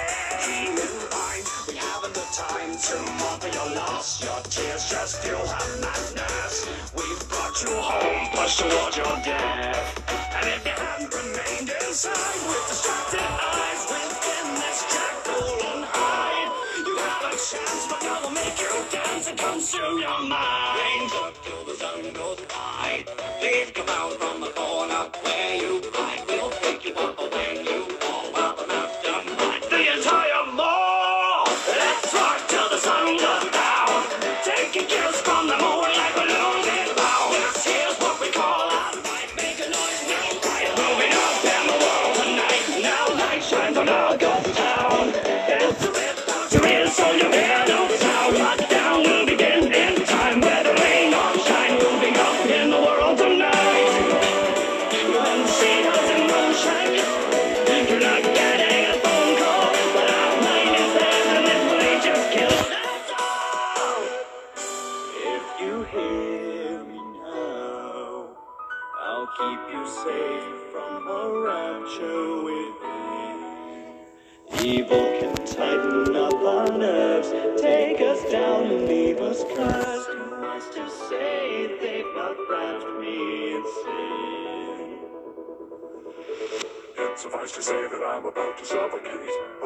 He 0.49 0.59
knew 0.73 0.97
mine, 1.13 1.45
we 1.69 1.75
haven't 1.77 2.15
the 2.15 2.27
time 2.33 2.73
to 2.73 2.97
mother 3.21 3.51
your 3.53 3.77
loss, 3.77 4.25
your 4.25 4.41
tears 4.49 4.89
just 4.89 5.21
still 5.21 5.45
have 5.47 5.81
madness. 5.81 6.69
We've 6.97 7.29
brought 7.29 7.57
you 7.63 7.77
home, 7.77 8.29
pushed 8.33 8.61
toward 8.61 8.97
your 8.97 9.17
death. 9.21 9.85
And 10.41 10.49
if 10.49 10.65
you 10.65 10.73
hadn't 10.73 11.13
remained 11.13 11.71
inside 11.85 12.41
with 12.49 12.65
distracted 12.69 13.21
eyes, 13.21 13.83
within 13.93 14.47
this 14.57 14.81
jackal 14.89 15.69
on 15.69 15.83
high 15.85 16.34
chance, 17.37 17.87
but 17.89 18.01
now 18.03 18.21
we'll 18.23 18.31
make 18.31 18.59
you 18.61 18.71
dance 18.93 19.29
and 19.29 19.39
consume 19.39 19.99
your 19.99 20.21
mind. 20.23 21.11
Up 21.15 21.35
till 21.45 21.65
the 21.65 21.75
sun 21.75 22.13
goes. 22.13 22.39
Please 23.41 23.71
come 23.73 23.89
out 23.89 24.13
from 24.13 24.41
the 24.41 24.51
corner 24.51 25.11
where 25.23 25.57
you 25.57 25.83
hide. 25.93 26.34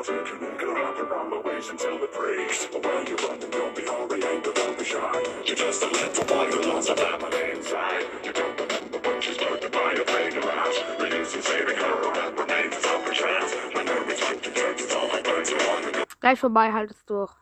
Suffocate. 0.05 0.25
But 0.25 0.33
you 0.33 0.39
can 0.39 0.53
make 0.53 0.63
it 0.63 0.67
wrap 0.67 0.99
around 0.99 1.31
my 1.31 1.41
waist 1.41 1.71
until 1.71 2.03
it 2.03 2.13
breaks. 2.13 2.67
But 2.67 2.85
when 2.85 3.07
you 3.07 3.17
run, 3.17 3.41
then 3.41 3.51
don't 3.51 3.77
be 3.77 3.83
hurrying, 3.83 4.41
but 4.45 4.55
don't 4.55 4.79
be 4.79 4.85
shy. 4.85 5.25
You're 5.45 5.57
just 5.57 5.83
a 5.83 5.87
little 5.87 6.25
boy 6.25 6.47
who 6.51 6.73
lost 6.73 6.91
a 6.91 6.97
family 6.97 7.51
inside. 7.53 8.05
You 8.25 8.33
don't 8.33 8.61
remember 8.61 8.99
when 8.99 9.21
she's 9.21 9.39
murdered 9.41 9.73
by 9.73 9.93
a 9.93 10.03
of 10.03 10.45
ash. 10.45 10.79
Reducing 11.01 11.43
saving 11.43 11.77
her, 11.77 11.97
that 12.15 12.39
remains 12.39 12.77
a 12.77 12.81
selfish 12.81 13.19
chance. 13.19 13.53
When 13.75 13.87
hope 13.87 14.43
to 14.43 14.51
church, 14.51 14.81
it's 14.81 14.95
all 14.95 15.09
like 15.09 15.25
birds 15.25 15.51
you 15.51 15.57
want 15.57 15.95
to 15.95 16.07
Gleich 16.21 16.41
vorbei, 16.41 16.73
halt 16.73 16.91
es 16.91 17.05
durch. 17.05 17.33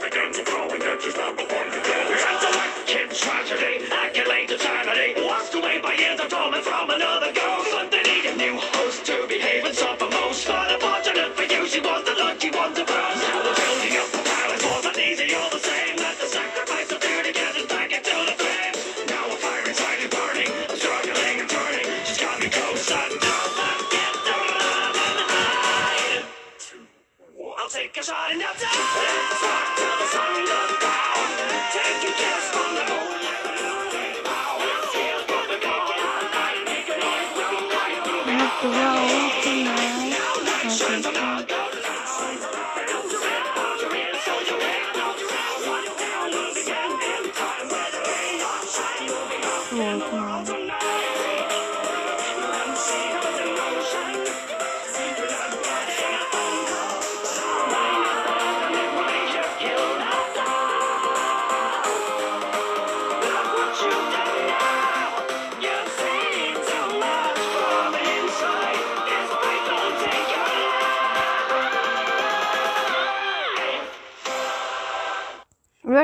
begin 0.00 0.32
to 0.32 0.42
throw 0.44 0.68
in 0.68 0.80
ditches 0.80 1.14
that 1.14 1.36
before 1.36 1.64
you 1.64 1.80
dead. 1.84 2.06
Intellect, 2.10 2.86
kid's 2.86 3.20
tragedy, 3.20 3.84
accolade 3.92 4.50
eternity. 4.50 5.20
Lost 5.20 5.54
away 5.54 5.78
by 5.80 5.94
years 5.94 6.20
of 6.20 6.28
trauma 6.28 6.60
from 6.62 6.90
another 6.90 7.32
ghost. 7.32 7.73
The 12.74 12.82
lucky 12.82 13.23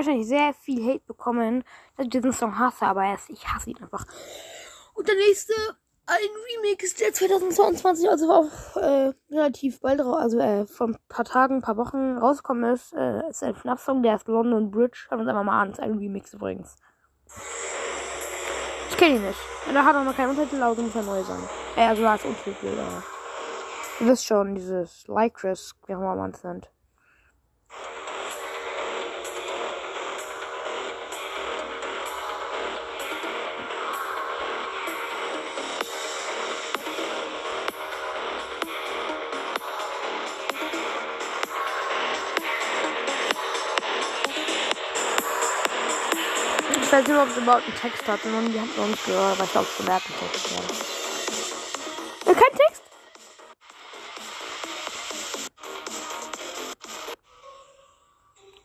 wahrscheinlich 0.00 0.26
sehr 0.26 0.52
viel 0.54 0.84
Hate 0.86 1.04
bekommen, 1.06 1.64
dass 1.96 2.06
ich 2.06 2.10
diesen 2.10 2.32
Song 2.32 2.58
hasse, 2.58 2.86
aber 2.86 3.04
er 3.04 3.18
ich 3.28 3.46
hasse 3.48 3.70
ihn 3.70 3.78
einfach. 3.82 4.06
Und 4.94 5.08
der 5.08 5.14
nächste, 5.14 5.54
ein 6.06 6.64
Remix, 6.64 6.94
der 6.94 7.12
2022, 7.12 8.08
also 8.08 8.32
auch 8.32 8.76
äh, 8.76 9.12
relativ 9.30 9.80
bald, 9.80 10.00
also 10.00 10.38
äh, 10.38 10.66
vor 10.66 10.88
ein 10.88 10.96
paar 11.08 11.24
Tagen, 11.24 11.56
ein 11.56 11.62
paar 11.62 11.76
Wochen 11.76 12.18
rausgekommen 12.18 12.74
ist, 12.74 12.92
äh, 12.94 13.28
ist 13.28 13.42
ein 13.42 13.54
FNAF-Song, 13.54 14.02
der 14.02 14.16
ist 14.16 14.28
London 14.28 14.70
Bridge. 14.70 14.96
Schauen 14.96 15.18
wir 15.18 15.22
uns 15.22 15.28
einfach 15.30 15.44
mal 15.44 15.60
an, 15.60 15.70
ist 15.70 15.80
ein 15.80 15.98
Remix 15.98 16.34
übrigens. 16.34 16.76
Ich 18.88 18.96
kenne 18.96 19.16
ihn 19.16 19.26
nicht. 19.26 19.38
Er 19.72 19.84
hat 19.84 19.94
auch 19.94 20.04
noch 20.04 20.16
keinen 20.16 20.30
Untertitel, 20.30 20.62
also 20.62 20.82
muss 20.82 20.94
er 20.94 21.02
neu 21.02 21.22
sein. 21.22 21.40
Äh, 21.76 21.86
also 21.86 22.02
da 22.02 22.14
ist 22.16 22.24
Untertitel, 22.24 22.78
aber. 22.78 23.02
Ihr 24.00 24.06
wisst 24.06 24.26
schon, 24.26 24.54
dieses 24.54 25.06
Lycris, 25.06 25.74
wie 25.86 25.94
auch 25.94 26.00
immer 26.00 26.16
man 26.16 26.30
es 26.30 26.42
nennt. 26.42 26.70
Ich 46.90 46.96
weiß 46.96 47.06
nicht, 47.06 47.16
ob 47.16 47.28
es 47.28 47.36
überhaupt 47.36 47.62
einen 47.68 47.76
Text 47.76 48.08
hat, 48.08 48.20
sondern 48.20 48.50
die 48.50 48.58
haben 48.58 48.68
noch 48.76 48.88
nicht 48.88 49.06
gehört, 49.06 49.34
aber 49.36 49.44
ich 49.44 49.52
glaube, 49.52 49.68
es 49.70 49.78
bemerkt 49.78 50.06
einen 50.06 50.18
Text. 50.18 50.50
Ja. 52.26 52.32
Äh, 52.32 52.34
kein 52.34 52.52
Text? 52.58 52.82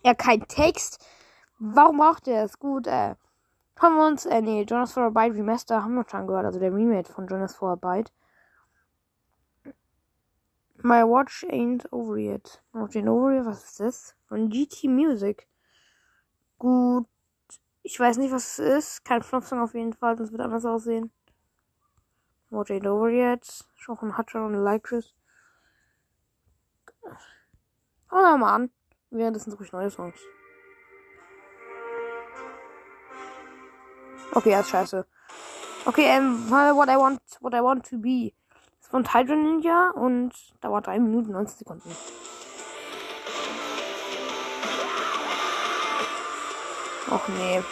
Ja, 0.03 0.13
kein 0.15 0.47
Text. 0.47 1.05
Warum 1.59 1.97
braucht 1.97 2.27
er 2.27 2.45
es? 2.45 2.57
Gut, 2.57 2.87
äh. 2.87 3.13
Haben 3.79 3.95
wir 3.95 4.07
uns, 4.07 4.25
äh, 4.25 4.41
nee, 4.41 4.63
Jonas 4.63 4.93
for 4.93 5.11
Bite 5.11 5.35
Remaster 5.35 5.83
haben 5.83 5.93
wir 5.93 6.09
schon 6.09 6.25
gehört, 6.25 6.45
also 6.45 6.59
der 6.59 6.73
Remake 6.73 7.13
von 7.13 7.27
Jonas 7.27 7.53
for 7.53 7.77
Bite. 7.77 8.11
My 10.77 11.03
watch 11.03 11.45
ain't 11.51 11.87
over 11.93 12.17
yet. 12.17 12.59
Watch 12.73 12.95
ain't 12.95 13.07
over 13.07 13.35
yet, 13.35 13.45
was 13.45 13.65
ist 13.65 13.79
das? 13.79 14.15
Von 14.27 14.49
GT 14.49 14.85
Music. 14.87 15.47
Gut. 16.57 17.05
Ich 17.87 17.99
weiß 17.99 18.17
nicht, 18.17 18.31
was 18.31 18.57
es 18.57 18.77
ist. 18.77 19.05
Kein 19.05 19.21
Flop-Song 19.21 19.59
auf 19.59 19.75
jeden 19.75 19.93
Fall, 19.93 20.15
das 20.15 20.31
wird 20.31 20.41
anders 20.41 20.65
aussehen. 20.65 21.11
Watch 22.49 22.71
ain't 22.71 22.87
over 22.87 23.09
yet. 23.09 23.45
Schon 23.75 23.95
ein 24.01 24.17
Hutcher 24.17 24.43
und 24.43 24.55
Lycris. 24.55 25.13
Schauen 28.09 28.21
wir 28.23 28.37
mal 28.37 28.55
an. 28.55 28.71
Währenddessen 29.11 29.51
suche 29.51 29.65
ich 29.65 29.71
neue 29.71 29.91
Songs. 29.91 30.17
Okay, 34.31 34.59
ist 34.59 34.69
scheiße. 34.69 35.05
Okay, 35.85 36.05
ähm, 36.07 36.49
What 36.49 36.89
I 36.89 36.97
Want, 36.97 37.21
What 37.41 37.53
I 37.53 37.61
Want 37.61 37.87
to 37.91 37.99
Be. 37.99 38.33
Das 38.49 38.81
ist 38.81 38.89
von 38.89 39.03
Tidal 39.03 39.37
Ninja 39.37 39.91
und 39.91 40.33
dauert 40.59 40.87
3 40.87 40.97
Minuten 40.97 41.33
19 41.33 41.59
Sekunden. 41.59 41.95
Och 47.09 47.29
nee. 47.29 47.63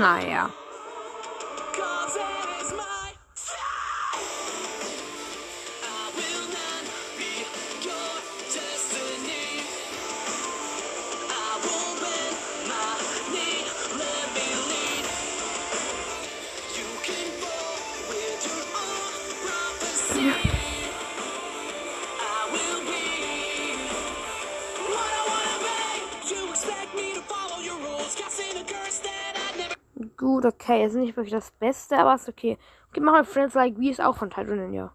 Naja. 0.00 0.48
Cause 0.48 0.59
okay. 30.74 30.86
Ist 30.86 30.94
nicht 30.94 31.16
wirklich 31.16 31.32
das 31.32 31.50
Beste, 31.52 31.98
aber 31.98 32.14
ist 32.14 32.28
okay. 32.28 32.58
Okay, 32.90 33.00
machen 33.00 33.18
wir 33.18 33.24
Friends 33.24 33.54
Like 33.54 33.78
Me 33.78 33.90
ist 33.90 34.00
auch 34.00 34.16
von 34.16 34.30
Title 34.30 34.56
Ninja. 34.56 34.92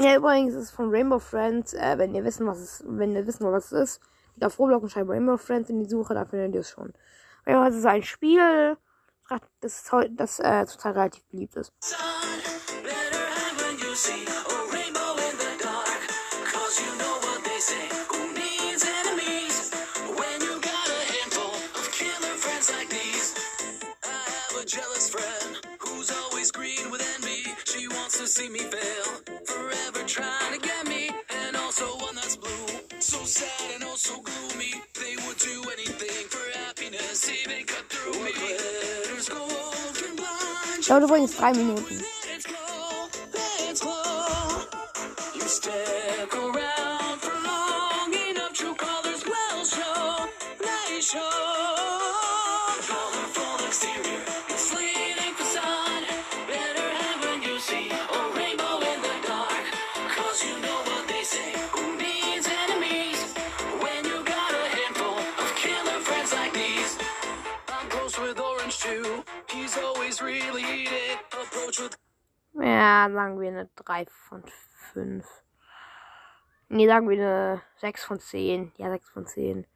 Ja, 0.00 0.16
übrigens 0.16 0.54
ist 0.54 0.62
es 0.62 0.70
von 0.70 0.90
Rainbow 0.90 1.18
Friends. 1.18 1.74
Äh, 1.74 1.98
wenn 1.98 2.14
ihr 2.14 2.24
wissen, 2.24 2.46
was 2.46 2.58
es, 2.58 2.84
wenn 2.86 3.14
ihr 3.14 3.26
wissen 3.26 3.44
was 3.50 3.66
es 3.66 3.72
ist, 3.72 4.00
geht 4.34 4.44
auf 4.44 4.58
Roblox 4.58 4.82
und 4.84 4.90
schreibt 4.90 5.10
Rainbow 5.10 5.36
Friends 5.36 5.68
in 5.68 5.78
die 5.78 5.88
Suche, 5.88 6.14
dann 6.14 6.26
findet 6.26 6.54
ihr 6.54 6.60
es 6.60 6.70
schon. 6.70 6.94
Ja, 7.46 7.66
es 7.68 7.74
ist 7.74 7.84
ein 7.84 8.02
Spiel, 8.02 8.76
das, 9.60 9.90
das 10.10 10.38
äh, 10.40 10.64
total 10.64 10.92
relativ 10.92 11.24
beliebt 11.26 11.56
ist. 11.56 11.72
sun. 14.00 14.29
Jealous 24.70 25.10
friend 25.10 25.56
who's 25.80 26.12
always 26.12 26.52
green 26.52 26.90
with 26.92 27.02
envy. 27.16 27.42
She 27.64 27.88
wants 27.88 28.18
to 28.20 28.26
see 28.28 28.48
me 28.48 28.60
fail, 28.60 29.08
forever 29.44 30.06
trying 30.06 30.52
to 30.54 30.60
get 30.60 30.86
me. 30.86 31.10
And 31.42 31.56
also 31.56 31.86
one 31.98 32.14
that's 32.14 32.36
blue, 32.36 32.68
so 33.00 33.18
sad 33.24 33.74
and 33.74 33.82
also 33.82 34.22
gloomy. 34.22 34.74
They 34.94 35.16
would 35.26 35.38
do 35.38 35.58
anything 35.74 36.28
for 36.28 36.44
happiness, 36.56 37.28
even 37.28 37.66
cut 37.66 37.84
through 37.88 38.12
oh, 38.14 38.24
me. 38.24 38.32
Glitters 38.32 39.28
gold 39.28 39.94
can 39.94 40.14
blind 40.14 40.86
Dauert 40.86 41.02
übrigens 41.02 41.34
drei 41.36 41.52
Minuten. 41.52 42.19
5. 74.90 75.26
Nee, 76.68 76.86
sagen 76.86 77.08
wir 77.08 77.16
eine 77.18 77.62
6 77.80 78.04
von 78.04 78.20
10. 78.20 78.72
Ja, 78.76 78.90
6 78.90 79.10
von 79.10 79.26
10. 79.26 79.66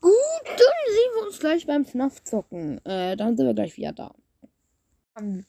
Gut, 0.00 0.12
dann 0.46 0.54
sehen 0.56 1.12
wir 1.16 1.26
uns 1.26 1.38
gleich 1.40 1.66
beim 1.66 1.84
FNAF 1.84 2.22
zocken. 2.22 2.84
Äh, 2.84 3.16
dann 3.16 3.36
sind 3.36 3.46
wir 3.46 3.54
gleich 3.54 3.76
wieder 3.76 3.92
da. 3.92 4.14
Dann 5.14 5.44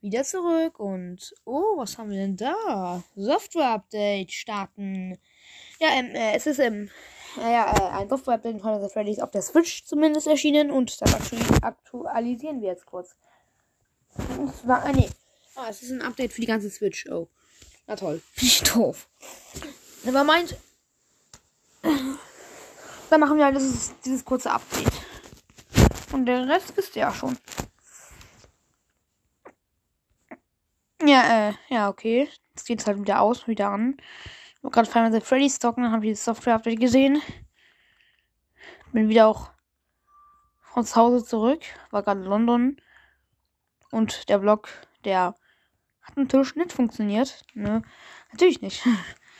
wieder 0.00 0.22
zurück 0.22 0.78
und 0.78 1.34
oh, 1.44 1.76
was 1.78 1.96
haben 1.98 2.10
wir 2.10 2.18
denn 2.18 2.36
da? 2.36 3.02
Software-Update 3.16 4.30
starten. 4.30 5.18
Ja, 5.80 5.88
ähm, 5.94 6.14
äh, 6.14 6.34
es 6.36 6.46
ist 6.46 6.58
ähm, 6.58 6.90
äh, 7.38 7.52
ja, 7.52 7.72
äh, 7.74 8.00
ein 8.02 8.08
Software-Update 8.08 8.60
von 8.60 8.90
Freddy's 8.90 9.18
auf 9.20 9.30
der 9.30 9.42
Switch 9.42 9.84
zumindest 9.84 10.26
erschienen 10.26 10.70
und 10.70 11.00
das 11.00 11.14
aktu- 11.14 11.62
aktualisieren 11.62 12.60
wir 12.60 12.68
jetzt 12.68 12.86
kurz. 12.86 13.16
Und 14.38 14.54
zwar, 14.54 14.84
ah, 14.84 14.92
nee. 14.92 15.08
Ah, 15.54 15.66
es 15.68 15.82
ist 15.82 15.90
ein 15.90 16.02
Update 16.02 16.32
für 16.32 16.40
die 16.40 16.46
ganze 16.46 16.70
Switch. 16.70 17.06
Oh. 17.10 17.28
Na 17.86 17.96
toll. 17.96 18.22
Nicht 18.40 18.74
doof. 18.74 19.08
Aber 20.06 20.24
meint. 20.24 20.56
Dann 21.82 23.20
machen 23.20 23.38
wir 23.38 23.46
halt 23.46 23.56
dieses, 23.56 23.98
dieses 24.04 24.24
kurze 24.24 24.50
Update. 24.50 24.92
Und 26.12 26.26
der 26.26 26.46
Rest 26.46 26.76
wisst 26.76 26.96
ihr 26.96 27.02
ja 27.02 27.12
schon. 27.12 27.36
Ja, 31.04 31.48
äh, 31.48 31.54
ja, 31.68 31.88
okay. 31.88 32.28
Jetzt 32.50 32.66
geht's 32.66 32.86
halt 32.86 33.00
wieder 33.00 33.20
aus, 33.20 33.46
wieder 33.46 33.70
an. 33.70 33.96
Ich 34.56 34.64
habe 34.64 34.70
gerade 34.72 34.90
Final 34.90 35.20
Freddy's 35.20 35.56
stocken, 35.56 35.84
dann 35.84 35.92
habe 35.92 36.06
ich 36.06 36.12
das 36.12 36.24
Software-Update 36.24 36.80
gesehen. 36.80 37.22
Bin 38.92 39.08
wieder 39.08 39.28
auch 39.28 39.50
von 40.62 40.84
zu 40.84 40.96
Hause 40.96 41.24
zurück. 41.24 41.62
War 41.90 42.02
gerade 42.02 42.20
in 42.20 42.26
London. 42.26 42.80
Und 43.90 44.28
der 44.28 44.40
Vlog, 44.40 44.68
der 45.04 45.34
hat 46.02 46.16
natürlich 46.16 46.56
nicht 46.56 46.72
funktioniert. 46.72 47.44
Ne? 47.54 47.82
Natürlich 48.32 48.60
nicht. 48.60 48.86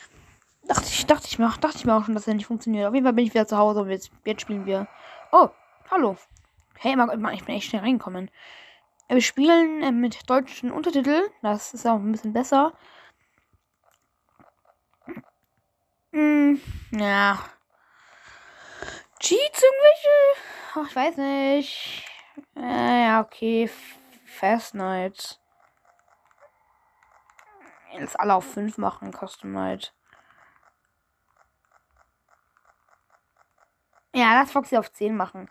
dachte 0.68 0.86
ich, 0.86 1.06
dachte 1.06 1.26
ich 1.26 1.38
mir, 1.38 1.52
dachte 1.60 1.78
ich 1.78 1.84
mir 1.84 1.96
auch 1.96 2.04
schon, 2.04 2.14
dass 2.14 2.28
er 2.28 2.34
nicht 2.34 2.46
funktioniert. 2.46 2.86
Auf 2.86 2.94
jeden 2.94 3.04
Fall 3.04 3.14
bin 3.14 3.26
ich 3.26 3.34
wieder 3.34 3.46
zu 3.46 3.56
Hause 3.56 3.80
und 3.80 3.90
jetzt, 3.90 4.10
jetzt 4.24 4.42
spielen 4.42 4.66
wir. 4.66 4.86
Oh, 5.32 5.48
hallo. 5.90 6.16
Hey, 6.76 6.94
Mann, 6.94 7.34
ich 7.34 7.44
bin 7.44 7.56
echt 7.56 7.68
schnell 7.68 7.82
reingekommen. 7.82 8.30
Äh, 9.08 9.14
Wir 9.14 9.22
spielen 9.22 9.82
äh, 9.82 9.90
mit 9.90 10.28
deutschen 10.30 10.70
Untertiteln. 10.70 11.24
Das 11.42 11.74
ist 11.74 11.86
auch 11.86 11.96
ein 11.96 12.12
bisschen 12.12 12.32
besser. 12.32 12.72
Hm, 16.12 16.60
ja. 16.92 17.38
Cheats 19.18 19.62
irgendwelche? 19.62 20.08
Ach, 20.74 20.86
ich 20.88 20.96
weiß 20.96 21.16
nicht. 21.16 22.04
Äh, 22.56 23.04
ja, 23.04 23.20
okay. 23.20 23.70
Fast 24.38 24.76
Night. 24.76 25.40
Jetzt 27.92 28.20
alle 28.20 28.34
auf 28.34 28.44
5 28.44 28.78
machen, 28.78 29.10
Custom 29.12 29.50
Night. 29.50 29.92
Ja, 34.14 34.38
lass 34.38 34.52
Foxy 34.52 34.76
auf 34.76 34.92
10 34.92 35.16
machen. 35.16 35.50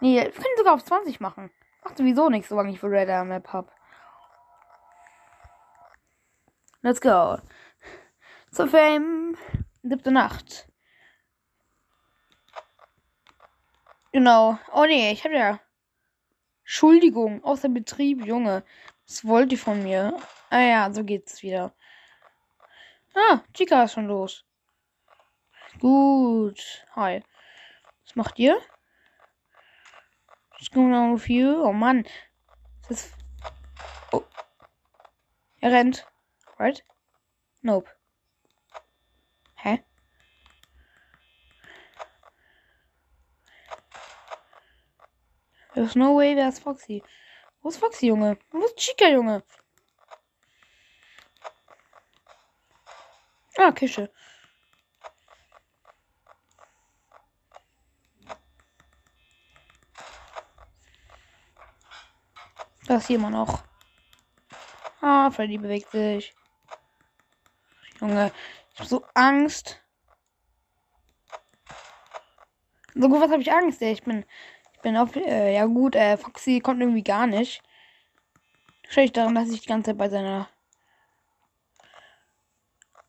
Nee, 0.00 0.16
wir 0.16 0.30
können 0.32 0.56
sogar 0.56 0.74
auf 0.74 0.84
20 0.84 1.20
machen. 1.20 1.50
Macht 1.84 1.98
sowieso 1.98 2.30
nichts, 2.30 2.48
solange 2.48 2.70
ich 2.70 2.80
für 2.80 2.90
Red 2.90 3.08
Air 3.08 3.24
Map 3.24 3.52
hab. 3.52 3.70
Let's 6.80 7.02
go. 7.02 7.36
Zur 8.50 8.68
Fame. 8.68 9.36
Siebte 9.82 10.10
Nacht. 10.10 10.70
Genau. 14.12 14.58
Oh 14.72 14.86
nee, 14.86 15.12
ich 15.12 15.22
hab 15.24 15.32
ja. 15.32 15.60
Entschuldigung, 16.68 17.42
außer 17.44 17.70
Betrieb, 17.70 18.26
Junge. 18.26 18.62
Was 19.06 19.24
wollt 19.24 19.52
ihr 19.52 19.58
von 19.58 19.82
mir? 19.82 20.14
Ah 20.50 20.60
ja, 20.60 20.92
so 20.92 21.02
geht's 21.02 21.42
wieder. 21.42 21.72
Ah, 23.14 23.40
Chica 23.54 23.84
ist 23.84 23.94
schon 23.94 24.06
los. 24.06 24.44
Gut. 25.80 26.86
Hi. 26.94 27.22
Was 28.04 28.16
macht 28.16 28.38
ihr? 28.38 28.60
What's 30.50 30.70
going 30.70 30.92
on 30.92 31.14
with 31.14 31.26
you? 31.30 31.58
Oh 31.58 31.72
Mann. 31.72 32.04
Das. 32.86 33.12
Oh. 34.12 34.24
Er 35.62 35.72
rennt. 35.72 36.06
Right? 36.58 36.84
Nope. 37.62 37.88
Hä? 39.54 39.82
There's 45.78 45.94
no 45.94 46.14
way, 46.14 46.34
wer 46.34 46.48
ist 46.48 46.58
Foxy? 46.58 47.04
Wo 47.62 47.68
ist 47.68 47.78
Foxy, 47.78 48.08
Junge? 48.08 48.36
Wo 48.50 48.64
ist 48.64 48.76
Chica, 48.76 49.08
Junge? 49.08 49.44
Ah, 53.56 53.70
Kische. 53.70 54.10
Da 62.86 62.96
ist 62.96 63.08
jemand 63.08 63.34
noch. 63.34 63.62
Ah, 65.00 65.30
Freddy 65.30 65.58
bewegt 65.58 65.92
sich. 65.92 66.34
Junge, 68.00 68.32
ich 68.74 68.80
hab 68.80 68.86
so 68.88 69.04
Angst. 69.14 69.80
So 72.96 73.08
gut, 73.08 73.20
was 73.20 73.30
habe 73.30 73.42
ich 73.42 73.52
Angst? 73.52 73.80
ey? 73.80 73.92
Ich 73.92 74.02
bin, 74.02 74.24
ich 74.78 74.82
bin 74.82 74.96
auf, 74.96 75.16
äh, 75.16 75.54
ja 75.54 75.66
gut, 75.66 75.96
äh, 75.96 76.16
Foxy 76.16 76.60
kommt 76.60 76.80
irgendwie 76.80 77.02
gar 77.02 77.26
nicht. 77.26 77.64
Wahrscheinlich 78.84 79.12
daran, 79.12 79.34
dass 79.34 79.50
ich 79.50 79.62
die 79.62 79.66
ganze 79.66 79.90
Zeit 79.90 79.98
bei 79.98 80.08
seiner 80.08 80.48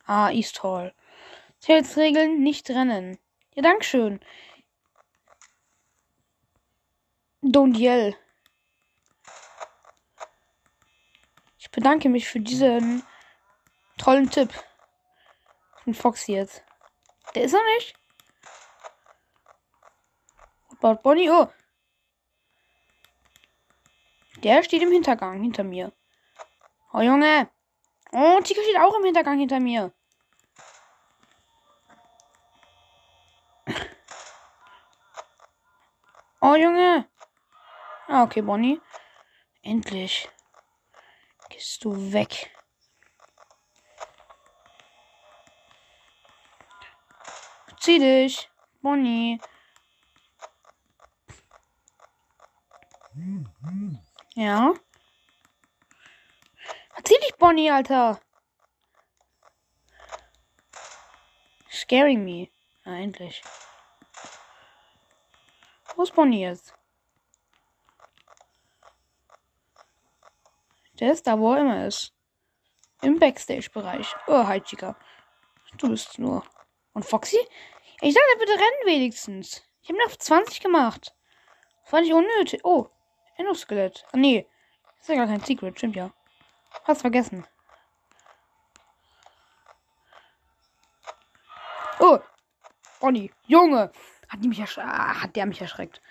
Ah, 0.08 0.32
East 0.32 0.64
Hall. 0.64 0.96
Sicherheitsregeln, 1.60 2.42
nicht 2.42 2.68
rennen. 2.72 3.20
Ja, 3.54 3.62
Dankeschön. 3.62 4.20
Don't 7.44 7.78
yell. 7.78 8.16
Ich 11.60 11.70
bedanke 11.70 12.10
mich 12.10 12.28
für 12.28 12.40
diesen 12.40 13.04
tollen 14.00 14.32
Tipp. 14.32 14.52
Von 15.84 15.94
Foxy 15.94 16.32
jetzt. 16.34 16.64
Der 17.36 17.44
ist 17.44 17.54
er 17.54 17.64
nicht? 17.76 17.94
About 20.80 21.04
Bonnie? 21.04 21.30
Oh. 21.30 21.48
Der 24.44 24.64
steht 24.64 24.82
im 24.82 24.92
Hintergang 24.92 25.42
hinter 25.42 25.64
mir. 25.64 25.92
Oh, 26.94 27.02
Junge. 27.02 27.50
Oh, 28.12 28.40
Chica 28.42 28.62
steht 28.62 28.80
auch 28.80 28.98
im 28.98 29.04
Hintergang 29.04 29.38
hinter 29.38 29.60
mir. 29.60 29.92
Oh, 36.42 36.56
Junge. 36.56 37.06
Ah, 38.08 38.24
okay, 38.24 38.42
Bonnie. 38.42 38.80
Endlich. 39.62 40.30
Gehst 41.50 41.84
du 41.84 42.14
weg. 42.14 42.50
Zieh 47.80 48.00
dich. 48.00 48.50
Bonnie. 48.82 49.42
Ja. 54.40 54.74
Zieh 57.04 57.20
dich, 57.20 57.36
Bonnie, 57.38 57.70
Alter. 57.70 58.22
Scaring 61.70 62.24
me. 62.24 62.48
Ah, 62.86 62.96
endlich. 62.96 63.42
Wo 65.94 66.04
ist 66.04 66.16
Bonnie 66.16 66.44
jetzt? 66.44 66.74
Der 71.02 71.12
ist 71.12 71.28
da, 71.28 71.38
wo 71.38 71.52
er 71.52 71.60
immer 71.60 71.86
ist. 71.86 72.14
Im 73.02 73.20
Backstage-Bereich. 73.20 74.16
Oh, 74.28 74.48
hi, 74.48 74.62
Chica. 74.62 74.96
Du 75.80 75.90
bist 75.90 76.18
nur. 76.18 76.46
Und 76.94 77.04
Foxy? 77.04 77.46
Ich 78.00 78.14
dachte, 78.14 78.40
bitte 78.40 78.54
rennen 78.54 78.86
wenigstens. 78.86 79.64
Ich 79.82 79.90
habe 79.90 80.00
noch 80.00 80.16
20 80.16 80.62
gemacht. 80.62 81.14
Das 81.84 81.92
war 81.92 82.00
nicht 82.00 82.14
unnötig. 82.14 82.62
Oh, 82.64 82.90
Endoskelett. 83.40 84.06
Ah, 84.12 84.18
nee. 84.18 84.46
Das 84.98 85.02
ist 85.04 85.10
ja 85.10 85.16
gar 85.16 85.28
kein 85.28 85.40
Secret. 85.40 85.78
Stimmt 85.78 85.96
ja. 85.96 86.12
Hast 86.84 87.02
vergessen. 87.02 87.46
Oh, 92.00 92.20
Bonnie. 93.00 93.32
Junge. 93.48 93.92
Hat, 94.28 94.44
die 94.44 94.50
mich 94.50 94.60
ersch 94.60 94.78
ah, 94.78 95.22
hat 95.22 95.36
der 95.38 95.46
mich 95.46 95.62
erschreckt. 95.62 96.02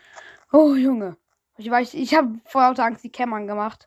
Oh, 0.53 0.75
Junge. 0.75 1.19
Ich 1.59 1.71
weiß, 1.71 1.95
ich 1.95 2.15
habe 2.15 2.41
vor 2.47 2.63
lauter 2.63 2.85
Angst 2.85 3.05
die 3.05 3.13
Cam 3.13 3.35
angemacht. 3.35 3.87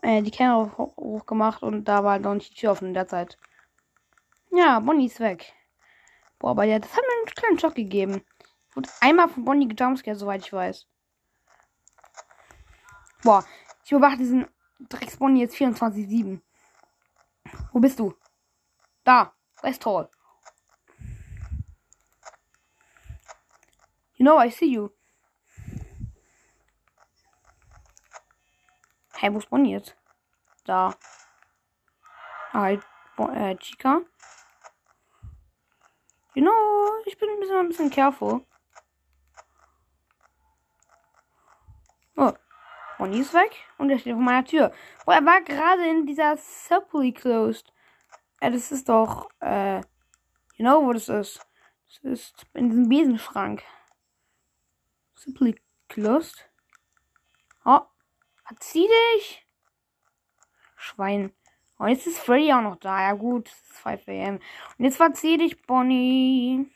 Äh, 0.00 0.22
die 0.22 0.30
hoch, 0.30 0.96
hochgemacht 0.96 1.62
und 1.62 1.84
da 1.84 2.04
war 2.04 2.18
noch 2.20 2.34
nicht 2.34 2.52
die 2.52 2.60
Tür 2.60 2.72
offen 2.72 2.88
in 2.88 2.94
der 2.94 3.08
Zeit. 3.08 3.38
Ja, 4.52 4.78
Bonnie 4.78 5.06
ist 5.06 5.18
weg. 5.18 5.52
Boah, 6.38 6.50
aber 6.50 6.64
ja, 6.64 6.78
das 6.78 6.92
hat 6.92 7.02
mir 7.02 7.26
einen 7.26 7.34
kleinen 7.34 7.58
Schock 7.58 7.74
gegeben. 7.74 8.24
Wurde 8.74 8.88
einmal 9.00 9.28
von 9.28 9.44
Bonnie 9.44 9.66
gejumpscared, 9.66 10.18
soweit 10.18 10.42
ich 10.42 10.52
weiß. 10.52 10.86
Boah, 13.24 13.42
ich 13.82 13.90
überwache 13.90 14.18
diesen 14.18 14.46
Drecks 14.78 15.16
Bonnie 15.16 15.40
jetzt 15.40 15.56
24-7. 15.56 16.42
Wo 17.72 17.80
bist 17.80 17.98
du? 17.98 18.14
Da, 19.02 19.32
West 19.62 19.84
Hall. 19.86 20.10
You 24.16 24.24
know, 24.24 24.38
I 24.38 24.50
see 24.50 24.66
you. 24.66 24.90
Hey, 29.14 29.32
wo 29.32 29.38
ist 29.38 29.50
jetzt? 29.70 29.96
Da. 30.64 30.94
Bo 33.16 33.28
äh, 33.30 33.56
Chica. 33.56 34.02
You 36.34 36.42
know, 36.42 37.02
ich 37.06 37.16
bin 37.16 37.30
ein 37.30 37.40
bisschen, 37.40 37.56
ein 37.56 37.68
bisschen 37.68 37.90
careful. 37.90 38.44
Oh, 42.16 42.32
Bonnie 43.04 43.20
ist 43.20 43.34
weg 43.34 43.54
und 43.76 43.90
er 43.90 43.98
steht 43.98 44.14
vor 44.14 44.22
meiner 44.22 44.46
Tür. 44.46 44.72
Boah, 45.04 45.16
er 45.16 45.26
war 45.26 45.42
gerade 45.42 45.86
in 45.90 46.06
dieser 46.06 46.38
Supply 46.38 47.12
closed. 47.12 47.70
Ja, 48.40 48.48
das 48.48 48.72
ist 48.72 48.88
doch, 48.88 49.28
äh, 49.40 49.80
you 50.56 50.64
know, 50.64 50.86
wo 50.86 50.94
das 50.94 51.10
ist. 51.10 51.46
Das 51.86 52.12
ist 52.12 52.46
in 52.54 52.70
diesem 52.70 52.88
Besenschrank. 52.88 53.62
Simply 55.16 55.54
closed. 55.88 56.48
Oh, 57.66 57.80
verzieh 58.46 58.88
dich. 58.88 59.46
Schwein. 60.74 61.30
Oh, 61.78 61.84
jetzt 61.84 62.06
ist 62.06 62.20
Freddy 62.20 62.54
auch 62.54 62.62
noch 62.62 62.76
da. 62.76 63.02
Ja 63.02 63.12
gut, 63.12 63.48
es 63.48 63.70
ist 63.70 63.80
5 63.80 64.08
am. 64.08 64.34
Und 64.78 64.84
jetzt 64.86 64.96
verzieh 64.96 65.36
dich, 65.36 65.60
Bonnie. 65.66 66.70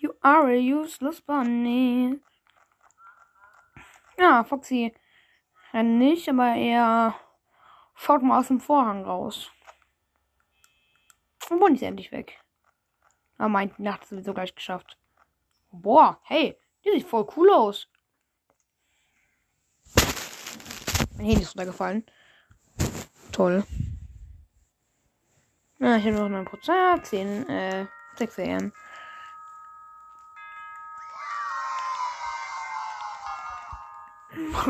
You 0.00 0.14
are 0.20 0.50
a 0.50 0.58
useless 0.58 1.20
bunny. 1.20 2.18
Ja, 4.18 4.44
Foxy 4.44 4.94
rennt 5.72 5.98
nicht, 5.98 6.28
aber 6.28 6.54
er 6.54 7.14
schaut 7.94 8.22
mal 8.22 8.38
aus 8.38 8.48
dem 8.48 8.60
Vorhang 8.60 9.04
raus. 9.04 9.50
Und 11.50 11.60
Bonnie 11.60 11.76
ist 11.76 11.82
endlich 11.82 12.12
weg. 12.12 12.38
Er 13.38 13.48
meint, 13.48 13.76
die 13.78 13.82
Nacht 13.82 14.02
ist 14.02 14.10
sowieso 14.10 14.34
gleich 14.34 14.54
geschafft. 14.54 14.98
Boah, 15.70 16.20
hey, 16.24 16.56
die 16.84 16.90
sieht 16.92 17.06
voll 17.06 17.26
cool 17.36 17.50
aus. 17.50 17.88
Mein 21.16 21.26
Handy 21.26 21.42
ist 21.42 21.54
runtergefallen. 21.54 22.04
Toll. 23.32 23.64
Ja, 25.78 25.96
ich 25.96 26.06
habe 26.06 26.16
noch 26.16 26.28
9%, 26.28 27.02
10, 27.02 27.48
äh, 27.48 27.86
6 28.16 28.38
am. 28.38 28.72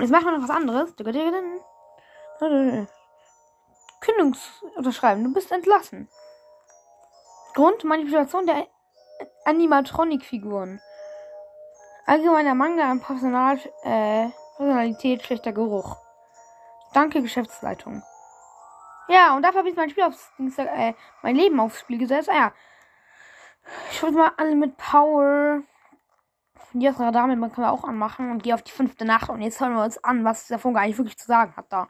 Jetzt 0.01 0.11
machen 0.11 0.25
wir 0.25 0.39
noch 0.39 0.43
was 0.43 0.51
anderes. 0.51 0.95
Kündigungs 4.01 4.63
unterschreiben. 4.77 5.25
Du 5.25 5.33
bist 5.33 5.53
entlassen. 5.53 6.09
Grund 7.55 7.85
Manipulation 7.85 8.47
der 8.47 8.67
Animatronic-Figuren. 9.45 10.81
Allgemeiner 12.07 12.55
Manga 12.55 12.91
an 12.91 13.01
Personal, 13.01 13.59
äh, 13.85 14.29
Personalität, 14.57 15.23
schlechter 15.23 15.53
Geruch. 15.53 15.97
Danke, 16.95 17.23
Geschäftsleitung. 17.23 18.03
Ja, 19.09 19.37
und 19.37 19.43
dafür 19.43 19.61
habe 19.61 19.69
ich 19.69 19.77
mein 19.77 19.91
Spiel 19.91 20.05
aufs 20.05 20.31
äh, 20.39 20.95
mein 21.23 21.37
Leben 21.37 21.61
aufs 21.61 21.81
Spiel 21.81 21.99
gesetzt. 21.99 22.29
Ah, 22.31 22.35
ja. 22.35 22.53
Ich 23.91 24.03
würde 24.03 24.17
mal 24.17 24.33
alle 24.37 24.55
mit 24.55 24.77
Power. 24.77 25.63
Die 26.75 26.87
das 26.87 26.99
Radar 26.99 27.27
mit 27.27 27.39
man 27.39 27.53
kann 27.53 27.65
auch 27.65 27.85
anmachen 27.85 28.31
und 28.31 28.43
gehe 28.43 28.55
auf 28.55 28.63
die 28.63 28.73
fünfte 28.73 29.05
Nacht. 29.05 29.29
Und 29.29 29.43
jetzt 29.43 29.61
hören 29.61 29.75
wir 29.75 29.85
uns 29.85 30.03
an, 30.03 30.25
was 30.25 30.49
der 30.49 30.59
Funke 30.59 30.81
eigentlich 30.81 30.99
wirklich 30.99 31.19
zu 31.19 31.27
sagen 31.27 31.55
hat 31.57 31.67
da. 31.71 31.89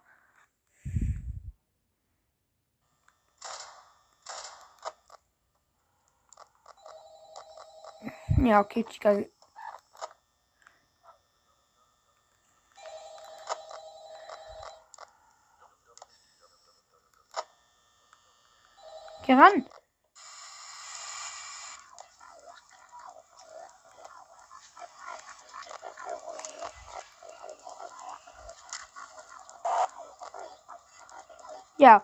Ja, 8.39 8.61
okay, 8.61 8.85
Chica. 8.85 9.19
Geh 19.25 19.35
ran. 19.35 19.65
Ja. 31.83 32.01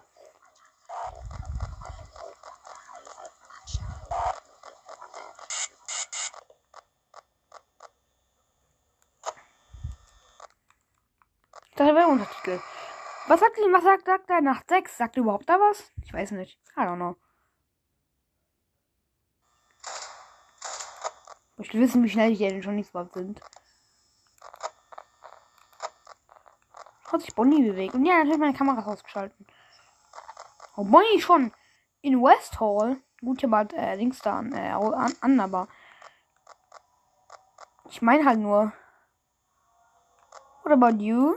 Das 11.76 11.86
wäre 11.86 12.09
Untertitel. 12.09 12.60
Was 13.28 13.38
sagt, 13.38 13.56
was 13.56 13.84
sagt, 13.84 14.06
sagt 14.06 14.30
er 14.30 14.40
nach 14.40 14.62
6? 14.68 14.98
Sagt 14.98 15.16
er 15.16 15.22
überhaupt 15.22 15.48
da 15.48 15.60
was? 15.60 15.92
Ich 16.02 16.12
weiß 16.12 16.32
nicht. 16.32 16.59
I 16.76 16.80
don't 16.80 16.96
know. 16.96 17.14
Ich 21.59 21.72
will 21.72 21.82
wissen, 21.82 22.02
wie 22.02 22.09
schnell 22.09 22.34
die 22.34 22.38
denn 22.38 22.64
schon 22.64 22.74
nicht 22.74 22.90
überhaupt 22.90 23.14
sind. 23.14 23.40
Hat 27.12 27.20
sich 27.20 27.32
Bonnie 27.32 27.62
bewegt. 27.62 27.94
Und 27.94 28.05
ja, 28.05 28.16
natürlich 28.16 28.38
meine 28.38 28.56
Kamera 28.56 28.84
ausgeschalten. 28.84 29.46
Oh, 30.78 30.84
Bonnie 30.84 31.20
schon 31.20 31.50
in 32.02 32.22
West 32.22 32.60
Hall. 32.60 32.98
Gut, 33.20 33.40
hier 33.40 33.50
bald 33.50 33.72
äh, 33.72 33.96
links 33.96 34.20
da 34.20 34.38
an, 34.38 34.52
äh, 34.52 34.70
an, 34.70 35.12
an, 35.20 35.40
aber. 35.40 35.66
Ich 37.90 38.00
meine 38.00 38.24
halt 38.24 38.38
nur. 38.38 38.72
What 40.62 40.72
about 40.72 41.02
you? 41.02 41.36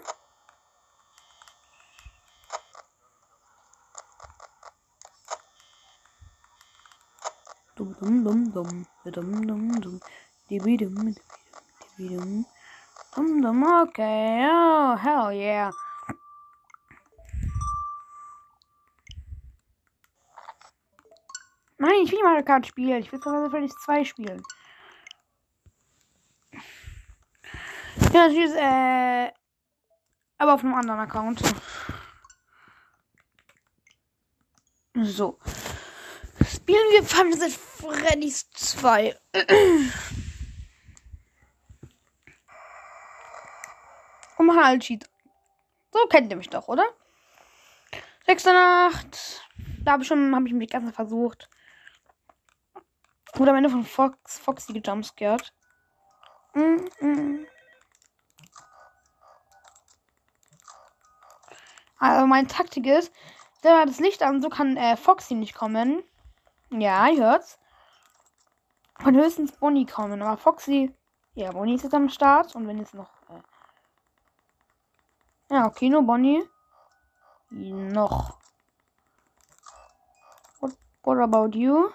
Dum 7.76 7.96
dum 8.00 8.24
dum 8.24 8.54
dum 8.54 8.86
dum 9.06 9.48
dum 9.48 9.82
dum 9.82 10.00
dibi 10.52 10.78
dum 10.78 11.16
dibi 11.98 12.16
dum 12.16 12.46
dum 13.16 13.42
dum 13.42 13.64
okay 13.82 14.46
oh 14.46 14.96
hell 14.98 15.32
yeah 15.32 15.72
Nein, 21.82 22.04
ich 22.04 22.12
will 22.12 22.20
nicht 22.20 22.24
Mario 22.24 22.44
Kart 22.44 22.68
spielen. 22.68 23.02
Ich 23.02 23.12
will 23.12 23.20
Final 23.20 23.50
Fantasy 23.50 23.76
2 23.86 24.06
spielen. 24.06 24.44
Ja, 28.14 28.30
tschüss, 28.30 28.52
äh. 28.54 29.32
Aber 30.38 30.54
auf 30.54 30.64
einem 30.64 30.76
anderen 30.76 31.00
Account. 31.00 31.42
So. 34.94 35.40
Spielen 36.54 36.92
wir 36.92 37.04
Final 37.04 37.50
Freddy's 37.50 38.48
2. 38.52 39.20
Und 44.38 44.46
machen 44.46 44.80
Cheat. 44.82 45.10
So 45.92 46.06
kennt 46.10 46.30
ihr 46.30 46.38
mich 46.38 46.50
doch, 46.50 46.68
oder? 46.68 46.86
Sechste 48.28 48.54
Nacht. 48.54 49.42
Da 49.84 49.94
habe 49.94 50.04
ich 50.04 50.08
schon, 50.08 50.36
habe 50.36 50.48
ich 50.48 50.54
mich 50.54 50.70
ganz 50.70 50.94
versucht. 50.94 51.50
Wurde 53.34 53.52
am 53.52 53.58
Ende 53.58 53.70
von 53.70 53.84
Fox, 53.84 54.40
Foxy 54.40 54.74
gejumpscared. 54.74 55.54
Mm 56.54 56.86
-mm. 57.00 57.48
Also 61.98 62.26
meine 62.26 62.48
Taktik 62.48 62.88
ist, 62.88 63.14
der 63.64 63.86
das 63.86 64.00
Licht 64.00 64.24
an, 64.24 64.42
so 64.42 64.50
kann 64.50 64.76
äh, 64.76 64.98
Foxy 64.98 65.36
nicht 65.36 65.54
kommen. 65.54 66.04
Ja, 66.72 67.08
ihr 67.08 67.24
hört's. 67.24 67.60
Kann 68.96 69.16
höchstens 69.16 69.52
Bonnie 69.54 69.86
kommen, 69.86 70.22
aber 70.22 70.38
Foxy. 70.38 70.94
Ja, 71.34 71.52
Bonnie 71.52 71.76
ist 71.76 71.84
jetzt 71.84 71.94
am 71.94 72.10
Start 72.10 72.56
und 72.56 72.68
wenn 72.68 72.80
jetzt 72.80 72.94
noch. 72.94 73.10
Äh, 75.50 75.54
ja, 75.54 75.66
okay, 75.68 75.90
nur 75.90 76.02
Bonnie. 76.02 76.44
Noch. 77.50 78.38
What, 80.60 80.72
what 81.04 81.20
about 81.20 81.58
you? 81.58 81.92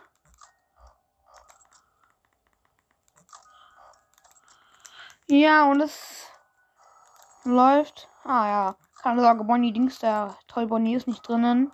Ja, 5.28 5.64
und 5.64 5.80
es 5.80 6.28
läuft. 7.44 8.08
Ah 8.24 8.46
ja. 8.46 8.76
Keine 9.02 9.20
Sorge, 9.20 9.42
Bonnie 9.44 9.72
Dings, 9.72 9.98
der 9.98 10.36
toll 10.46 10.66
Bonnie 10.66 10.94
ist 10.94 11.08
nicht 11.08 11.26
drinnen. 11.26 11.72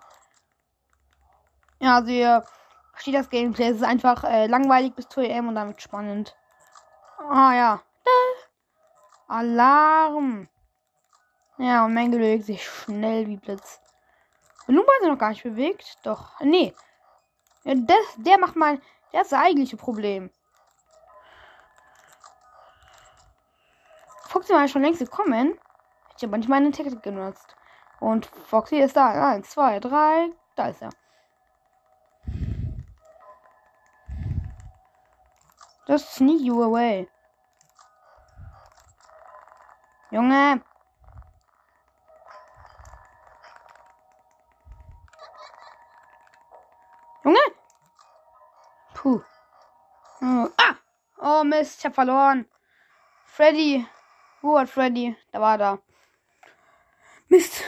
Ja, 1.81 1.97
also 1.97 2.11
ihr 2.11 2.45
versteht 2.93 3.15
das 3.15 3.29
Gameplay. 3.29 3.69
Es 3.69 3.77
ist 3.77 3.83
einfach 3.83 4.25
äh, 4.25 4.47
langweilig 4.47 4.95
bis 4.95 5.09
2 5.09 5.39
am 5.39 5.49
und 5.49 5.55
damit 5.57 5.83
spannend. 5.83 6.35
Ah 7.19 7.55
ja. 7.55 7.83
Da. 8.05 9.35
Alarm. 9.35 10.49
Ja, 11.59 11.85
und 11.85 11.95
Menge 11.95 12.17
bewegt 12.17 12.47
sich 12.47 12.67
schnell 12.67 13.27
wie 13.27 13.37
Blitz. 13.37 13.81
Lumba 14.67 14.93
ist 15.01 15.09
noch 15.09 15.19
gar 15.19 15.31
nicht 15.31 15.43
bewegt. 15.43 15.99
Doch. 16.05 16.41
Nee. 16.41 16.75
Ja, 17.65 17.75
das, 17.75 18.15
der 18.17 18.39
macht 18.39 18.57
mal. 18.57 18.81
Der 19.13 19.23
ist 19.23 19.33
das 19.33 19.41
eigentliche 19.41 19.77
Problem. 19.77 20.31
Foxy 24.33 24.55
war 24.55 24.67
schon 24.67 24.81
längst 24.81 25.01
gekommen. 25.01 25.59
Ich 26.17 26.25
aber 26.25 26.39
nicht 26.39 26.49
meine 26.49 26.71
Taktik 26.71 27.03
genutzt. 27.03 27.55
Und 28.01 28.25
Foxy 28.25 28.79
ist 28.79 28.97
da. 28.97 29.31
Eins, 29.31 29.51
zwei, 29.51 29.79
drei. 29.79 30.31
Da 30.57 30.69
ist 30.69 30.81
er. 30.81 30.89
Just 35.87 36.15
sneak 36.15 36.41
you 36.41 36.63
away. 36.63 37.07
Junge. 40.11 40.63
Junge. 47.23 47.39
Puh. 48.95 49.21
Oh, 50.23 50.49
ah. 50.57 50.75
Oh 51.19 51.45
Mist, 51.45 51.81
ich 51.81 51.85
hab 51.85 51.95
verloren. 51.95 52.47
Freddy. 53.27 53.87
Wo 54.43 54.59
hat 54.59 54.69
Freddy? 54.69 55.17
Da 55.31 55.41
war 55.41 55.57
da. 55.57 55.79
Mist. 57.29 57.63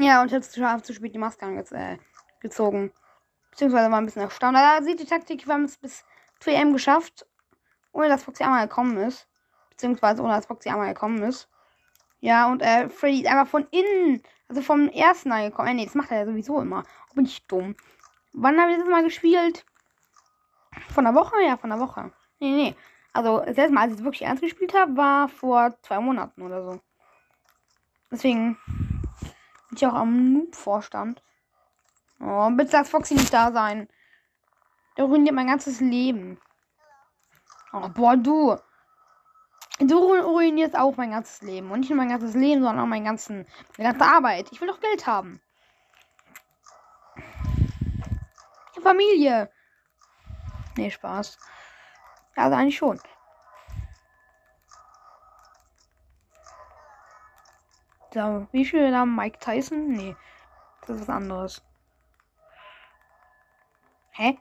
Ja, 0.00 0.22
und 0.22 0.32
jetzt 0.32 0.52
zu, 0.52 0.62
zu 0.82 0.94
spät 0.94 1.14
die 1.14 1.18
Maske 1.18 1.44
angez 1.44 1.70
äh, 1.70 1.98
gezogen. 2.40 2.92
Beziehungsweise 3.50 3.90
war 3.90 3.98
ein 3.98 4.06
bisschen 4.06 4.22
erstaunt. 4.22 4.56
Da 4.56 4.82
sieht 4.82 5.00
die 5.00 5.04
Taktik, 5.04 5.46
wir 5.46 5.52
haben 5.52 5.64
es 5.64 5.76
bis 5.76 6.04
2M 6.42 6.72
geschafft. 6.72 7.26
Ohne 7.92 8.08
dass 8.08 8.24
Foxy 8.24 8.42
einmal 8.42 8.66
gekommen 8.66 8.96
ist. 8.96 9.28
Beziehungsweise 9.70 10.22
ohne 10.22 10.34
dass 10.34 10.46
Foxy 10.46 10.70
einmal 10.70 10.94
gekommen 10.94 11.22
ist. 11.22 11.48
Ja, 12.20 12.50
und 12.50 12.62
äh, 12.62 12.88
Freddy 12.88 13.20
ist 13.20 13.28
einfach 13.28 13.48
von 13.48 13.66
innen, 13.70 14.22
also 14.48 14.62
vom 14.62 14.88
ersten 14.88 15.28
Mal 15.28 15.50
gekommen. 15.50 15.68
Äh, 15.68 15.74
nee, 15.74 15.84
das 15.84 15.94
macht 15.94 16.10
er 16.10 16.20
ja 16.20 16.26
sowieso 16.26 16.60
immer. 16.60 16.84
Bin 17.14 17.26
ich 17.26 17.46
dumm. 17.46 17.76
Wann 18.32 18.60
habe 18.60 18.72
ich 18.72 18.78
das 18.78 18.88
mal 18.88 19.04
gespielt? 19.04 19.66
Von 20.94 21.04
der 21.04 21.14
Woche? 21.14 21.36
Ja, 21.44 21.56
von 21.58 21.70
der 21.70 21.80
Woche. 21.80 22.12
Nee, 22.40 22.50
nee. 22.50 22.76
Also, 23.12 23.40
das 23.40 23.56
letzte 23.56 23.72
Mal, 23.72 23.82
als 23.82 23.92
ich 23.92 23.98
es 23.98 24.04
wirklich 24.04 24.22
ernst 24.22 24.42
gespielt 24.42 24.74
habe, 24.74 24.96
war 24.96 25.28
vor 25.28 25.74
zwei 25.82 25.98
Monaten 26.00 26.42
oder 26.42 26.64
so. 26.64 26.80
Deswegen 28.10 28.56
bin 29.68 29.76
ich 29.76 29.86
auch 29.86 29.94
am 29.94 30.32
Noob-Vorstand. 30.34 31.22
Oh, 32.20 32.50
bitte 32.50 32.72
lass 32.72 32.90
Foxy 32.90 33.14
nicht 33.14 33.32
da 33.32 33.52
sein. 33.52 33.88
Der 34.96 35.04
ruiniert 35.04 35.34
mein 35.34 35.46
ganzes 35.46 35.80
Leben. 35.80 36.40
Oh, 37.72 37.88
boah, 37.88 38.16
du. 38.16 38.56
Du 39.80 39.96
ruinierst 39.96 40.76
auch 40.76 40.96
mein 40.96 41.12
ganzes 41.12 41.42
Leben. 41.42 41.70
Und 41.70 41.80
nicht 41.80 41.90
nur 41.90 41.98
mein 41.98 42.08
ganzes 42.08 42.34
Leben, 42.34 42.62
sondern 42.62 42.84
auch 42.84 42.88
mein 42.88 43.04
ganzen, 43.04 43.46
meine 43.76 43.90
ganze 43.90 44.12
Arbeit. 44.12 44.48
Ich 44.50 44.60
will 44.60 44.68
doch 44.68 44.80
Geld 44.80 45.06
haben. 45.06 45.40
Familie. 48.82 49.50
Nee, 50.76 50.90
Spaß. 50.90 51.38
Also 52.38 52.56
eigentlich 52.56 52.76
schon. 52.76 53.00
So, 58.14 58.46
wie 58.52 58.64
viele 58.64 58.92
Namen 58.92 59.16
Mike 59.16 59.38
Tyson? 59.40 59.88
Nee, 59.88 60.16
das 60.82 60.90
ist 60.90 61.00
was 61.02 61.08
anderes. 61.08 61.62
Hä? 64.12 64.38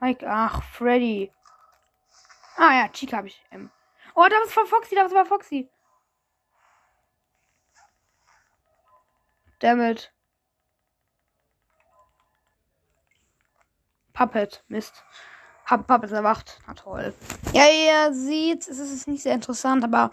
Mike, 0.00 0.26
ach, 0.28 0.62
Freddy. 0.62 1.30
Ah 2.56 2.74
ja, 2.74 2.88
Chica 2.88 3.18
habe 3.18 3.28
ich. 3.28 3.44
Ähm. 3.50 3.70
Oh, 4.14 4.26
da 4.28 4.36
was 4.42 4.56
war 4.56 4.66
Foxy, 4.66 4.94
da 4.94 5.04
was 5.04 5.12
war 5.12 5.26
Foxy. 5.26 5.68
Damit. 9.60 10.11
Puppet. 14.22 14.62
Mist. 14.68 15.02
Hab 15.66 15.88
Puppet 15.88 16.12
erwacht. 16.12 16.60
Na 16.68 16.74
toll. 16.74 17.12
Ja, 17.52 17.64
ihr 17.66 18.14
seht, 18.14 18.68
es 18.68 18.78
ist 18.78 19.08
nicht 19.08 19.24
sehr 19.24 19.34
interessant, 19.34 19.82
aber 19.82 20.12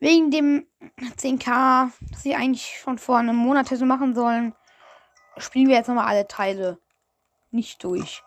wegen 0.00 0.30
dem 0.30 0.66
10k, 1.16 1.90
das 2.10 2.22
sie 2.22 2.34
eigentlich 2.34 2.78
schon 2.78 2.98
vor 2.98 3.16
einem 3.16 3.36
Monat 3.36 3.70
hätte 3.70 3.86
machen 3.86 4.14
sollen, 4.14 4.54
spielen 5.38 5.68
wir 5.68 5.76
jetzt 5.76 5.88
nochmal 5.88 6.08
alle 6.08 6.28
Teile 6.28 6.78
nicht 7.50 7.82
durch. 7.82 8.22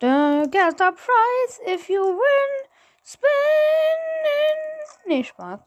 The 0.00 0.44
the 0.50 0.70
prize 0.70 1.60
if 1.66 1.90
you 1.90 2.00
win. 2.00 2.68
Spinning. 3.04 3.28
Nee, 5.06 5.24
Spaß. 5.24 5.60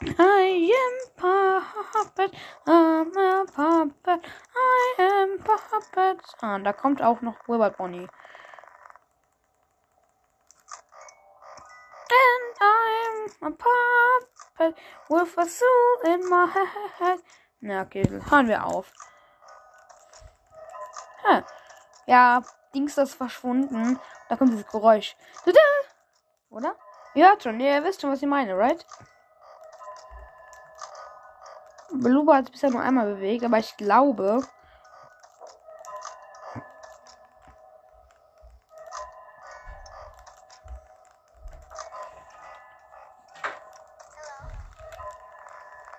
I 0.00 0.70
am 0.78 0.94
puppet, 1.16 2.32
I'm 2.66 3.16
a 3.16 3.44
puppet, 3.52 4.20
I 4.54 4.94
am 4.98 5.38
puppet. 5.38 6.20
Ah, 6.40 6.58
da 6.60 6.72
kommt 6.72 7.02
auch 7.02 7.20
noch 7.20 7.48
Wilbert 7.48 7.76
Bonnie. 7.76 8.08
And 12.10 12.54
I'm 12.60 13.28
a 13.42 13.50
puppet 13.50 14.76
with 15.08 15.36
a 15.36 15.46
soul 15.46 16.14
in 16.14 16.28
my 16.28 16.46
head. 16.98 17.20
Na, 17.60 17.82
okay, 17.82 18.04
hören 18.30 18.46
wir 18.46 18.64
auf. 18.64 18.92
Hm. 21.24 21.42
Ja, 22.06 22.42
Dings 22.72 22.96
ist 22.98 23.14
verschwunden. 23.14 23.98
Da 24.28 24.36
kommt 24.36 24.52
dieses 24.52 24.68
Geräusch. 24.68 25.16
Oder? 26.50 26.76
Ihr 27.14 27.26
hört 27.26 27.42
schon, 27.42 27.58
ihr 27.58 27.82
wisst 27.82 28.00
schon, 28.00 28.12
was 28.12 28.22
ich 28.22 28.28
meine, 28.28 28.56
right? 28.56 28.86
Beluba 31.92 32.36
hat 32.36 32.46
sich 32.46 32.52
bisher 32.52 32.70
nur 32.70 32.82
einmal 32.82 33.14
bewegt, 33.14 33.44
aber 33.44 33.58
ich 33.58 33.76
glaube. 33.76 34.42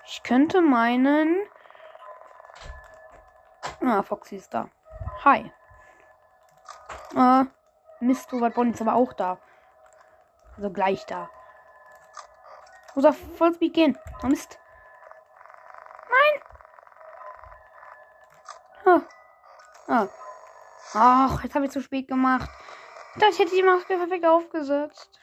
Ich 0.06 0.22
könnte 0.22 0.60
meinen. 0.60 1.36
Ah, 3.82 4.02
Foxy 4.02 4.36
ist 4.36 4.52
da. 4.52 4.68
Hi. 5.24 5.52
Ah, 7.16 7.46
Mist, 8.00 8.32
Robert 8.32 8.54
Bonnie 8.54 8.72
ist 8.72 8.80
aber 8.80 8.94
auch 8.94 9.12
da. 9.12 9.38
Also 10.56 10.70
gleich 10.70 11.04
da. 11.06 11.28
Muss 12.94 13.04
auf 13.04 13.16
Vollspeed 13.36 13.74
gehen. 13.74 13.98
Oh 14.22 14.26
Mist. 14.26 14.58
Nein. 16.08 16.42
Ah. 18.84 19.02
Ah. 19.86 20.08
Ach, 20.94 21.42
jetzt 21.44 21.54
habe 21.54 21.66
ich 21.66 21.70
zu 21.70 21.80
spät 21.80 22.08
gemacht. 22.08 22.50
Das 23.16 23.38
hätte 23.38 23.54
die 23.54 23.62
Maske 23.62 23.96
perfekt 23.96 24.24
aufgesetzt. 24.24 25.20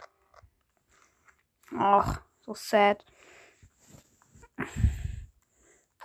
Ach, 1.77 2.21
so 2.41 2.53
sad. 2.53 3.03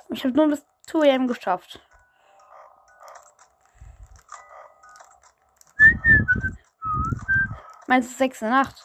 Ich 0.09 0.25
habe 0.25 0.35
nur 0.35 0.49
bis 0.49 0.65
2 0.87 1.15
am 1.15 1.27
geschafft. 1.27 1.81
Meinst 7.87 8.13
du 8.13 8.17
6 8.17 8.43
in 8.43 8.49
der 8.49 8.57
Nacht? 8.59 8.83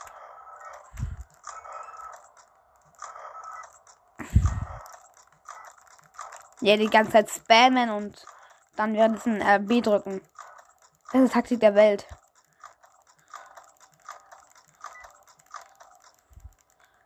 Ja, 6.61 6.76
die 6.76 6.89
ganze 6.89 7.11
Zeit 7.11 7.30
spammen 7.30 7.89
und 7.91 8.26
dann 8.78 8.94
währenddessen 8.94 9.41
äh, 9.41 9.60
B 9.62 9.82
drücken. 9.82 10.22
Das 11.12 11.22
ist 11.22 11.34
Taktik 11.34 11.60
der 11.60 11.76
Welt. 11.76 12.06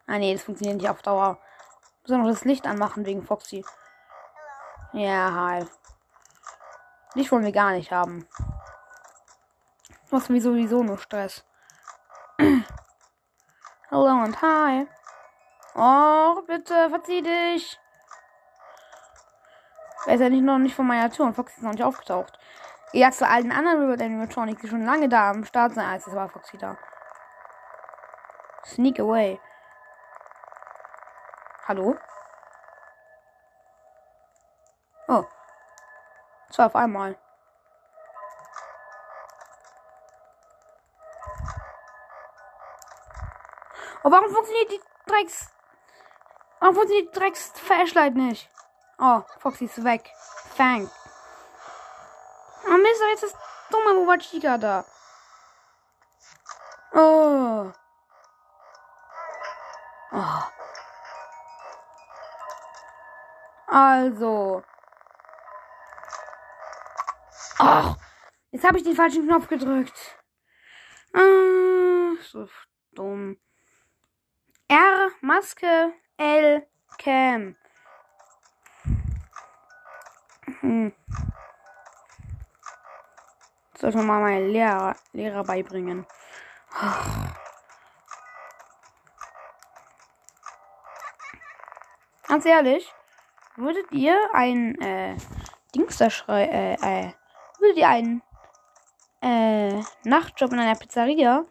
Ah 0.07 0.17
nee, 0.17 0.33
das 0.33 0.43
funktioniert 0.43 0.81
nicht 0.81 0.89
auf 0.89 1.01
Dauer. 1.01 1.39
Muss 2.01 2.17
noch 2.17 2.25
das 2.25 2.45
Licht 2.45 2.67
anmachen 2.67 3.05
wegen 3.05 3.23
Foxy. 3.23 3.63
Ja, 4.93 5.31
hi. 5.33 5.65
Licht 7.13 7.31
wollen 7.31 7.45
wir 7.45 7.51
gar 7.51 7.71
nicht 7.71 7.91
haben. 7.91 8.27
Macht 10.09 10.29
mir 10.29 10.41
sowieso 10.41 10.83
nur 10.83 10.97
Stress. 10.97 11.45
Hallo 13.91 14.23
und 14.23 14.41
hi. 14.41 14.87
Oh, 15.75 16.41
bitte, 16.45 16.89
verzieh 16.89 17.21
dich. 17.21 17.79
Er 20.05 20.15
ist 20.15 20.21
ja 20.21 20.29
nicht 20.29 20.43
noch 20.43 20.57
nicht 20.57 20.75
von 20.75 20.87
meiner 20.87 21.11
Tour 21.11 21.27
und 21.27 21.35
Foxy 21.35 21.57
ist 21.57 21.63
noch 21.63 21.71
nicht 21.71 21.83
aufgetaucht. 21.83 22.39
Ja, 22.93 23.11
zu 23.11 23.27
allen 23.27 23.51
anderen 23.51 23.89
River 23.89 24.03
Animatronics, 24.03 24.61
die 24.61 24.67
schon 24.67 24.85
lange 24.85 25.07
da 25.07 25.29
am 25.29 25.45
Start 25.45 25.73
sind, 25.73 25.83
als 25.83 26.07
es 26.07 26.15
war 26.15 26.27
Foxy 26.27 26.57
da. 26.57 26.77
Sneak 28.65 28.99
away. 28.99 29.39
Hallo? 31.67 31.95
Oh. 35.07 35.25
Zwei 36.49 36.65
auf 36.65 36.75
einmal. 36.75 37.15
Oh, 44.03 44.11
warum 44.11 44.29
funktioniert 44.33 44.71
die 44.71 44.81
Drecks... 45.05 45.53
Warum 46.59 46.75
funktioniert 46.75 47.15
die 47.15 47.19
Drecks 47.19 47.51
Flashlight 47.55 48.15
nicht? 48.15 48.49
Oh, 49.03 49.23
Foxy 49.39 49.65
ist 49.65 49.83
weg. 49.83 50.13
Fang. 50.55 50.87
Oh 52.67 52.77
Mist, 52.77 53.01
jetzt 53.09 53.23
ist 53.23 53.35
dumme 53.71 53.95
Boba 53.95 54.15
Chica 54.19 54.59
da. 54.59 54.85
Oh. 56.93 57.71
Oh. 60.11 60.43
Also. 63.65 64.63
Ach, 67.57 67.95
jetzt 68.51 68.63
habe 68.63 68.77
ich 68.77 68.83
den 68.83 68.95
falschen 68.95 69.25
Knopf 69.25 69.47
gedrückt. 69.47 70.19
Ah, 71.13 72.13
so 72.21 72.47
dumm. 72.91 73.39
R, 74.67 75.09
Maske, 75.21 75.91
L, 76.17 76.67
Cam. 76.99 77.55
Hm. 80.61 80.93
Soll 83.77 83.89
ich 83.89 83.95
mal 83.95 84.21
meine 84.21 84.47
Lehrer, 84.47 84.95
Lehrer 85.11 85.43
beibringen. 85.43 86.05
Ganz 92.27 92.45
ehrlich, 92.45 92.93
würdet 93.55 93.91
ihr 93.91 94.15
ein 94.33 94.79
äh, 94.79 95.17
Dings 95.75 95.97
da 95.97 96.09
schrei 96.09 96.43
äh, 96.45 96.73
äh, 96.75 97.11
würdet 97.59 97.77
ihr 97.77 97.89
einen 97.89 98.21
äh, 99.21 99.81
Nachtjob 100.03 100.53
in 100.53 100.59
einer 100.59 100.75
Pizzeria 100.75 101.45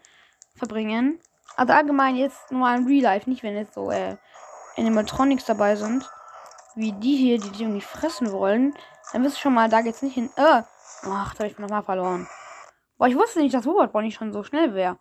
verbringen? 0.57 1.21
Also 1.57 1.73
allgemein 1.73 2.17
jetzt 2.17 2.51
nur 2.51 2.73
im 2.73 2.87
Real 2.87 3.03
Life, 3.03 3.29
nicht 3.29 3.43
wenn 3.43 3.57
jetzt 3.57 3.75
so 3.75 3.91
äh, 3.91 4.17
Animatronics 4.77 5.45
dabei 5.45 5.77
sind, 5.77 6.09
wie 6.75 6.93
die 6.93 7.17
hier, 7.17 7.39
die 7.39 7.51
dich 7.51 7.61
irgendwie 7.61 7.81
fressen 7.81 8.33
wollen, 8.33 8.75
dann 9.13 9.25
wisst 9.25 9.37
ihr 9.37 9.41
schon 9.41 9.55
mal, 9.55 9.69
da 9.69 9.81
geht's 9.81 10.03
nicht 10.03 10.15
hin. 10.15 10.31
Äh, 10.37 10.63
ach, 11.05 11.35
da 11.35 11.45
hab 11.45 11.51
ich 11.51 11.59
nochmal 11.59 11.83
verloren. 11.83 12.29
Boah, 12.99 13.09
ich 13.09 13.17
wusste 13.17 13.41
nicht, 13.41 13.55
dass 13.55 13.67
Robot 13.67 13.93
Bonnie 13.93 14.13
schon 14.13 14.33
so 14.33 14.45
schnell 14.45 14.75
wäre. 14.75 14.99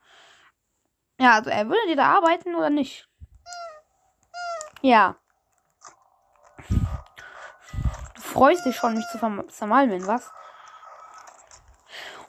Ja, 1.20 1.34
also 1.34 1.50
er 1.50 1.68
würde 1.68 1.86
dir 1.88 1.98
da 1.98 2.16
arbeiten 2.16 2.56
oder 2.56 2.70
nicht? 2.70 3.10
Ja. 4.82 5.18
Du 6.70 8.22
freust 8.22 8.66
dich 8.66 8.78
schon, 8.78 8.94
mich 8.94 9.06
zu 9.08 9.20
zermalmen, 9.50 10.08
was? 10.08 10.32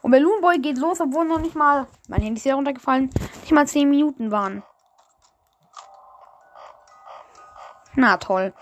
Und 0.03 0.11
Balloon 0.11 0.41
Boy 0.41 0.59
geht 0.59 0.79
los, 0.79 1.01
obwohl 1.01 1.27
noch 1.27 1.39
nicht 1.39 1.55
mal, 1.55 1.87
mein 2.09 2.23
Handy 2.23 2.39
ist 2.39 2.43
hier 2.43 2.55
runtergefallen, 2.55 3.11
nicht 3.43 3.53
mal 3.53 3.69
10 3.69 3.89
Minuten 3.89 4.31
waren. 4.31 4.63
Na 7.95 8.17
toll. 8.17 8.55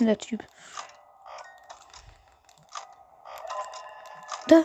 Kotzen, 0.00 0.06
der 0.06 0.18
Typ. 0.18 0.42
Da. 4.48 4.62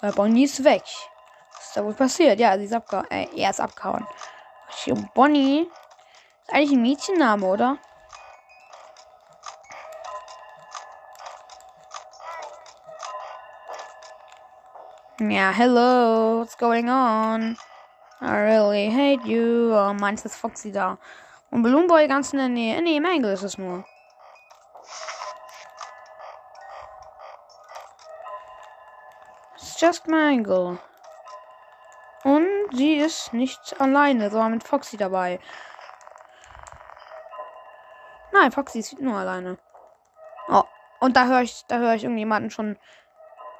Weil 0.00 0.12
Bonnie 0.12 0.44
ist 0.44 0.62
weg. 0.64 0.84
Was 1.54 1.66
ist 1.66 1.76
da 1.76 1.84
wohl 1.84 1.94
passiert? 1.94 2.38
Ja, 2.38 2.56
sie 2.58 2.64
ist 2.64 2.74
abgehauen. 2.74 3.10
Äh, 3.10 3.26
er 3.36 3.50
ist 3.50 3.60
abgehauen. 3.60 4.06
Bonnie. 5.14 5.68
Ist 6.42 6.52
eigentlich 6.52 6.72
ein 6.72 6.82
Mädchenname, 6.82 7.46
oder? 7.46 7.78
Ja, 15.20 15.50
hello. 15.52 16.40
What's 16.40 16.58
going 16.58 16.88
on? 16.90 17.56
I 18.20 18.36
really 18.36 18.90
hate 18.90 19.26
you. 19.26 19.72
Oh, 19.72 19.94
meins 19.94 20.24
ist 20.24 20.36
Foxy 20.36 20.70
da. 20.70 20.98
Und 21.50 21.62
Balloon 21.62 21.86
Boy 21.86 22.08
ganz 22.08 22.32
in 22.32 22.38
der 22.40 22.48
Nähe. 22.48 22.82
Nee, 22.82 23.00
Mangle 23.00 23.32
ist 23.32 23.42
es 23.42 23.56
nur. 23.56 23.84
Just 29.84 30.08
Mangle. 30.08 30.78
Und 32.22 32.48
sie 32.72 32.94
ist 32.94 33.34
nicht 33.34 33.78
alleine, 33.78 34.30
sondern 34.30 34.52
mit 34.52 34.66
Foxy 34.66 34.96
dabei. 34.96 35.38
Nein, 38.32 38.50
Foxy 38.50 38.78
ist 38.78 38.98
nur 38.98 39.18
alleine. 39.18 39.58
Oh, 40.48 40.62
und 41.00 41.18
da 41.18 41.26
höre 41.26 41.42
ich, 41.42 41.66
da 41.68 41.76
höre 41.76 41.94
ich 41.94 42.04
irgendjemanden 42.04 42.50
schon. 42.50 42.78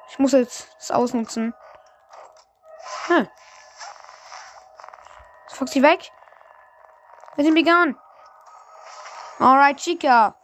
Ich 0.09 0.17
muss 0.17 0.31
jetzt 0.31 0.75
das 0.79 0.89
ausnutzen. 0.89 1.53
Hm. 3.05 3.27
Ist 5.45 5.57
Foxy 5.57 5.83
weg? 5.83 6.11
Him 7.35 7.53
be 7.53 7.61
gone. 7.61 7.95
Alright, 9.39 9.77
Chica. 9.77 10.35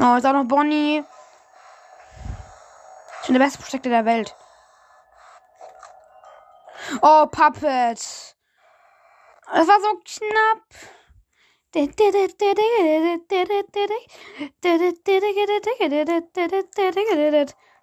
Oh, 0.00 0.14
ist 0.14 0.26
auch 0.26 0.32
noch 0.32 0.44
Bonnie. 0.44 1.04
Ich 3.20 3.26
bin 3.26 3.34
der 3.34 3.44
beste 3.44 3.60
Protector 3.60 3.90
der 3.90 4.04
Welt. 4.04 4.34
Oh, 7.02 7.26
Puppet. 7.26 7.98
Das 7.98 9.66
war 9.66 9.80
so 9.80 10.00
knapp. 10.04 10.62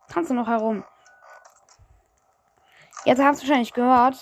Tanzt 0.08 0.32
noch 0.32 0.48
herum. 0.48 0.86
Jetzt 3.04 3.22
habt 3.22 3.38
ihr 3.38 3.42
wahrscheinlich 3.42 3.74
gehört. 3.74 4.16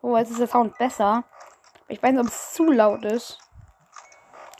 Oh, 0.00 0.16
jetzt 0.16 0.30
ist 0.30 0.40
der 0.40 0.46
Sound 0.46 0.78
besser. 0.78 1.24
Ich 1.88 2.00
weiß 2.02 2.12
nicht, 2.12 2.20
ob 2.20 2.28
es 2.28 2.54
zu 2.54 2.70
laut 2.70 3.04
ist. 3.04 3.38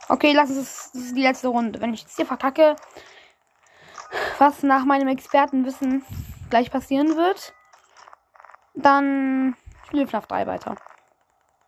Okay, 0.09 0.33
lass 0.33 0.51
uns. 0.51 0.91
Das 0.93 1.03
ist 1.03 1.17
die 1.17 1.23
letzte 1.23 1.49
Runde. 1.49 1.81
Wenn 1.81 1.95
ich 1.95 2.03
jetzt 2.03 2.17
hier 2.17 2.27
verkacke, 2.27 2.77
was 4.39 4.63
nach 4.63 4.85
meinem 4.85 5.09
Expertenwissen 5.09 6.05
gleich 6.49 6.71
passieren 6.71 7.17
wird, 7.17 7.55
dann 8.75 9.57
spiele 9.87 10.07
FNAF 10.07 10.27
3 10.27 10.47
weiter. 10.47 10.77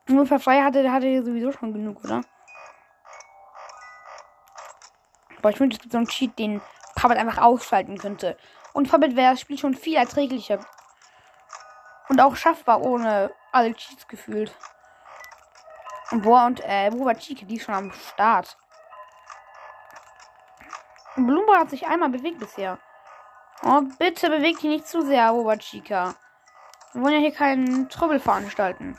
Nur 0.07 0.27
FNAF 0.27 0.45
3 0.45 0.63
hatte, 0.63 0.93
hatte 0.93 1.23
sowieso 1.25 1.53
schon 1.53 1.73
genug, 1.73 2.05
oder? 2.05 2.23
Boah, 5.43 5.51
ich 5.51 5.57
finde, 5.57 5.75
es 5.75 5.81
gibt 5.81 5.93
so 5.93 5.99
einen 5.99 6.09
Cheat, 6.09 6.39
den 6.39 6.61
Puppet 6.95 7.19
einfach 7.19 7.39
ausschalten 7.39 7.99
könnte. 7.99 8.37
Und 8.73 8.91
Puppet 8.91 9.17
wäre 9.17 9.33
das 9.33 9.41
Spiel 9.41 9.59
schon 9.59 9.75
viel 9.75 9.97
erträglicher. 9.97 10.61
Und 12.09 12.21
auch 12.21 12.37
schaffbar 12.37 12.83
ohne 12.83 13.33
alle 13.53 13.75
Cheats 13.75 14.07
gefühlt. 14.09 14.53
Und 16.11 16.23
boah, 16.23 16.47
und 16.47 16.61
äh, 16.65 16.91
war 16.93 17.15
Chica? 17.15 17.45
Die 17.45 17.57
ist 17.57 17.65
schon 17.65 17.75
am 17.75 17.93
Start. 17.93 18.57
Blumbo 21.17 21.55
hat 21.55 21.71
sich 21.71 21.87
einmal 21.87 22.09
bewegt 22.09 22.39
bisher. 22.39 22.79
Oh, 23.63 23.83
bitte 23.99 24.31
bewegt 24.31 24.63
dich 24.63 24.71
nicht 24.71 24.87
zu 24.87 25.03
sehr, 25.03 25.33
Boba 25.33 25.57
Chica. 25.57 26.15
Wir 26.93 27.03
wollen 27.03 27.15
ja 27.15 27.21
hier 27.21 27.35
keinen 27.35 27.89
Trouble 27.89 28.21
veranstalten. 28.21 28.97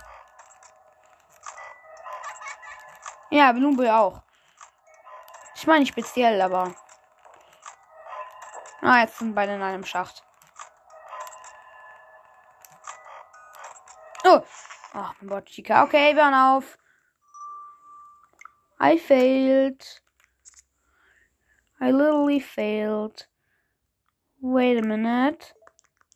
Ja, 3.31 3.51
Blumbo 3.53 3.83
ja 3.83 3.99
auch. 3.99 4.21
Ich 5.55 5.65
meine 5.65 5.79
nicht 5.79 5.89
speziell, 5.89 6.41
aber. 6.41 6.73
Ah, 8.81 8.99
jetzt 8.99 9.17
sind 9.17 9.33
beide 9.33 9.55
in 9.55 9.61
einem 9.61 9.85
Schacht. 9.85 10.23
Oh! 14.25 14.41
Ach, 14.93 15.13
Boba 15.21 15.41
Chica. 15.41 15.83
Okay, 15.83 16.15
wir 16.15 16.23
hören 16.23 16.33
auf. 16.33 16.77
I 18.79 18.97
failed. 18.97 19.83
I 21.81 21.91
literally 21.91 22.39
failed. 22.39 23.27
Wait 24.41 24.77
a 24.77 24.81
minute. 24.81 25.53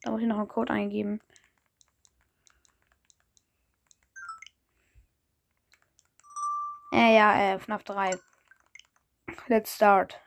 Da 0.02 0.12
muss 0.12 0.22
ich 0.22 0.28
noch 0.28 0.38
einen 0.38 0.48
Code 0.48 0.72
eingeben. 0.72 1.20
Äh, 6.94 7.16
ja, 7.16 7.54
äh, 7.54 7.60
FNAF 7.60 7.84
3. 7.84 8.12
Let's 9.48 9.76
start. 9.76 10.20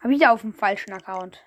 Hab 0.00 0.10
ich 0.10 0.26
auf 0.26 0.42
dem 0.42 0.54
falschen 0.54 0.92
Account. 0.92 1.42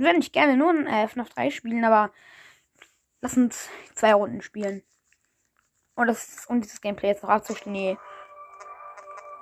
Würde 0.00 0.18
ich 0.18 0.32
gerne 0.32 0.56
nur 0.56 0.70
ein 0.70 0.86
äh, 0.86 1.06
FNAF 1.06 1.28
3 1.30 1.50
spielen, 1.50 1.84
aber 1.84 2.12
lass 3.20 3.36
uns 3.36 3.68
zwei 3.94 4.14
Runden 4.14 4.42
spielen. 4.42 4.82
Und, 5.94 6.06
das, 6.06 6.46
um 6.46 6.60
dieses 6.60 6.80
Gameplay 6.80 7.08
jetzt 7.08 7.22
noch 7.22 7.30
abzustehen. 7.30 7.98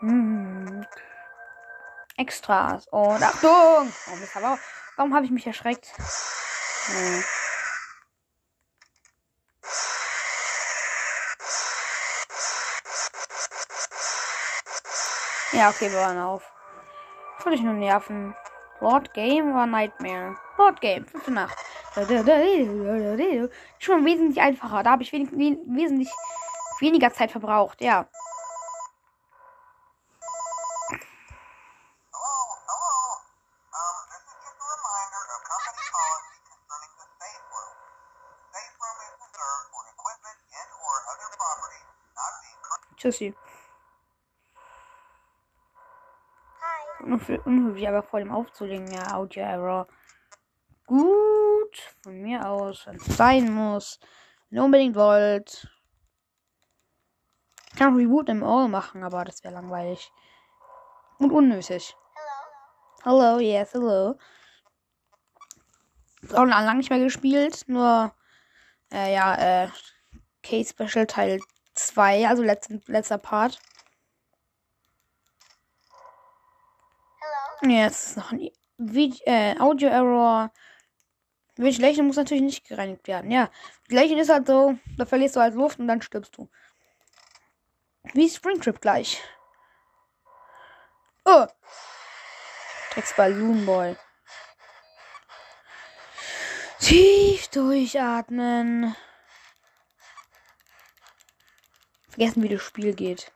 Hm. 0.00 0.84
Extras. 2.16 2.86
Und 2.88 3.22
Achtung! 3.22 3.92
Oh, 3.92 4.58
warum 4.96 5.14
habe 5.14 5.24
ich 5.24 5.30
mich 5.30 5.46
erschreckt? 5.46 5.92
Nee. 6.92 7.22
Ja, 15.52 15.70
okay, 15.70 15.90
wir 15.90 15.98
hören 15.98 16.18
auf. 16.18 16.52
Soll 17.42 17.54
ich 17.54 17.62
nur 17.62 17.74
nerven? 17.74 18.34
Lord 18.80 19.12
Game 19.12 19.54
war 19.54 19.66
Nightmare. 19.66 20.36
Lord 20.56 20.80
Game, 20.80 21.06
5 21.06 21.28
Nacht. 21.28 21.56
Schon 23.78 24.04
wesentlich 24.04 24.40
einfacher. 24.40 24.82
Da 24.82 24.92
habe 24.92 25.02
ich 25.02 25.12
wenig, 25.12 25.30
wesentlich 25.32 26.08
weniger 26.80 27.12
Zeit 27.12 27.30
verbraucht, 27.30 27.80
ja. 27.80 28.08
Tschüssi. 42.96 43.32
Unhöflich, 47.44 47.88
aber 47.88 48.02
vor 48.02 48.20
dem 48.20 48.30
aufzulegen, 48.30 48.86
ja, 48.92 49.14
Audio 49.14 49.42
Error. 49.42 49.88
Gut, 50.86 51.78
von 52.02 52.20
mir 52.20 52.48
aus, 52.48 52.86
wenn 52.86 52.96
es 52.96 53.16
sein 53.16 53.52
muss. 53.52 54.00
Wenn 54.48 54.58
ihr 54.58 54.64
unbedingt 54.64 54.96
wollt. 54.96 55.68
Ich 57.70 57.78
kann 57.78 57.94
Reboot 57.94 58.28
im 58.28 58.42
All 58.42 58.68
machen, 58.68 59.04
aber 59.04 59.24
das 59.24 59.44
wäre 59.44 59.54
langweilig. 59.54 60.10
Und 61.18 61.32
unnötig. 61.32 61.94
Hello. 63.04 63.22
Hello, 63.22 63.38
yes, 63.40 63.74
hello. 63.74 64.18
Auch 66.32 66.44
lange 66.44 66.78
nicht 66.78 66.90
mehr 66.90 66.98
gespielt, 66.98 67.64
nur, 67.68 68.12
äh, 68.92 69.14
ja, 69.14 69.64
äh, 69.64 69.68
K-Special 70.42 71.06
Teil 71.06 71.40
2, 71.74 72.28
also 72.28 72.42
letzten, 72.42 72.82
letzter 72.86 73.18
Part. 73.18 73.60
Jetzt 77.62 78.08
ist 78.08 78.16
noch 78.16 78.32
ein 78.32 78.50
Video, 78.76 79.20
äh, 79.26 79.58
Audio 79.58 79.88
Error. 79.88 80.52
Welche 81.56 81.82
Lächeln 81.82 82.06
muss 82.06 82.16
natürlich 82.16 82.42
nicht 82.42 82.68
gereinigt 82.68 83.08
werden. 83.08 83.32
Ja, 83.32 83.50
Lächeln 83.88 84.20
ist 84.20 84.30
halt 84.30 84.46
so, 84.46 84.78
da 84.96 85.04
verlierst 85.04 85.34
du 85.34 85.40
halt 85.40 85.54
Luft 85.54 85.80
und 85.80 85.88
dann 85.88 86.00
stirbst 86.00 86.36
du. 86.36 86.48
Wie 88.14 88.28
Springtrip 88.28 88.80
gleich. 88.80 89.20
Oh! 91.24 91.46
Text 92.92 93.16
Balloon 93.16 93.66
Boy. 93.66 93.96
Tief 96.78 97.48
durchatmen. 97.48 98.94
Vergessen, 102.08 102.42
wie 102.44 102.48
das 102.48 102.62
Spiel 102.62 102.94
geht. 102.94 103.32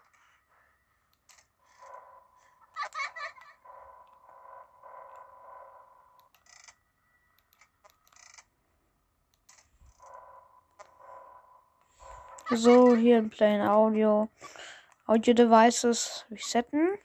So, 12.55 12.95
hier 12.95 13.19
in 13.19 13.31
Plain 13.31 13.63
Audio. 13.63 14.29
Audio 15.07 15.33
Devices 15.33 16.27
resetten. 16.31 16.99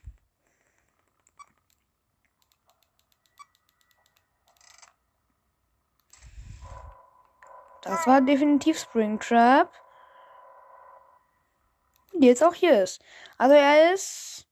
Das 7.80 8.06
war 8.06 8.20
definitiv 8.20 8.78
Springtrap. 8.78 9.72
Die 12.12 12.26
jetzt 12.26 12.44
auch 12.44 12.52
hier 12.52 12.82
ist. 12.82 13.00
Also 13.38 13.54
er 13.54 13.94
ist 13.94 14.46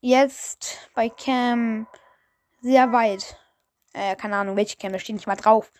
jetzt 0.00 0.90
bei 0.94 1.10
Cam 1.10 1.86
sehr 2.60 2.90
weit. 2.92 3.38
Äh, 3.92 4.16
keine 4.16 4.34
Ahnung, 4.34 4.56
welche 4.56 4.76
Cam, 4.76 4.92
da 4.92 4.98
steht 4.98 5.14
nicht 5.14 5.28
mal 5.28 5.36
drauf. 5.36 5.70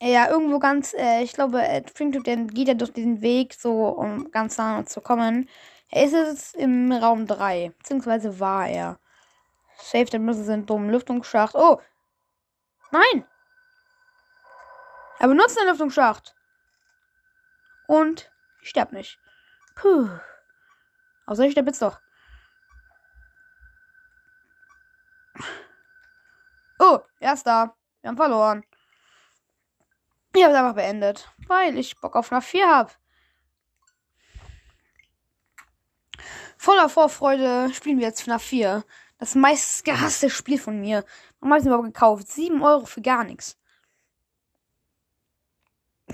Ja, 0.00 0.28
irgendwo 0.30 0.60
ganz, 0.60 0.94
äh, 0.94 1.22
ich 1.22 1.32
glaube, 1.32 1.60
äh, 1.60 1.82
Springtrap, 1.88 2.22
der 2.24 2.36
geht 2.36 2.68
ja 2.68 2.74
durch 2.74 2.92
diesen 2.92 3.20
Weg, 3.20 3.54
so, 3.54 3.88
um 3.88 4.30
ganz 4.30 4.56
nah 4.56 4.86
zu 4.86 5.00
kommen. 5.00 5.48
Er 5.90 6.04
ist 6.04 6.12
jetzt 6.12 6.54
im 6.54 6.92
Raum 6.92 7.26
3, 7.26 7.72
beziehungsweise 7.78 8.38
war 8.38 8.68
er. 8.68 9.00
Safe, 9.78 10.04
dann 10.04 10.24
müssen 10.24 10.44
sie 10.44 10.54
in 10.54 10.66
dummen 10.66 10.90
Lüftungsschacht. 10.90 11.54
Oh! 11.56 11.80
Nein! 12.92 13.26
Er 15.18 15.28
benutzt 15.28 15.58
den 15.58 15.66
Lüftungsschacht. 15.68 16.34
Und 17.88 18.30
ich 18.62 18.68
sterb 18.70 18.92
nicht. 18.92 19.18
Puh. 19.74 20.08
Außer 21.26 21.44
ich 21.44 21.52
sterb 21.52 21.66
jetzt 21.66 21.82
doch. 21.82 22.00
Oh, 26.78 27.00
er 27.18 27.32
ist 27.34 27.46
da. 27.46 27.74
Wir 28.00 28.08
haben 28.08 28.16
verloren. 28.16 28.64
Ich 30.34 30.42
habe 30.42 30.52
es 30.52 30.58
einfach 30.58 30.74
beendet, 30.74 31.32
weil 31.46 31.78
ich 31.78 31.98
Bock 32.00 32.14
auf 32.14 32.26
FNAF 32.26 32.46
4 32.46 32.68
habe. 32.68 32.92
Voller 36.56 36.88
Vorfreude 36.88 37.72
spielen 37.72 37.98
wir 37.98 38.06
jetzt 38.06 38.22
FNAF 38.22 38.42
4. 38.42 38.84
Das 39.18 39.34
meist 39.34 39.84
gehasste 39.84 40.30
Spiel 40.30 40.58
von 40.58 40.80
mir. 40.80 41.04
Warum 41.40 41.52
habe 41.52 41.58
ich 41.58 41.62
es 41.62 41.66
überhaupt 41.66 41.86
gekauft? 41.86 42.28
7 42.28 42.62
Euro 42.62 42.84
für 42.84 43.00
gar 43.00 43.24
nichts. 43.24 43.58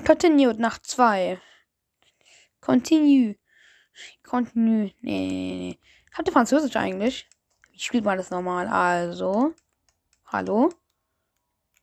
Continued 0.07 0.59
nach 0.59 0.79
2. 0.79 1.41
Continue. 2.61 3.37
Continue. 4.23 4.93
Nee, 5.01 5.29
nee, 5.29 5.57
nee. 5.57 5.79
Ihr 6.25 6.33
Französisch 6.33 6.77
eigentlich? 6.77 7.29
Wie 7.71 7.79
spielt 7.79 8.05
man 8.05 8.19
das 8.19 8.31
normal? 8.31 8.69
Also. 8.69 9.55
Hallo? 10.27 10.71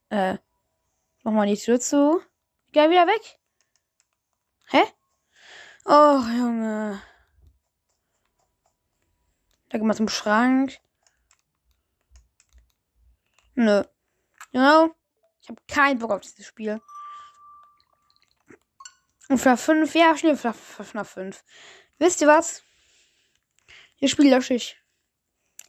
Äh. 0.10 0.38
Mach 1.24 1.34
mal 1.34 1.48
die 1.48 1.58
Tür 1.58 1.80
zu. 1.80 2.22
Geh 2.72 2.90
wieder 2.90 3.06
weg. 3.08 3.40
Hä? 4.68 4.84
Oh, 5.86 6.22
Junge. 6.38 7.02
Da 9.70 9.78
gehen 9.78 9.88
wir 9.88 9.96
zum 9.96 10.10
Schrank. 10.10 10.80
Nö. 13.56 13.84
Genau. 14.52 14.90
Ich 15.42 15.50
habe 15.50 15.62
keinen 15.68 16.00
Bock 16.00 16.12
auf 16.12 16.22
dieses 16.22 16.46
Spiel. 16.46 16.82
Und 19.30 19.38
FNAF 19.38 19.62
5, 19.62 19.96
ja, 19.96 20.18
schnell 20.18 20.36
FNAF 20.36 20.58
FNAF 20.58 21.10
5. 21.12 21.44
Wisst 22.00 22.22
ihr 22.22 22.28
was? 22.28 22.64
Das 24.00 24.10
Spiel 24.10 24.34
lösche 24.34 24.56
ich. 24.56 24.78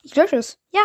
Ich 0.02 0.16
lösche 0.16 0.36
es. 0.36 0.58
Ja. 0.70 0.82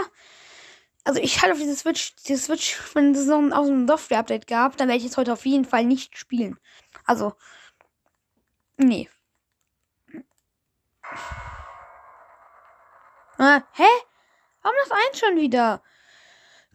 Also 1.07 1.21
ich 1.21 1.41
halte 1.41 1.53
auf 1.53 1.61
diese 1.61 1.77
Switch, 1.77 2.15
diese 2.27 2.43
Switch, 2.43 2.77
wenn 2.93 3.15
es 3.15 3.27
noch 3.27 3.39
ein, 3.39 3.87
Software-Update 3.87 4.45
gab, 4.45 4.75
dann 4.75 4.89
werde 4.89 4.99
ich 4.99 5.05
es 5.05 5.15
heute 5.15 5.31
auf 5.31 5.45
jeden 5.45 5.63
Fall 5.63 5.85
nicht 5.85 6.17
spielen. 6.17 6.59
Also, 7.05 7.33
nee. 8.75 9.09
Ah, 13.37 13.61
hä? 13.71 13.85
Warum 14.61 14.75
Nacht 14.79 14.91
1 15.11 15.17
schon 15.17 15.37
wieder? 15.37 15.81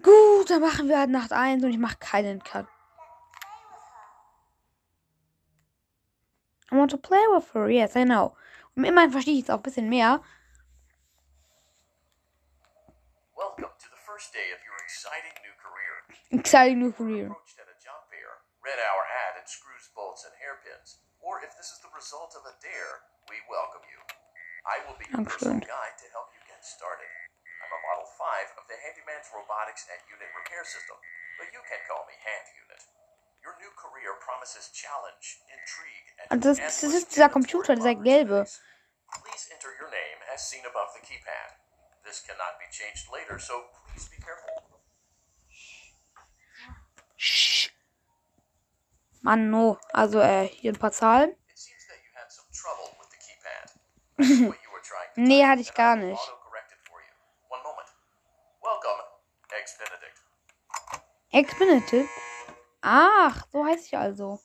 Gut, 0.03 0.49
dann 0.49 0.63
machen 0.63 0.89
wir 0.89 0.99
halt 0.99 1.11
Nacht 1.11 1.33
1 1.33 1.63
und 1.63 1.71
ich 1.71 1.79
mache 1.79 1.99
keinen 1.99 2.43
Cut. 2.43 2.67
I 6.71 6.77
want 6.77 6.91
to 6.91 6.97
play 6.97 7.19
with 7.37 7.53
her, 7.53 7.69
yes, 7.69 7.95
I 7.97 8.07
know. 8.07 8.35
Und 8.77 8.85
immerhin 8.85 9.13
verstehe 9.13 9.35
ich 9.35 9.41
jetzt 9.41 9.51
auch 9.51 9.59
ein 9.59 9.63
bisschen 9.63 9.91
mehr. 9.91 10.23
First 14.23 14.39
day 14.39 14.55
of 14.55 14.63
your 14.63 14.79
exciting 14.87 15.35
new 15.43 15.57
career. 15.59 15.95
Exciting 16.31 16.79
new 16.79 16.95
career. 16.95 17.27
Approached 17.27 17.59
at 17.59 17.67
a 17.67 17.75
job 17.83 18.07
fair, 18.07 18.39
our 18.63 19.03
ad 19.27 19.43
in 19.43 19.47
screws, 19.51 19.91
bolts, 19.99 20.23
and 20.23 20.31
hairpins. 20.39 21.03
Or 21.19 21.43
if 21.43 21.51
this 21.59 21.75
is 21.75 21.83
the 21.83 21.91
result 21.91 22.39
of 22.39 22.47
a 22.47 22.55
dare, 22.63 23.03
we 23.27 23.43
welcome 23.51 23.83
you. 23.83 23.99
I 24.63 24.79
will 24.87 24.95
be 24.95 25.11
your 25.11 25.27
personal 25.27 25.59
guide 25.59 25.99
to 25.99 26.07
help 26.15 26.31
you 26.39 26.39
get 26.47 26.63
started. 26.63 27.11
I'm 27.67 27.75
a 27.75 27.81
Model 27.83 28.07
5 28.15 28.63
of 28.63 28.65
the 28.71 28.79
Handyman's 28.79 29.27
Robotics 29.35 29.91
and 29.91 29.99
Unit 30.07 30.31
Repair 30.39 30.63
System, 30.71 31.03
but 31.43 31.51
you 31.51 31.59
can 31.67 31.83
call 31.91 32.07
me 32.07 32.15
Hand 32.23 32.47
Unit. 32.63 32.83
Your 33.43 33.59
new 33.59 33.75
career 33.75 34.15
promises 34.23 34.71
challenge, 34.71 35.43
intrigue, 35.51 36.09
and 36.23 36.27
ah, 36.31 36.39
das, 36.39 36.63
das 36.63 36.95
ist 36.95 37.11
dieser 37.11 37.27
Computer, 37.27 37.75
dieser 37.75 37.99
gelbe. 37.99 38.47
Please 38.47 39.51
enter 39.51 39.75
your 39.83 39.91
name 39.91 40.19
as 40.31 40.47
seen 40.47 40.63
above 40.63 40.95
the 40.95 41.03
keypad. 41.03 41.59
This 42.05 42.21
cannot 42.27 42.59
be 42.59 42.67
changed 42.71 43.07
later, 43.13 43.39
so 43.39 43.65
please 43.89 44.09
be 44.09 44.17
careful. 44.23 44.51
Shh. 47.17 47.69
Mann, 49.23 49.51
no. 49.51 49.79
Also, 49.93 50.19
äh, 50.21 50.49
hier 50.49 50.73
ein 50.73 50.79
paar 50.79 50.91
Zahlen. 50.93 51.31
It 51.31 51.59
seems 51.59 51.87
that 51.87 51.97
you 52.03 52.11
had 52.15 52.31
some 52.31 52.47
trouble 52.53 52.91
with 52.99 53.09
the 53.11 53.19
keypad. 53.23 54.49
What 54.49 54.59
you 54.65 54.71
were 54.73 54.83
trying 54.83 55.15
to 55.15 55.21
Nee, 55.21 55.45
hatte 55.47 55.63
ich 55.63 55.73
gar 55.75 55.95
nicht. 55.97 56.19
auto-correct 56.19 56.73
it 56.73 56.79
for 56.89 56.99
you. 57.01 57.15
One 57.49 57.63
moment. 57.63 57.89
Welcome, 58.61 59.01
Eggs 59.57 59.79
Benedict. 59.79 60.19
Ex-Benedict. 61.31 62.11
Ach, 62.83 63.47
so 63.53 63.65
heißt 63.65 63.87
ich 63.87 63.97
also. 63.97 64.41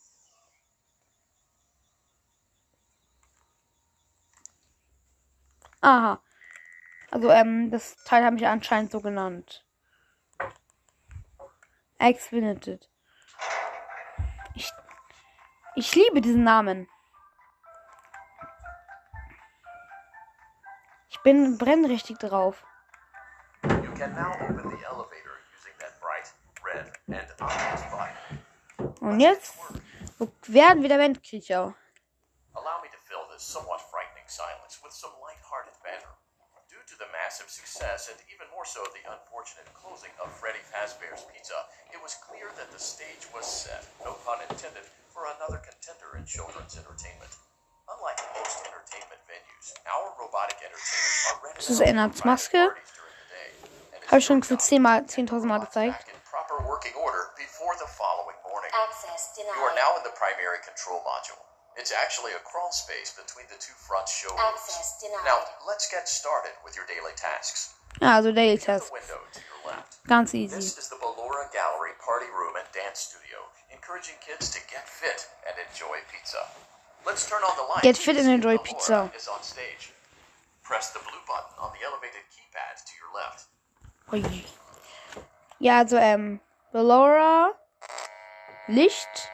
Aha. 5.82 6.22
Also, 7.12 7.32
ähm, 7.32 7.72
das 7.72 7.96
Teil 8.04 8.24
habe 8.26 8.36
ich 8.36 8.46
anscheinend 8.46 8.92
so 8.92 9.02
genannt. 9.02 9.66
Ex-Benedict. 12.00 12.90
Ich, 14.54 14.72
ich 15.76 15.96
liebe 15.96 16.22
diesen 16.22 16.44
Namen. 16.44 16.88
Ich 21.10 21.20
bin 21.24 21.58
brenn 21.58 21.86
richtig 21.86 22.20
drauf. 22.20 22.64
You 23.64 23.94
can 23.96 24.14
now 24.14 24.32
open 24.42 24.70
the 24.70 24.86
elevator 24.86 25.40
using 25.56 25.74
that 25.80 26.00
bright 26.00 26.32
red 26.64 26.92
and 27.08 27.28
obvious 27.40 27.82
button. 27.90 28.98
Und 29.02 29.20
jetzt 29.20 29.58
werden 30.48 30.82
wir 30.82 30.90
der 30.90 31.00
Wendkriecher. 31.00 31.74
Allow 32.54 32.82
me 32.82 32.90
to 32.90 32.98
fill 33.06 33.26
this 33.34 33.44
somewhat 33.44 33.80
frightening 33.82 34.28
silence 34.28 34.67
to 36.98 37.06
the 37.06 37.14
massive 37.14 37.46
success 37.50 38.10
and 38.10 38.18
even 38.34 38.50
more 38.50 38.66
so 38.66 38.82
the 38.90 39.04
unfortunate 39.06 39.70
closing 39.78 40.10
of 40.18 40.34
Freddy 40.34 40.62
Fazbear's 40.74 41.22
Pizza, 41.30 41.54
it 41.94 42.02
was 42.02 42.18
clear 42.26 42.50
that 42.58 42.74
the 42.74 42.82
stage 42.82 43.30
was 43.34 43.46
set, 43.46 43.86
no 44.02 44.18
pun 44.26 44.42
intended, 44.50 44.82
for 45.14 45.30
another 45.38 45.62
contender 45.62 46.18
in 46.18 46.26
children's 46.26 46.74
entertainment. 46.74 47.30
Unlike 47.86 48.20
most 48.34 48.66
entertainment 48.66 49.22
venues, 49.30 49.78
our 49.86 50.10
robotic 50.18 50.58
entertainers 50.66 51.22
are 51.30 51.38
ready 51.46 51.58
Das 51.62 51.70
ist 51.70 51.82
Ennards 51.86 52.26
Maske. 52.26 52.74
Habe 54.10 54.18
ich 54.18 54.26
schon 54.26 54.42
gefühlt 54.42 54.62
10 54.62 54.82
mal, 54.82 55.06
10.000 55.06 55.46
Mal 55.46 55.60
gezeigt. 55.60 56.02
in 56.10 56.18
proper 56.26 56.58
working 56.66 56.96
order 56.98 57.30
before 57.38 57.78
the 57.78 57.90
following 57.94 58.38
morning. 58.42 58.72
Access 58.74 59.38
You 59.38 59.46
are 59.46 59.76
now 59.76 59.98
in 59.98 60.04
the 60.04 60.16
primary 60.18 60.60
control 60.66 61.04
module. 61.06 61.47
It's 61.78 61.94
actually 61.94 62.34
a 62.34 62.42
crawl 62.42 62.72
space 62.72 63.14
between 63.14 63.46
the 63.54 63.60
two 63.62 63.74
front 63.78 64.10
showrooms. 64.10 64.42
Access 64.42 64.98
denied. 65.00 65.24
Now, 65.26 65.40
let's 65.70 65.86
get 65.90 66.10
started 66.10 66.58
with 66.66 66.76
your 66.76 66.86
daily 66.90 67.14
tasks. 67.16 67.78
Ah, 68.02 68.06
ja, 68.06 68.16
also 68.18 68.32
Daily 68.32 68.58
The 68.58 68.66
Test. 68.66 68.92
window 68.92 69.22
to 69.34 69.40
your 69.40 69.62
left. 69.74 69.98
Ganz 70.08 70.32
This 70.32 70.78
is 70.78 70.90
the 70.90 70.98
Ballora 70.98 71.50
Gallery 71.54 71.94
Party 72.04 72.28
Room 72.34 72.56
and 72.58 72.66
Dance 72.74 73.00
Studio, 73.10 73.38
encouraging 73.74 74.16
kids 74.26 74.50
to 74.52 74.60
get 74.70 74.90
fit 74.90 75.26
and 75.48 75.56
enjoy 75.70 75.98
pizza. 76.12 76.42
Let's 77.06 77.30
turn 77.30 77.42
on 77.42 77.56
the 77.58 77.64
lights. 77.64 77.84
Get 77.84 77.98
fit 77.98 78.18
and 78.18 78.30
enjoy 78.30 78.58
Ballora 78.58 78.64
pizza. 78.66 79.12
Is 79.16 79.28
on 79.28 79.42
stage. 79.42 79.94
Press 80.64 80.92
the 80.92 81.00
blue 81.00 81.22
button 81.26 81.54
on 81.62 81.72
the 81.78 81.86
elevated 81.86 82.26
keypad 82.34 82.84
to 82.86 82.94
your 83.00 83.12
left. 83.14 83.48
Ui. 84.14 84.46
Ja, 85.60 85.80
also, 85.80 85.98
ähm, 85.98 86.14
um, 86.16 86.40
Ballora, 86.74 87.54
Licht. 88.68 89.30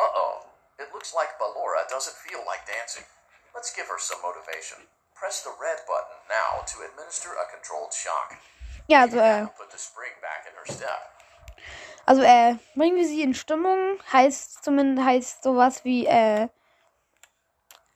Uh-oh. 0.00 0.30
It 0.32 0.33
looks 1.04 1.14
like 1.14 1.36
Ballora 1.38 1.86
doesn't 1.90 2.16
feel 2.16 2.40
like 2.46 2.64
dancing. 2.66 3.04
Let's 3.54 3.74
give 3.76 3.86
her 3.88 3.98
some 3.98 4.18
motivation. 4.22 4.78
Press 5.14 5.42
the 5.42 5.52
red 5.60 5.76
button 5.86 6.16
now 6.30 6.64
to 6.64 6.76
administer 6.88 7.28
a 7.28 7.44
controlled 7.52 7.92
shock. 7.92 8.38
Ja, 8.88 9.02
also, 9.02 9.18
äh, 9.18 9.44
That'll 9.44 9.48
put 9.48 9.70
the 9.70 9.78
spring 9.78 10.12
back 10.22 10.46
in 10.48 10.54
her 10.56 10.64
step. 10.64 11.12
also, 12.06 12.22
äh, 12.22 12.56
bringen 12.74 12.96
wir 12.96 13.06
sie 13.06 13.22
in 13.22 13.34
Stimmung, 13.34 13.98
heißt 14.12 14.64
zumindest, 14.64 15.06
heißt 15.06 15.42
sowas 15.42 15.84
wie, 15.84 16.06
äh, 16.06 16.48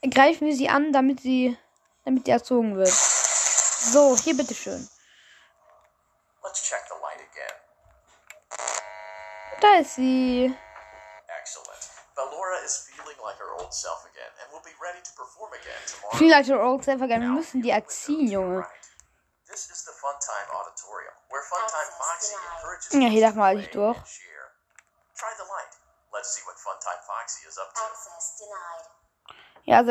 greifen 0.02 0.46
wir 0.46 0.54
sie 0.54 0.68
an, 0.68 0.92
damit 0.92 1.20
sie, 1.20 1.56
damit 2.04 2.26
sie 2.26 2.32
erzogen 2.32 2.76
wird. 2.76 2.88
So, 2.88 4.16
hier 4.16 4.36
bitteschön. 4.36 4.86
Let's 6.42 6.62
check 6.62 6.84
the 6.88 6.94
light 7.00 7.20
again. 7.20 7.56
Da 9.62 9.78
ist 9.80 9.94
sie. 9.94 10.54
Excellent. 11.40 11.78
Ballora 12.18 12.58
is 12.64 12.90
feeling 12.90 13.14
like 13.22 13.38
her 13.38 13.54
old 13.54 13.54
self 13.54 13.54
again 13.54 13.54
and 13.54 13.54
will 13.54 13.54
be 13.54 13.54
ready 13.54 13.54
to 13.54 13.54
perform 13.54 13.54
again 13.54 13.54
tomorrow. 13.54 13.54
Viel 13.54 13.54
like 16.30 16.48
your 16.48 16.62
old 16.62 16.84
self 16.84 17.02
again. 17.02 17.20
Wir 17.22 17.28
müssen 17.28 17.62
die 17.62 17.70
erziehen, 17.70 18.28
Junge. 18.28 18.58
right. 18.58 18.68
This 19.46 19.70
is 19.70 19.84
the 19.84 19.92
Funtime 19.92 20.50
Auditorium, 20.52 21.14
where 21.30 21.42
Funtime 21.42 21.90
Foxy 21.96 22.34
encourages 22.34 22.92
Ja, 22.92 23.08
hier 23.08 23.26
darf 23.26 23.34
man 23.34 23.56
nicht 23.56 23.74
durch. 23.74 23.96
and 23.96 24.06
share. 24.06 24.52
Try 25.14 25.28
the 25.36 25.42
light. 25.44 25.72
Let's 26.12 26.34
see 26.34 26.42
what 26.46 26.56
Funtime 26.58 27.00
Foxy 27.06 27.46
is 27.48 27.58
up 27.58 27.72
to. 27.74 27.80
Access 27.80 28.36
denied. 28.38 28.86
Ja, 29.64 29.78
also, 29.78 29.90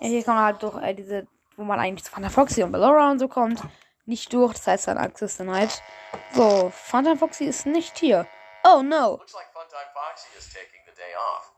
ja, 0.00 0.08
hier 0.08 0.24
kann 0.24 0.34
man 0.34 0.44
halt 0.44 0.62
durch 0.62 0.76
äh, 0.82 0.94
diese, 0.94 1.26
wo 1.56 1.64
man 1.64 1.80
eigentlich 1.80 2.04
zu 2.04 2.10
Fanta 2.10 2.28
Foxy 2.28 2.62
und 2.62 2.72
Ballora 2.72 3.10
und 3.10 3.18
so 3.18 3.28
kommt, 3.28 3.62
nicht 4.06 4.32
durch. 4.32 4.52
Das 4.54 4.66
heißt 4.66 4.88
dann 4.88 4.98
Access 4.98 5.36
Denied. 5.38 5.82
So, 6.34 6.70
Fanta 6.70 7.16
Foxy 7.16 7.44
ist 7.44 7.66
nicht 7.66 7.98
hier. 7.98 8.26
Oh 8.64 8.82
no. 8.82 9.12
Looks 9.16 9.32
like 9.32 9.50
Funtime 9.52 9.90
Foxy 9.94 10.28
is 10.38 10.52
taking 10.52 10.80
the 10.86 10.92
day 10.94 11.14
off. 11.16 11.51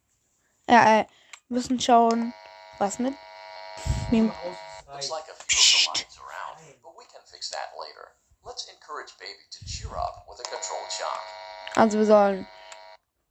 to 9.52 9.66
cheer 9.66 9.96
up 9.96 10.26
with 10.30 10.40
a 10.40 10.44
controlled 10.44 10.92
shock. 10.92 11.20
Also 11.76 12.00
wir 12.00 12.06
sollen 12.06 12.48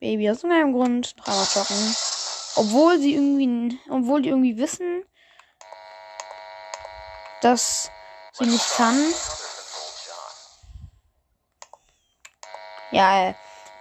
Baby 0.01 0.31
aus 0.31 0.43
irgendeinem 0.43 0.73
Grund 0.73 1.17
noch 1.19 1.27
einmal 1.27 1.47
schocken. 1.47 1.97
Obwohl 2.57 2.99
sie 2.99 3.15
irgendwie, 3.15 3.79
obwohl 3.91 4.23
die 4.23 4.31
irgendwie 4.31 4.57
wissen, 4.57 5.05
dass 7.43 7.91
sie 8.33 8.47
nicht 8.47 8.71
kann. 8.77 8.99
Ja, 12.93 13.29
äh, 13.29 13.35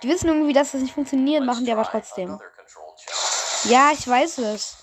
die 0.03 0.09
wissen 0.09 0.27
irgendwie, 0.27 0.53
dass 0.53 0.71
das 0.71 0.81
nicht 0.81 0.93
funktioniert, 0.93 1.43
machen 1.43 1.65
die 1.65 1.71
aber 1.71 1.83
trotzdem. 1.83 2.39
Another 3.65 3.71
controlled 3.71 3.71
shock. 3.71 3.71
Ja, 3.71 3.91
ich 3.91 4.07
weiß 4.07 4.37
es. 4.39 4.77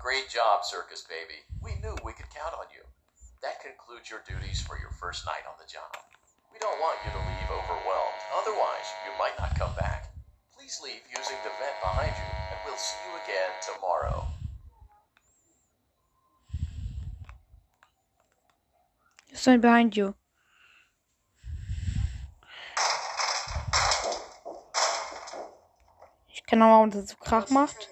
Great 0.00 0.28
job, 0.30 0.64
Circus 0.64 1.04
Baby. 1.08 1.44
We 1.62 1.74
knew 1.82 1.94
we 2.04 2.12
could 2.12 2.30
count 2.34 2.54
on 2.54 2.66
you. 2.74 2.82
That 3.42 3.60
concludes 3.62 4.10
your 4.10 4.22
duties 4.26 4.60
for 4.60 4.78
your 4.78 4.90
first 4.90 5.26
night 5.26 5.44
on 5.46 5.54
the 5.58 5.66
job. 5.70 5.96
We 6.52 6.58
don't 6.58 6.80
want 6.80 6.98
you 7.04 7.12
to 7.12 7.18
leave 7.18 7.50
overwhelmed. 7.50 8.22
Otherwise, 8.40 8.88
you 9.04 9.12
might 9.18 9.38
not 9.38 9.58
come 9.58 9.74
back. 9.76 10.10
Please 10.56 10.80
leave 10.82 11.02
using 11.10 11.36
the 11.44 11.50
vent 11.60 11.76
behind 11.82 12.12
you, 12.16 12.30
and 12.50 12.58
we'll 12.66 12.76
see 12.76 12.98
you 13.06 13.14
again 13.22 13.52
tomorrow. 13.62 14.26
Stand 19.34 19.62
behind 19.62 19.96
you. 19.96 20.14
Keine 26.48 26.64
Ahnung, 26.64 26.76
warum 26.76 26.90
das 26.90 27.10
so 27.10 27.16
Krach 27.16 27.50
macht. 27.50 27.90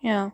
Ja. 0.00 0.32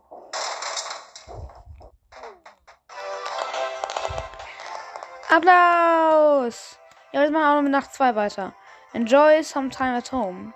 Applaus! 5.29 6.79
Ja, 7.13 7.23
jetzt 7.23 7.31
machen 7.31 7.43
wir 7.43 7.51
auch 7.51 7.55
noch 7.55 7.63
mit 7.63 7.73
Nacht 7.73 7.95
2 7.95 8.17
weiter. 8.17 8.53
Enjoy 8.93 9.43
some 9.45 9.71
time 9.71 9.97
at 9.97 10.11
home. 10.11 10.53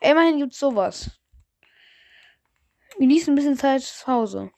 Immerhin 0.00 0.38
gibt's 0.38 0.58
sowas. 0.58 1.10
Genießt 2.98 3.28
ein 3.28 3.34
bisschen 3.34 3.58
Zeit 3.58 3.82
zu 3.82 4.06
Hause. 4.06 4.50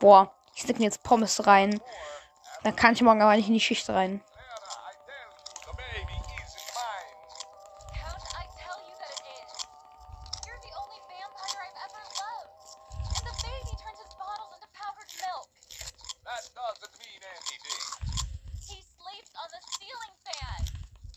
Boah 0.00 0.34
ich 0.72 0.78
mir 0.78 0.84
jetzt 0.84 1.02
Pommes 1.02 1.46
rein. 1.46 1.80
Dann 2.62 2.76
kann 2.76 2.94
ich 2.94 3.02
morgen 3.02 3.20
aber 3.22 3.36
nicht 3.36 3.48
in 3.48 3.54
die 3.54 3.60
Schicht 3.60 3.88
rein. 3.90 4.24
Anna, 4.24 4.70
I 4.80 4.96
tell 5.04 5.28
you, 5.28 5.52
the 5.68 5.74
baby 5.76 6.16
is 6.40 6.54
in 6.56 6.64
mine. 6.72 7.12
How 7.92 8.16
did 8.16 8.32
I 8.32 8.44
tell 8.56 8.78
you 8.88 8.94
that 8.96 9.12
it 9.12 9.24
is? 9.36 9.52
You're 10.48 10.62
the 10.64 10.72
only 10.80 11.00
vampire 11.12 11.60
I've 11.60 11.80
ever 11.84 12.02
loved. 12.16 12.64
And 13.20 13.24
the 13.28 13.36
baby 13.44 13.72
turns 13.76 14.00
his 14.00 14.14
bottles 14.16 14.52
into 14.56 14.68
powdered 14.72 15.12
milk. 15.20 15.48
That 16.24 16.44
doesn't 16.56 16.94
mean 17.04 17.20
anything. 17.20 17.84
He 18.64 18.80
sleeps 18.80 19.32
on 19.36 19.48
the 19.52 19.60
ceiling 19.76 20.16
fan. 20.24 20.60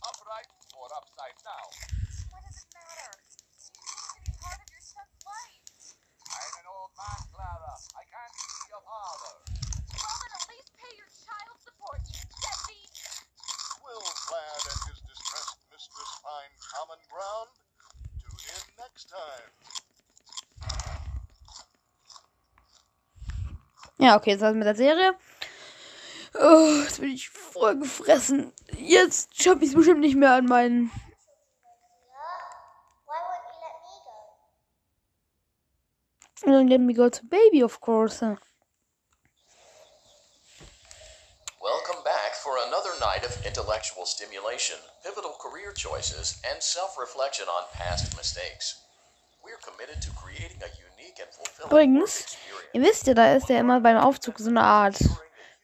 Upright 0.04 0.52
or 0.76 0.92
upside 0.92 1.40
down. 1.48 1.72
What 2.36 2.44
does 2.44 2.60
it 2.60 2.68
matter? 2.76 3.12
You 3.16 3.88
need 3.96 4.12
to 4.14 4.22
be 4.28 4.36
part 4.44 4.60
of 4.60 4.68
your 4.68 4.84
son's 4.84 5.16
life. 5.24 5.64
I'm 6.28 6.54
an 6.60 6.68
old 6.68 6.92
man, 7.00 7.24
Clara. 7.32 7.74
I 7.96 8.04
can't 8.04 8.36
be 8.36 8.68
your 8.68 8.84
father. 8.84 9.34
Well, 9.48 10.18
then 10.22 10.32
at 10.38 10.46
least 10.52 10.70
pay 10.76 10.92
your 11.00 11.08
child 11.08 11.58
support, 11.64 12.04
you 12.14 12.22
deadbeat. 12.38 12.94
Will 13.82 14.04
Vlad 14.28 14.64
and 14.70 14.82
his 14.92 15.00
distressed 15.08 15.58
mistress 15.72 16.12
find 16.22 16.52
common 16.62 17.00
ground? 17.10 17.50
Tune 18.22 18.44
in 18.54 18.64
next 18.78 19.08
time. 19.10 19.50
Ja, 24.08 24.16
okay, 24.16 24.32
das 24.36 24.42
war's 24.42 24.56
mit 24.56 24.66
der 24.66 24.74
Serie. 24.74 25.18
Oh, 26.40 26.82
jetzt 26.82 27.02
bin 27.02 27.12
ich 27.12 27.28
voll 27.28 27.78
gefressen. 27.78 28.54
Jetzt 28.78 29.36
schaffe 29.36 29.66
ich 29.66 29.72
es 29.72 29.76
bestimmt 29.76 30.00
nicht 30.00 30.16
mehr 30.16 30.32
an 30.32 30.46
meinen. 30.46 30.90
Go? 36.46 36.50
Don't 36.50 36.70
let 36.70 36.80
me 36.80 36.94
go 36.94 37.10
to 37.10 37.20
baby, 37.26 37.62
of 37.62 37.82
course. 37.82 38.22
Welcome 38.22 38.42
back 42.06 42.34
for 42.42 42.56
another 42.66 42.98
night 43.02 43.26
of 43.26 43.46
intellectual 43.46 44.06
stimulation, 44.06 44.78
pivotal 45.04 45.36
career 45.38 45.74
choices, 45.74 46.40
and 46.50 46.64
self 46.64 46.98
reflection 46.98 47.50
on 47.50 47.68
past 47.74 48.16
mistakes. 48.16 48.80
We're 49.44 49.60
committed 49.60 50.02
to 50.02 50.12
creating 50.12 50.64
a 50.64 50.70
Übrigens, 51.66 52.38
ihr 52.74 52.82
wisst 52.82 53.08
ja, 53.08 53.14
da 53.14 53.34
ist 53.34 53.50
ja 53.50 53.60
immer 53.60 53.82
beim 53.82 53.98
Aufzug 53.98 54.40
so 54.40 54.50
eine 54.50 54.62
Art 54.62 54.98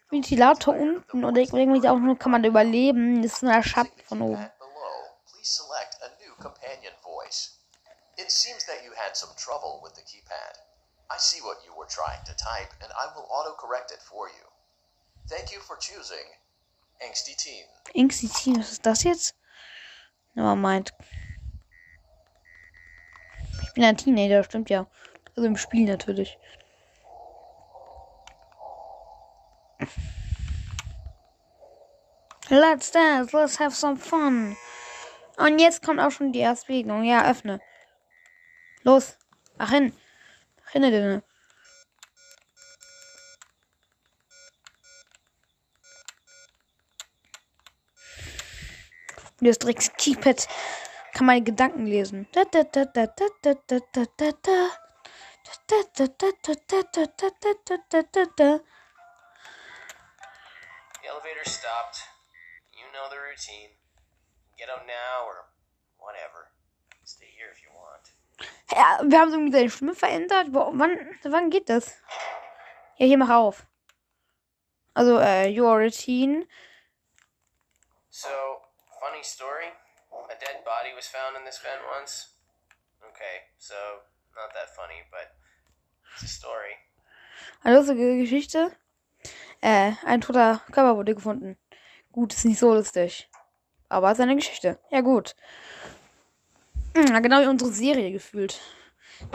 Ventilator 0.10 0.76
unten 0.76 1.24
und 1.24 1.36
irgendwie 1.36 1.88
auch 1.88 1.98
nur 1.98 2.18
kann 2.18 2.32
man 2.32 2.44
da 2.44 2.50
überleben. 2.50 3.22
Das 3.22 3.34
ist 3.34 3.44
nur 3.44 3.54
der 3.54 3.64
Schatten 3.64 4.02
von 4.06 4.22
oben. 4.22 4.50
It 8.16 8.30
seems 8.30 8.66
that 8.68 8.84
you 8.86 8.92
had 8.96 9.18
some 9.18 9.34
trouble 9.36 9.82
with 9.84 9.96
the 9.96 10.02
keypad. 10.04 10.58
I 11.10 11.18
see 11.18 11.42
what 11.42 11.58
you 11.66 11.74
were 11.76 11.88
trying 11.88 12.24
to 12.26 12.34
type, 12.36 12.72
and 12.82 12.92
I 12.94 13.08
will 13.16 13.28
autocorrect 13.28 13.92
it 13.92 14.02
for 14.02 14.28
you. 14.28 14.46
Thank 15.28 15.52
you 15.52 15.60
for 15.60 15.78
choosing 15.78 16.26
Angsty 17.02 17.36
Teen. 17.36 17.66
Inksy 17.96 18.28
Team, 18.28 18.60
was 18.60 18.72
ist 18.72 18.86
das 18.86 19.04
jetzt? 19.04 19.36
Nevermind. 20.36 20.94
Ich 23.64 23.74
bin 23.74 23.84
ein 23.84 23.98
Teenager, 23.98 24.44
stimmt 24.44 24.70
ja. 24.70 24.86
Also 25.36 25.48
im 25.48 25.58
Spiel 25.58 25.88
natürlich. 25.88 26.38
Let's 32.50 32.92
dance, 32.92 33.36
let's 33.36 33.60
have 33.60 33.76
some 33.76 33.98
fun. 33.98 34.56
Und 35.38 35.60
jetzt 35.60 35.84
kommt 35.84 36.00
auch 36.00 36.12
schon 36.12 36.32
die 36.32 36.40
erste 36.40 36.68
Begegnung. 36.68 37.04
Ja, 37.04 37.30
öffne. 37.30 37.60
Los. 38.84 39.18
Ach 39.58 39.72
hin. 39.72 39.94
Ach 40.66 40.72
hin, 40.72 40.82
denn. 40.84 41.24
Und 49.40 49.48
das 49.48 49.60
direkt 49.60 49.98
Keypad 49.98 50.48
kann 51.14 51.26
meine 51.26 51.44
Gedanken 51.44 51.86
lesen. 51.86 52.28
Da, 52.34 52.44
da, 52.46 52.64
da, 52.64 52.86
da, 52.86 53.08
da, 53.08 53.26
da, 53.42 53.56
da, 53.68 54.06
da, 54.18 54.32
da, 54.42 54.70
The 55.70 56.10
elevator 61.10 61.46
stopped. 61.46 62.02
You 62.74 62.86
know 62.94 63.10
the 63.10 63.18
routine. 63.18 63.70
Get 64.58 64.70
out 64.70 64.86
now 64.88 65.26
or 65.26 65.46
whatever. 66.00 66.50
Stay 67.04 67.28
here 67.38 67.50
if 67.52 67.62
you 67.62 67.70
want. 67.74 68.14
Ja, 68.72 69.00
wir 69.04 69.20
haben 69.20 69.30
so 69.30 69.38
irgendwie 69.38 69.52
seine 69.52 69.70
Stimme 69.70 69.96
verändert. 69.96 70.52
Boah, 70.52 70.72
wann, 70.74 71.20
wann 71.24 71.50
geht 71.50 71.70
das? 71.70 72.02
Ja, 72.98 73.06
hier 73.06 73.18
mach 73.18 73.30
auf. 73.30 73.66
Also, 74.96 75.20
äh, 75.20 75.50
your 75.50 75.80
routine. 75.80 76.48
So, 78.10 78.30
funny 79.00 79.24
story. 79.24 79.72
A 80.30 80.36
dead 80.40 80.64
body 80.66 80.94
was 80.96 81.08
found 81.08 81.38
in 81.38 81.46
this 81.46 81.60
vent 81.60 81.82
once. 82.00 82.40
Okay, 83.04 83.52
so 83.58 83.76
not 84.36 84.54
that 84.54 84.74
funny, 84.76 85.04
but 85.12 85.36
it's 86.14 86.24
a 86.24 86.28
story. 86.28 86.76
Eine 87.64 87.78
lustige 87.78 88.18
Geschichte. 88.18 88.76
Äh, 89.62 89.94
ein 90.06 90.22
toter 90.22 90.62
Körper 90.72 90.98
wurde 90.98 91.16
gefunden. 91.16 91.58
Gut, 92.12 92.34
ist 92.34 92.46
nicht 92.46 92.60
so 92.60 92.74
lustig. 92.74 93.30
Aber 93.90 94.12
es 94.12 94.18
ist 94.18 94.24
eine 94.24 94.36
Geschichte. 94.36 94.80
Ja, 94.92 95.02
gut. 95.02 95.36
Hm, 96.96 97.22
genau 97.24 97.42
wie 97.42 97.48
unsere 97.48 97.72
Serie 97.72 98.12
gefühlt. 98.12 98.60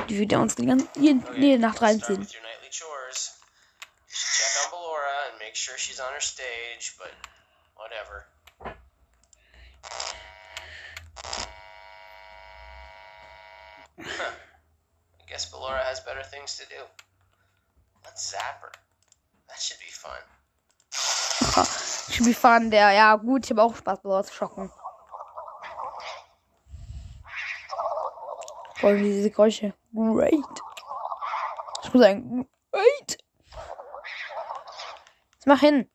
Die 0.09 0.19
wir 0.19 0.39
uns 0.39 0.55
die 0.55 0.67
ganze, 0.67 0.87
jede, 0.97 1.25
jede 1.37 1.59
Nacht 1.59 1.81
reinziehen. 1.81 2.27
sure 5.99 6.21
stage. 6.21 6.95
Huh. 14.01 14.48
Guess 15.29 15.53
Ballora 15.53 15.85
has 15.85 16.01
better 16.01 16.23
things 16.23 16.57
to 16.57 16.65
do. 16.69 16.83
Let's 18.05 18.31
zap 18.31 18.63
her. 18.63 18.73
That 19.49 19.61
should 19.61 19.79
be 19.79 19.91
fun. 19.91 20.23
Ich 22.09 22.19
bin 22.25 22.35
Fan 22.35 22.71
der, 22.71 22.91
ja 22.93 23.17
gut, 23.17 23.45
ich 23.45 23.51
habe 23.51 23.63
auch 23.63 23.77
Spaß 23.77 24.01
bei 24.03 24.23
zu 24.23 24.33
schocken. 24.33 24.73
Vor 28.77 28.91
allem 28.91 29.03
diese 29.03 29.31
Geräusche. 29.31 29.75
Great. 29.95 30.63
Ich 31.85 31.93
muss 31.93 32.03
sagen, 32.03 32.49
great. 32.73 33.19
Jetzt 35.35 35.47
mach 35.47 35.61
hin. 35.61 35.91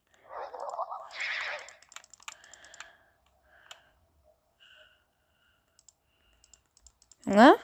Na? 7.26 7.56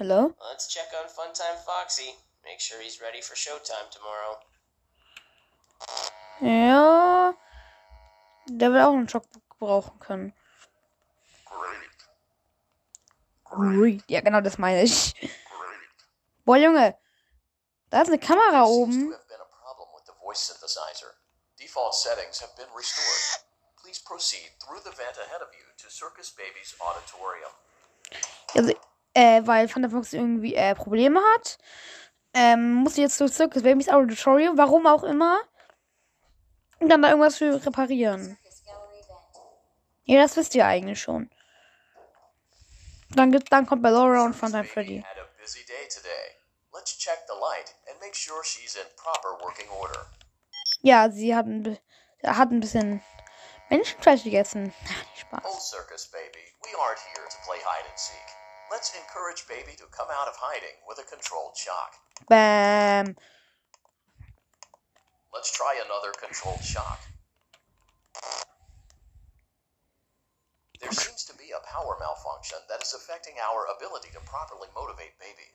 Hello? 0.00 0.32
Let's 0.48 0.66
check 0.66 0.88
on 0.98 1.10
Funtime 1.12 1.60
Foxy. 1.62 2.14
Make 2.42 2.58
sure 2.58 2.80
he's 2.80 3.02
ready 3.02 3.20
for 3.20 3.34
showtime 3.36 3.90
tomorrow. 3.92 4.38
Ja. 6.40 7.34
Der 8.48 8.70
will 8.72 8.80
auch 8.80 8.94
einen 8.94 9.10
Schock 9.10 9.24
gebrauchen 9.50 9.98
können. 9.98 10.32
Great. 13.44 14.02
Ja, 14.08 14.22
genau 14.22 14.40
das 14.40 14.56
meine 14.56 14.82
ich. 14.84 15.12
Boah, 16.46 16.56
Junge. 16.56 16.96
Da 17.90 18.00
ist 18.00 18.08
eine 18.08 18.18
Kamera 18.18 18.64
There 18.64 18.72
oben. 18.72 19.10
to 19.10 19.16
have 19.18 19.28
been 19.28 19.40
a 19.42 19.44
problem 19.44 19.88
with 19.94 20.06
the 20.06 20.14
voice 20.24 20.40
synthesizer. 20.40 21.12
Default 21.58 21.94
settings 21.94 22.40
have 22.40 22.56
been 22.56 22.72
restored. 22.74 23.44
Please 23.76 24.00
proceed 24.00 24.48
through 24.64 24.80
the 24.82 24.96
vent 24.96 25.18
ahead 25.18 25.42
of 25.42 25.52
you 25.52 25.66
to 25.76 25.90
Circus 25.90 26.30
Baby's 26.30 26.74
auditorium. 26.80 27.52
Also, 28.56 28.72
äh, 29.20 29.46
weil 29.46 29.72
Van 29.72 29.82
der 29.82 29.90
Fox 29.90 30.14
irgendwie 30.14 30.54
äh, 30.54 30.74
Probleme 30.74 31.20
hat. 31.34 31.58
Ähm, 32.32 32.74
muss 32.74 32.92
ich 32.92 33.02
jetzt 33.02 33.18
zu 33.18 33.28
Circus 33.28 33.62
Babies 33.62 33.90
Auditorium, 33.90 34.56
warum 34.56 34.86
auch 34.86 35.02
immer. 35.02 35.40
Und 36.78 36.88
dann 36.88 37.02
da 37.02 37.10
irgendwas 37.10 37.36
für 37.36 37.64
reparieren. 37.66 38.38
Ja, 40.04 40.22
das 40.22 40.36
wisst 40.36 40.54
ihr 40.54 40.64
eigentlich 40.64 41.00
schon. 41.00 41.28
Dann, 43.10 43.30
gibt, 43.30 43.52
dann 43.52 43.66
kommt 43.66 43.82
Ballora 43.82 44.24
und 44.24 44.34
Funtime 44.34 44.64
Freddy. 44.64 45.02
Had 45.02 45.18
a 45.18 45.28
busy 45.38 45.66
day 45.66 45.86
today. 45.88 46.36
Let's 46.72 46.96
check 46.96 47.18
the 47.28 47.34
light 47.34 47.74
and 47.90 48.00
make 48.00 48.14
sure 48.14 48.42
she's 48.42 48.76
in 48.76 48.86
proper 48.96 49.36
working 49.44 49.68
order. 49.80 50.06
Ja, 50.80 51.10
sie 51.10 51.36
hat 51.36 51.44
ein, 51.46 51.78
hat 52.24 52.50
ein 52.50 52.60
bisschen 52.60 53.02
Menschenfleisch 53.68 54.22
gegessen. 54.24 54.72
Ach, 54.84 54.88
nicht 54.88 55.26
Oh, 55.32 55.36
Spaß. 55.36 55.70
Circus 55.70 56.10
Baby, 56.10 56.44
we 56.62 56.70
aren't 56.80 57.00
here 57.14 57.28
to 57.28 57.36
play 57.44 57.58
hide 57.58 57.86
and 57.86 57.98
seek. 57.98 58.39
Let's 58.70 58.94
encourage 58.94 59.46
Baby 59.48 59.74
to 59.78 59.84
come 59.90 60.06
out 60.14 60.28
of 60.28 60.34
hiding 60.38 60.78
with 60.86 60.98
a 60.98 61.06
controlled 61.10 61.56
shock. 61.56 61.98
Bam. 62.28 63.16
Let's 65.34 65.50
try 65.50 65.80
another 65.84 66.14
controlled 66.14 66.62
shock. 66.62 67.00
There 70.80 70.92
seems 70.92 71.24
to 71.28 71.36
be 71.36 71.52
a 71.52 71.60
power 71.66 71.96
malfunction 72.00 72.58
that 72.70 72.82
is 72.82 72.94
affecting 72.94 73.34
our 73.42 73.66
ability 73.76 74.08
to 74.14 74.20
properly 74.24 74.68
motivate 74.74 75.18
Baby. 75.18 75.50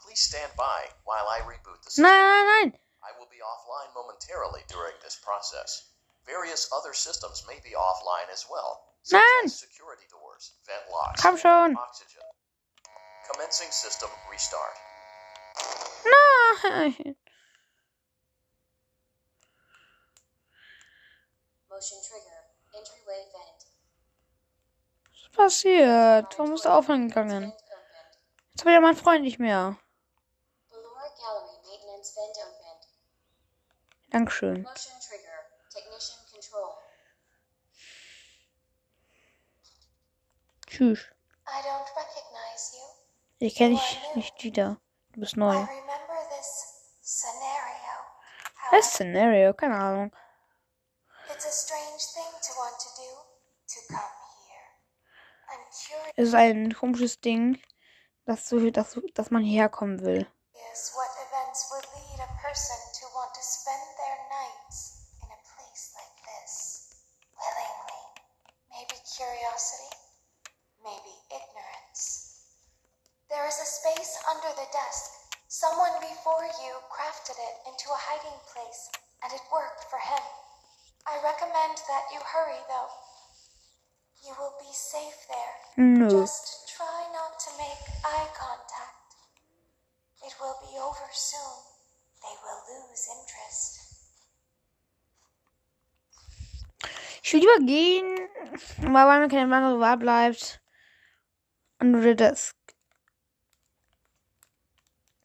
Please 0.00 0.20
stand 0.20 0.50
by 0.56 0.90
while 1.04 1.28
I 1.30 1.40
reboot 1.46 1.80
the 1.84 1.90
system. 1.90 2.04
Nein, 2.10 2.24
nein, 2.24 2.46
nein. 2.46 2.70
I 3.04 3.14
will 3.18 3.30
be 3.30 3.38
offline 3.38 3.94
momentarily 3.94 4.66
during 4.68 4.96
this 5.04 5.14
process. 5.22 5.86
Various 6.26 6.68
other 6.74 6.92
systems 6.92 7.44
may 7.46 7.62
be 7.62 7.78
offline 7.78 8.26
as 8.32 8.44
well, 8.50 8.82
such 9.02 9.22
as 9.44 9.54
security 9.54 10.02
doors, 10.10 10.50
vent 10.66 10.82
locks, 10.90 11.22
Komm 11.22 11.38
schon. 11.38 11.76
oxygen. 11.78 12.25
Commencing 13.30 13.70
system 13.72 14.10
restart. 14.30 14.76
Nein. 16.04 17.16
Motion 21.68 21.98
trigger. 22.02 22.40
Entryway 22.72 23.26
vent. 23.32 23.66
Was 25.10 25.22
ist 25.22 25.32
passiert? 25.32 26.38
Warum 26.38 26.54
ist 26.54 26.64
er 26.64 26.76
aufhören 26.76 27.08
gegangen? 27.08 27.52
Jetzt 28.50 28.60
habe 28.60 28.70
ich 28.70 28.74
ja 28.74 28.80
meinen 28.80 28.96
Freund 28.96 29.22
nicht 29.22 29.38
mehr. 29.38 29.76
Ballora 30.70 31.08
Gallery 31.18 31.58
maintenance 31.66 32.14
vent 32.16 32.36
opened. 32.38 32.88
Dankeschön. 34.10 34.62
Motion 34.62 35.00
trigger. 35.00 35.38
Technician 35.70 36.18
control. 36.30 36.76
Tschüss. 40.66 41.00
I 41.48 41.62
don't 41.62 41.88
recognize 41.94 42.74
you. 42.74 42.86
Ich 43.38 43.54
kenne 43.54 43.74
dich 43.76 44.00
nicht 44.14 44.42
wieder. 44.42 44.80
Du 45.12 45.20
bist 45.20 45.36
neu. 45.36 45.66
Was 48.70 48.92
Szenario? 48.92 49.54
Keine 49.54 49.76
Ahnung. 49.76 50.16
it's 51.34 51.44
a 51.44 51.50
strange 51.50 52.02
thing 52.14 52.32
to 52.40 52.52
want 52.56 52.78
to 52.80 52.88
do, 52.96 53.08
to 53.68 53.78
come 53.88 54.12
here. 54.48 54.68
I'm 55.50 55.64
curious 55.70 56.14
Es 56.16 56.28
ist 56.28 56.34
ein 56.34 56.72
komisches 56.72 57.20
Ding, 57.20 57.60
dass, 58.24 58.48
du, 58.48 58.70
dass, 58.70 58.98
dass 59.14 59.30
man 59.30 59.42
hierher 59.42 59.68
kommen 59.68 60.00
will. 60.02 60.26
Before 76.26 76.50
you 76.66 76.74
crafted 76.90 77.38
it 77.38 77.56
into 77.70 77.86
a 77.86 78.02
hiding 78.02 78.34
place, 78.50 78.90
and 79.22 79.30
it 79.30 79.46
worked 79.46 79.86
for 79.86 80.00
him. 80.02 80.24
I 81.06 81.22
recommend 81.22 81.78
that 81.86 82.10
you 82.10 82.18
hurry, 82.18 82.58
though. 82.66 82.90
You 84.26 84.34
will 84.34 84.58
be 84.58 84.72
safe 84.74 85.22
there. 85.30 85.54
Nö. 85.78 86.10
Just 86.10 86.66
try 86.66 87.06
not 87.14 87.38
to 87.38 87.50
make 87.62 87.78
eye 88.02 88.26
contact. 88.34 89.14
It 90.26 90.34
will 90.40 90.58
be 90.66 90.74
over 90.82 91.06
soon. 91.12 91.62
They 92.18 92.34
will 92.42 92.62
lose 92.74 93.06
interest. 93.06 93.86
Ich 97.22 97.34
will 97.34 97.38
lieber 97.38 97.64
gehen, 97.66 98.28
weil 98.82 99.20
mir 99.20 99.28
keine 99.28 99.54
andere 99.54 99.78
Wahl 99.78 99.96
bleibt. 99.96 100.58
Under 101.78 102.00
the 102.00 102.16
desk. 102.16 102.56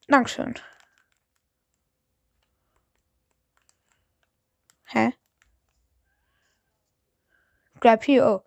Dankeschön. 0.08 0.62
Hä? 4.94 5.12
Grab 7.80 8.04
hier, 8.04 8.26
oh. 8.28 8.42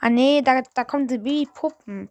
Ah 0.00 0.10
nee, 0.10 0.42
da, 0.42 0.62
da 0.74 0.84
kommen 0.84 1.06
die 1.08 1.18
Babypuppen. 1.18 2.10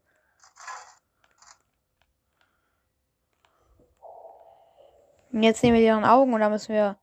Jetzt 5.31 5.63
nehmen 5.63 5.77
wir 5.77 5.81
deren 5.81 6.05
Augen 6.05 6.33
und 6.33 6.41
dann 6.41 6.51
müssen 6.51 6.73
wir 6.73 6.97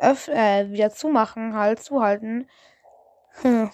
öff 0.00 0.28
äh, 0.28 0.70
wieder 0.70 0.90
zumachen, 0.90 1.54
halt 1.54 1.82
zuhalten. 1.82 2.48
Hm. 3.42 3.70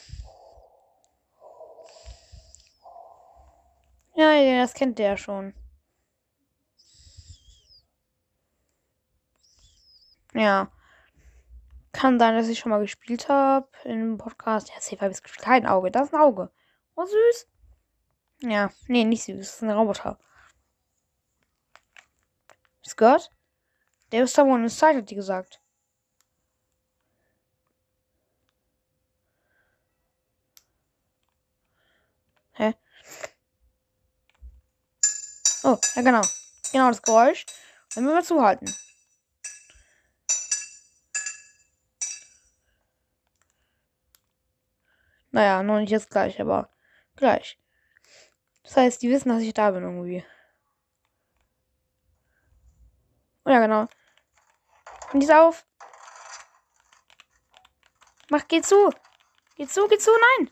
Ja, 4.16 4.32
das 4.62 4.74
kennt 4.74 4.99
der 4.99 5.16
schon. 5.16 5.55
Ja. 10.35 10.70
Kann 11.93 12.19
sein, 12.19 12.35
dass 12.35 12.49
ich 12.49 12.59
schon 12.59 12.70
mal 12.70 12.81
gespielt 12.81 13.28
habe 13.28 13.69
im 13.85 14.19
Podcast. 14.19 14.69
Ja, 14.70 14.81
safe 14.81 15.01
habe 15.01 15.12
ich 15.12 15.23
gespielt. 15.23 15.45
Kein 15.45 15.66
Auge. 15.66 15.91
Das 15.91 16.09
ist 16.09 16.15
ein 16.15 16.20
Auge. 16.20 16.51
Oh, 16.97 17.05
süß. 17.07 17.49
Ja, 18.43 18.70
nee, 18.89 19.05
nicht 19.05 19.24
süß. 19.24 19.36
Das 19.39 19.55
ist 19.57 19.62
ein 19.62 19.70
Roboter. 19.70 20.19
Gehört? 22.97 23.32
Der 24.12 24.24
ist 24.24 24.35
someone 24.35 24.65
inside, 24.65 24.99
hat 24.99 25.11
die 25.11 25.15
gesagt. 25.16 25.61
Hä? 32.53 32.74
Oh, 35.65 35.78
ja 35.97 36.03
genau. 36.03 36.20
Genau 36.73 36.89
das 36.89 37.01
Geräusch. 37.01 37.47
Dann 37.95 38.05
müssen 38.05 38.16
wir 38.16 38.23
zuhalten. 38.23 38.74
Naja, 45.31 45.62
noch 45.62 45.81
nicht 45.81 45.91
jetzt 45.91 46.11
gleich, 46.11 46.39
aber 46.41 46.69
gleich. 47.16 47.59
Das 48.62 48.77
heißt, 48.77 49.03
die 49.03 49.11
wissen, 49.11 49.31
dass 49.31 49.43
ich 49.43 49.55
da 49.55 49.70
bin 49.70 49.82
irgendwie. 49.82 50.24
Oh 53.47 53.51
ja, 53.51 53.61
genau. 53.61 53.89
Und 55.12 55.20
die 55.20 55.27
ist 55.27 55.32
auf. 55.32 55.66
Mach, 58.28 58.47
geh 58.49 58.61
zu. 58.61 58.91
Geh 59.57 59.66
zu, 59.66 59.89
geh 59.89 59.99
zu, 59.99 60.11
nein. 60.39 60.51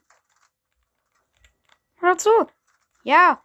Hör 1.96 2.16
zu. 2.16 2.30
Ja. 3.02 3.44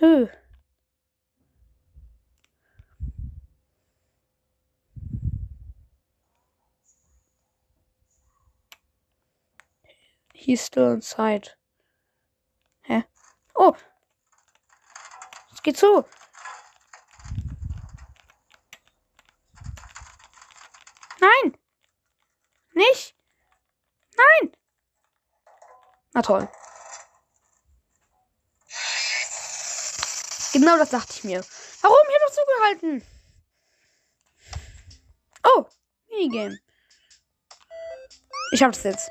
Huh. 0.00 0.26
He's 10.32 10.60
still 10.60 10.92
inside. 10.92 11.50
Hä? 12.88 13.02
Oh! 13.56 13.74
Es 15.52 15.62
geht 15.62 15.76
zu! 15.76 16.04
Nein! 21.20 21.58
Nicht! 22.74 23.14
Nein! 24.16 24.52
Na 26.14 26.22
toll. 26.22 26.48
Genau 30.58 30.76
das 30.76 30.90
dachte 30.90 31.12
ich 31.14 31.22
mir. 31.22 31.44
Warum? 31.82 31.96
Ich 32.08 32.14
hab 32.14 32.26
doch 32.26 32.34
zugehalten. 32.34 33.06
Oh, 35.44 35.64
Minigame. 36.10 36.58
Ich 38.50 38.60
hab 38.60 38.72
das 38.72 38.82
jetzt. 38.82 39.08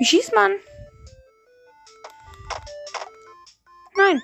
Wie 0.00 0.06
schießt 0.06 0.34
man? 0.34 0.56
Nein. 3.96 4.20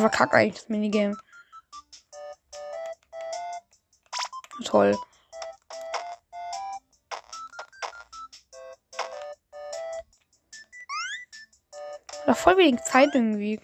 Ich 0.00 0.02
verkacke 0.02 0.38
eigentlich 0.38 0.62
das 0.62 0.70
Minigame. 0.70 1.14
Toll. 4.64 4.96
Noch 12.26 12.38
voll 12.38 12.56
wenig 12.56 12.80
Zeit 12.84 13.10
irgendwie. 13.12 13.60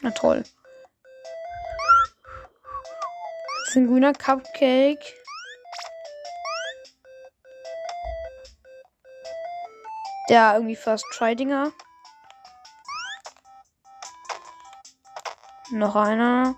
Na 0.00 0.10
toll. 0.12 0.44
Das 3.58 3.68
ist 3.68 3.76
ein 3.76 3.86
grüner 3.86 4.14
Cupcake. 4.14 5.21
Der 10.32 10.54
irgendwie 10.54 10.76
First 10.76 11.04
Try 11.12 11.36
Dinger. 11.36 11.72
Noch 15.72 15.94
einer. 15.94 16.54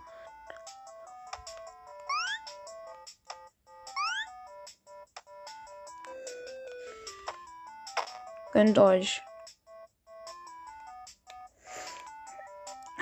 Gönnt 8.52 8.78
euch. 8.78 9.20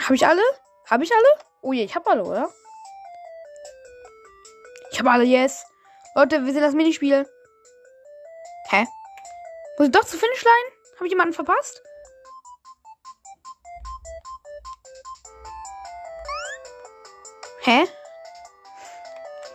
Habe 0.03 0.15
ich 0.15 0.27
alle? 0.27 0.41
Habe 0.89 1.05
ich 1.05 1.13
alle? 1.13 1.39
Oh 1.61 1.75
je, 1.75 1.85
ich 1.85 1.95
habe 1.95 2.09
alle, 2.09 2.25
oder? 2.25 2.49
Ich 4.91 4.99
habe 4.99 5.11
alle, 5.11 5.25
yes. 5.25 5.67
Leute, 6.15 6.47
wir 6.47 6.53
sind 6.55 6.63
das 6.63 6.73
Minispiel. 6.73 7.29
Muss 9.83 9.89
ich 9.89 9.95
doch 9.95 10.05
zu 10.05 10.17
Finishline? 10.17 10.73
Habe 10.95 11.07
ich 11.07 11.11
jemanden 11.11 11.35
verpasst? 11.35 11.83
Hä? 17.63 17.89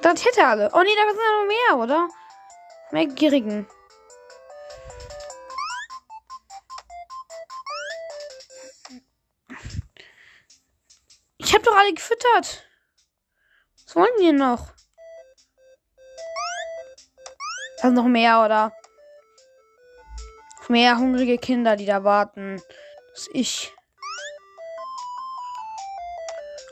Das 0.02 0.26
hätte 0.26 0.46
alle. 0.46 0.70
Oh 0.74 0.82
nee, 0.82 0.94
da 0.98 1.08
sind 1.08 1.22
ja 1.22 1.32
noch 1.32 1.48
mehr, 1.48 1.78
oder? 1.82 2.10
Mehr 2.92 3.06
Gierigen. 3.06 3.70
Ich 11.38 11.56
hab 11.56 11.64
doch 11.64 11.74
alle 11.74 11.94
gefüttert. 11.94 12.68
Was 13.86 13.96
wollen 13.96 14.20
die 14.20 14.34
noch? 14.34 14.74
Da 17.78 17.84
sind 17.84 17.94
noch 17.94 18.04
mehr, 18.04 18.44
oder? 18.44 18.74
Mehr 20.70 20.98
hungrige 20.98 21.38
Kinder, 21.38 21.76
die 21.76 21.86
da 21.86 22.04
warten. 22.04 22.62
Das 23.14 23.30
ich. 23.34 23.74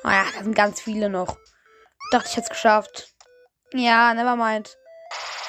Ah 0.03 0.13
ja, 0.13 0.25
da 0.35 0.43
sind 0.43 0.55
ganz 0.55 0.81
viele 0.81 1.09
noch. 1.09 1.37
Dachte, 2.11 2.27
ich 2.29 2.35
hätte 2.35 2.45
es 2.45 2.49
geschafft. 2.49 3.15
Ja, 3.73 4.13
never 4.13 4.35
mind. 4.35 4.77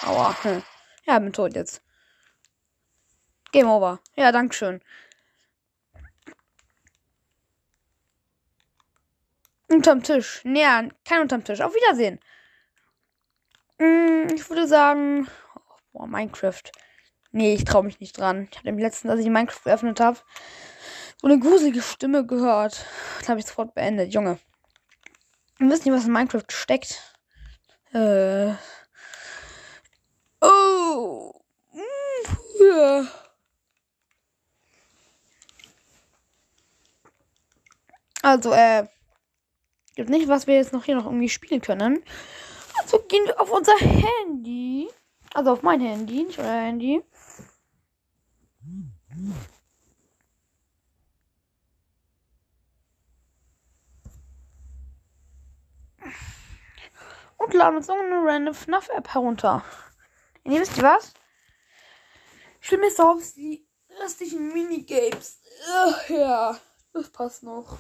Aua. 0.07 0.35
Ja, 1.05 1.19
bin 1.19 1.33
tot 1.33 1.55
jetzt. 1.55 1.83
Game 3.53 3.69
over. 3.69 4.01
Ja, 4.15 4.33
dankeschön. 4.33 4.81
Unterm 9.69 10.03
Tisch. 10.03 10.41
Nee, 10.45 10.65
kein 11.05 11.23
unterm 11.23 11.45
Tisch. 11.45 11.61
Auf 11.61 11.75
Wiedersehen. 11.75 12.21
Mm, 13.79 14.29
ich 14.35 14.49
würde 14.49 14.67
sagen. 14.67 15.29
Oh, 15.93 16.07
Minecraft. 16.07 16.63
Nee, 17.37 17.53
ich 17.53 17.65
traue 17.65 17.83
mich 17.83 18.01
nicht 18.01 18.17
dran. 18.17 18.49
Ich 18.51 18.57
habe 18.57 18.71
im 18.71 18.79
letzten, 18.79 19.11
als 19.11 19.21
ich 19.21 19.29
Minecraft 19.29 19.63
geöffnet 19.63 20.01
habe, 20.01 20.19
so 21.21 21.27
eine 21.27 21.39
gruselige 21.39 21.83
Stimme 21.83 22.25
gehört. 22.25 22.87
Das 23.19 23.29
habe 23.29 23.39
ich 23.39 23.45
sofort 23.45 23.75
beendet. 23.75 24.15
Junge. 24.15 24.39
Wir 25.59 25.69
wissen 25.69 25.87
nicht, 25.87 25.99
was 25.99 26.07
in 26.07 26.13
Minecraft 26.13 26.47
steckt. 26.49 27.15
Äh. 27.93 28.55
Oh. 30.41 31.35
Mm, 31.75 32.65
ja. 32.65 33.07
Also, 38.23 38.55
äh. 38.55 38.87
Gibt 39.95 40.09
nicht, 40.09 40.29
was 40.29 40.47
wir 40.47 40.55
jetzt 40.55 40.73
noch 40.73 40.85
hier 40.85 40.97
noch 40.97 41.05
irgendwie 41.05 41.29
spielen 41.29 41.61
können. 41.61 42.03
Also 42.81 42.99
gehen 43.01 43.27
wir 43.27 43.39
auf 43.39 43.51
unser 43.51 43.77
Handy. 43.77 44.89
Also 45.35 45.51
auf 45.51 45.63
mein 45.63 45.83
Handy, 45.83 46.25
nicht 46.25 46.39
euer 46.39 46.63
Handy. 46.63 47.05
Und 57.39 57.55
laden 57.55 57.77
uns 57.77 57.89
irgendeine 57.89 58.25
random 58.25 58.55
FNAF-App 58.55 59.15
herunter. 59.15 59.65
Und 60.45 60.53
ihr 60.53 60.61
wisst 60.61 60.77
ihr 60.77 60.83
was? 60.83 61.13
Mir 62.71 62.91
so 62.91 63.05
auf 63.05 63.33
die 63.35 63.67
restlichen 64.01 64.53
Minigames. 64.53 65.41
Ugh, 65.69 66.15
ja, 66.17 66.59
das 66.93 67.11
passt 67.11 67.43
noch. 67.43 67.79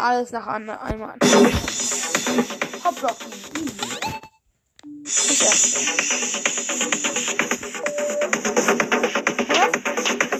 Alles 0.00 0.32
nach 0.32 0.46
an, 0.46 0.70
einmal. 0.70 1.16
Hop 2.82 3.02
Rocky. 3.02 3.26
Das 5.04 5.40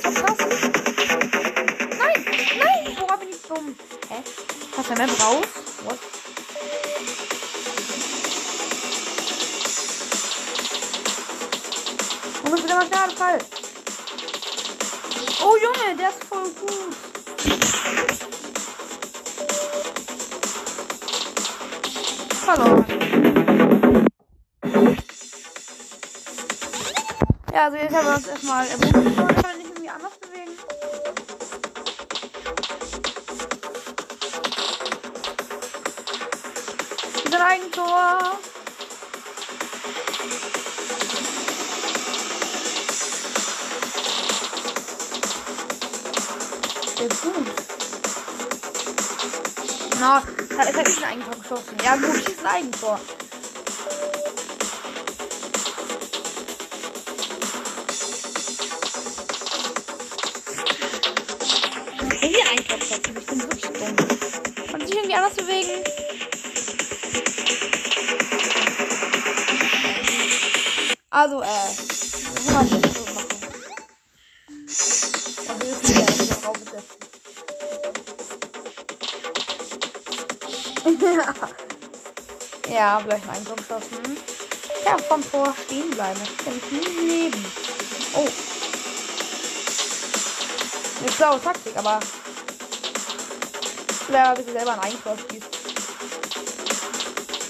erste. 0.05 0.47
Nein, 1.99 2.25
nein, 2.59 2.97
woran 2.99 3.21
bin 3.21 3.29
ich 3.29 3.43
dumm? 3.43 3.77
Hä? 4.09 4.23
Hast 4.75 4.91
du 4.91 4.95
Map 4.95 5.11
raus? 5.23 5.47
What? 5.85 5.99
Wo 12.43 12.51
bist 12.51 12.63
du 12.63 12.69
denn 12.69 12.79
auf 12.79 12.89
Fall? 13.19 13.39
Oh 15.43 15.57
Junge, 15.57 15.97
der 15.99 16.09
ist 16.09 16.25
voll 16.25 16.49
gut. 16.59 16.97
Verloren. 22.43 22.85
Ja, 27.53 27.65
also 27.65 27.77
jetzt 27.77 27.95
haben 27.95 28.07
wir 28.07 28.15
uns 28.15 28.27
erstmal. 28.27 28.67
Kann 28.67 28.81
man 28.81 29.59
nicht 29.59 29.69
irgendwie 29.69 29.89
anders 29.89 30.19
bewegen? 30.19 30.53
Wieder 37.25 37.37
ein 37.37 37.61
Eigentor. 37.61 38.39
Sehr 46.97 47.09
gut. 47.09 47.62
Na, 50.03 50.21
da 50.49 50.63
ist 50.65 50.89
nicht 50.89 51.05
ein 51.05 51.11
Eigentor 51.13 51.37
geschossen. 51.37 51.77
Ja 51.85 51.95
gut, 51.95 52.17
ist 52.17 52.41
ein 52.41 52.47
Eigentor. 52.47 52.99
Irgendwie 62.21 62.41
ein 62.41 62.49
Eigentor 62.49 62.79
geschossen. 62.79 63.17
Ich 63.17 63.27
bin 63.27 63.43
wirklich 63.43 63.63
dumm. 63.63 63.97
Kann 64.73 64.81
sich 64.81 64.97
irgendwie 64.97 65.15
anders 65.15 65.35
bewegen? 65.35 65.85
Also, 71.11 71.43
äh, 71.43 71.93
ja, 82.83 83.01
gleich 83.01 83.23
Eigentor 83.29 83.55
geschossen. 83.55 84.17
Ja, 84.85 84.99
vom 84.99 85.23
Tor 85.31 85.55
stehen 85.67 85.91
bleiben. 85.91 86.19
Das 86.19 86.45
kann 86.45 86.57
ich 86.57 86.73
nie 86.73 87.07
Leben. 87.07 87.45
Oh. 88.15 88.29
Eine 91.01 91.13
schlaue 91.13 91.41
Taktik, 91.41 91.77
aber. 91.77 92.01
Wer 94.09 94.35
bitte 94.35 94.53
selber 94.53 94.83
ein 94.83 94.91
schießt. 94.91 95.49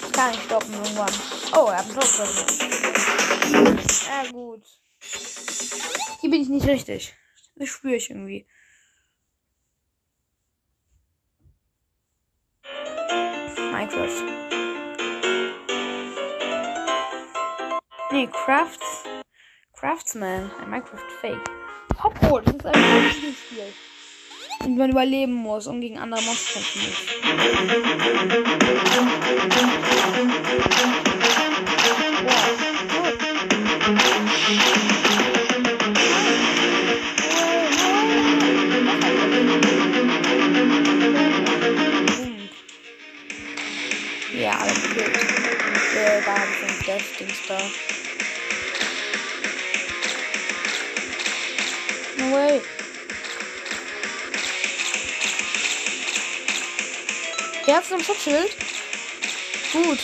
Das 0.03 0.13
kann 0.13 0.35
ich 0.35 0.43
stoppen 0.43 0.75
irgendwann. 0.75 1.15
Oh, 1.57 1.69
er 1.69 1.79
hat 1.79 1.87
ein 1.87 1.95
Tor. 1.95 2.29
Ja, 4.07 4.31
gut. 4.31 4.63
Hier 6.21 6.31
bin 6.31 6.43
ich 6.43 6.49
nicht 6.51 6.67
richtig. 6.67 7.15
Das 7.57 7.71
spüre 7.71 7.95
ich 7.95 8.11
irgendwie. 8.11 8.47
Ein 20.61 20.71
Minecraft 20.71 20.99
Fake. 21.21 21.51
Hopwood, 22.03 22.47
das 22.47 22.55
ist 22.55 22.67
ein 22.67 23.05
richtiges 23.05 23.37
Spiel. 23.39 23.73
Und 24.65 24.77
man 24.77 24.91
überleben 24.91 25.33
muss 25.33 25.67
und 25.67 25.81
gegen 25.81 25.99
andere 25.99 26.23
Monster 26.23 26.61
kämpfen 26.61 26.83
muss. 30.97 31.02
Ein 58.03 58.05
Schutzschild. 58.05 58.57
Gut. 59.73 59.99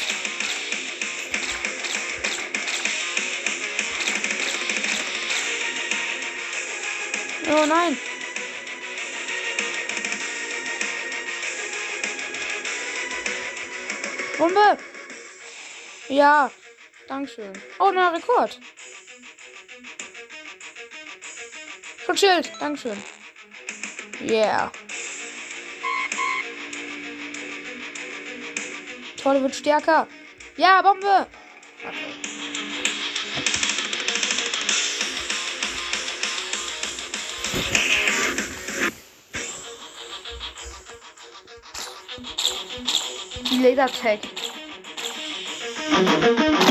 Oh 7.51 7.67
nein. 7.67 7.99
Bombe! 14.39 14.79
Ja, 16.09 16.51
Dankeschön. 17.09 17.53
Oh, 17.79 17.91
neuer 17.91 18.15
Rekord. 18.15 18.61
Schutzschild, 22.05 22.53
Dankeschön. 22.61 23.03
Yeah. 24.21 24.71
Tolle 29.29 29.43
wird 29.43 29.55
stärker. 29.55 30.07
Ja, 30.57 30.81
Bombe! 30.81 31.27
Okay. 31.87 32.19
Lasertag. 43.63 44.21
Not 45.91 46.68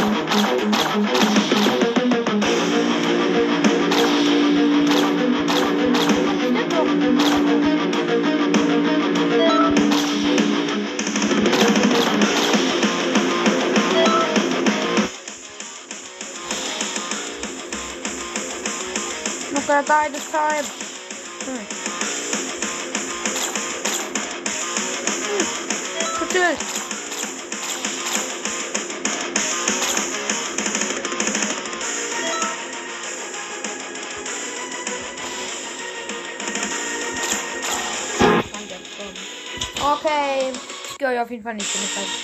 die 19.88 20.10
this 20.10 20.30
time. 20.30 20.66
Hmm. 21.46 21.64
Hmm. 25.24 25.46
Schutzschild. 26.18 26.60
Okay. 39.80 40.52
Ich 41.00 41.06
euch 41.06 41.20
auf 41.20 41.32
jeden 41.32 41.44
Fall 41.44 41.54
nicht, 41.54 41.74
ich 41.74 41.96
was 41.96 42.04
ich 42.04 42.24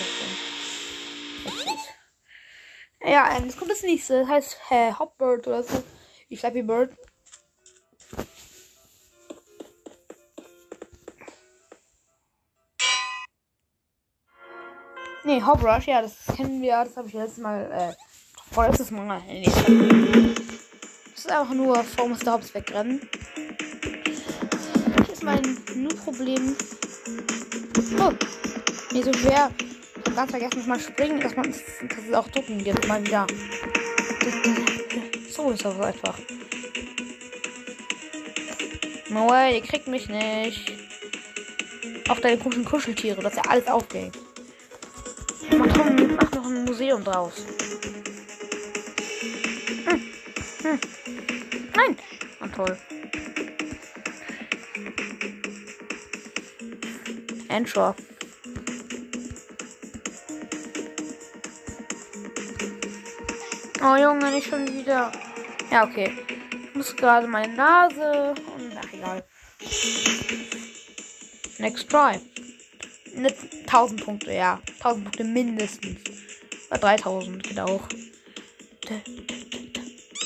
bin. 1.64 3.10
Ja, 3.10 3.38
ähm, 3.38 3.46
jetzt 3.46 3.58
kommt 3.58 3.72
das 3.72 3.84
nächste. 3.84 4.20
Das 4.22 4.28
heißt 4.28 4.58
äh, 4.70 4.92
Hopbird 4.94 5.48
oder 5.48 5.64
so. 5.64 5.82
Wie 6.28 6.36
Flappy 6.36 6.64
Bird. 6.64 6.98
Hoprush, 15.42 15.88
ja, 15.88 16.02
das 16.02 16.16
kennen 16.36 16.62
wir. 16.62 16.84
Das 16.84 16.98
habe 16.98 17.08
ich 17.08 17.14
letztes 17.14 17.38
Mal, 17.38 17.72
äh, 17.72 18.54
vorletztes 18.54 18.92
Mal. 18.92 19.22
Nee. 19.28 19.50
Das 21.14 21.26
ist 21.26 21.32
einfach 21.32 21.54
nur 21.54 21.84
vor 21.84 22.10
Mr. 22.10 22.34
Hobbs 22.34 22.54
wegrennen. 22.54 23.02
Das 24.98 25.10
ist 25.10 25.24
mein 25.24 25.42
nur 25.76 25.96
Problem. 25.96 26.56
Oh, 28.00 28.12
nicht 28.92 29.06
so 29.06 29.14
schwer. 29.14 29.50
Ich 30.06 30.16
ganz 30.16 30.32
vergessen, 30.32 30.58
dass 30.58 30.68
man 30.68 30.80
springen, 30.80 31.20
dass 31.20 31.36
man, 31.36 31.52
dass 31.52 32.06
es 32.10 32.14
auch 32.14 32.28
drücken 32.28 32.64
gibt, 32.64 32.88
mal 32.88 33.04
wieder. 33.06 33.26
So 35.32 35.52
ist 35.52 35.64
das 35.64 35.80
einfach. 35.80 36.18
No 39.10 39.30
ihr 39.30 39.62
kriegt 39.62 39.88
mich 39.88 40.10
nicht. 40.10 40.72
Auch 42.10 42.20
deine 42.20 42.38
komischen 42.38 42.66
Kuscheltiere, 42.66 43.22
das 43.22 43.34
ist 43.34 43.46
ja 43.46 43.52
alles 43.52 43.68
aufgehängt. 43.68 44.23
Mach, 45.78 45.90
doch- 45.90 46.16
mach 46.22 46.32
noch 46.32 46.46
ein 46.46 46.66
Museum 46.66 47.04
draus. 47.04 47.34
Hm. 49.86 50.02
Hm. 50.64 50.80
Nein! 51.76 51.98
Ah, 52.40 52.48
toll. 52.48 52.78
Ensure. 57.50 57.96
Oh 63.86 63.96
Junge, 63.98 64.32
nicht 64.32 64.48
schon 64.48 64.66
wieder. 64.68 65.12
Ja, 65.70 65.84
okay. 65.84 66.12
Ich 66.70 66.76
muss 66.76 66.96
gerade 66.96 67.28
meine 67.28 67.54
Nase 67.54 68.34
und 68.56 68.72
ach 68.78 68.94
egal. 68.94 69.24
Next 71.60 71.90
try. 71.90 72.20
ne, 73.14 73.34
1000 73.68 74.04
Punkte, 74.04 74.34
ja. 74.34 74.60
1000 74.84 75.04
Punkte 75.06 75.24
mindestens. 75.24 75.98
Oder 76.70 76.80
3000 76.80 77.42
geht 77.42 77.60
auch. 77.60 77.88
Da, 78.82 78.96
da, 79.06 79.36
da, 79.50 79.58
da. 79.74 79.82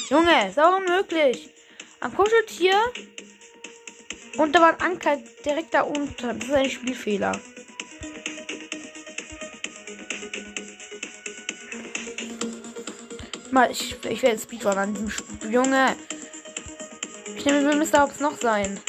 Junge, 0.10 0.50
ist 0.50 0.60
auch 0.60 0.78
unmöglich. 0.78 1.50
Am 2.00 2.16
Kuscheltier. 2.16 2.74
Und 4.38 4.56
da 4.56 4.62
war 4.62 4.74
ein 4.74 4.82
Anker 4.82 5.18
direkt 5.46 5.74
da 5.74 5.82
unten. 5.82 6.40
Das 6.40 6.48
ist 6.48 6.54
ein 6.54 6.70
Spielfehler. 6.70 7.40
Mal, 13.52 13.72
ich, 13.72 13.96
ich 14.10 14.24
werde 14.24 14.40
Speedrun 14.40 14.78
an 14.78 14.94
diesem 14.94 15.10
Spiel. 15.10 15.52
Junge. 15.52 15.96
Ich 17.36 17.46
nehme, 17.46 17.70
wir 17.70 17.76
müssen 17.76 18.02
Hobbs 18.02 18.20
noch 18.20 18.38
sein. 18.40 18.80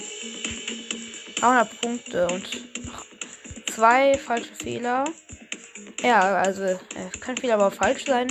300 1.37 1.81
Punkte 1.81 2.27
und 2.29 2.47
zwei 3.75 4.17
falsche 4.19 4.55
Fehler. 4.55 5.05
Ja, 6.03 6.37
also 6.37 6.63
es 6.63 7.21
kann 7.21 7.37
viel 7.37 7.51
aber 7.51 7.71
falsch 7.71 8.05
sein. 8.05 8.29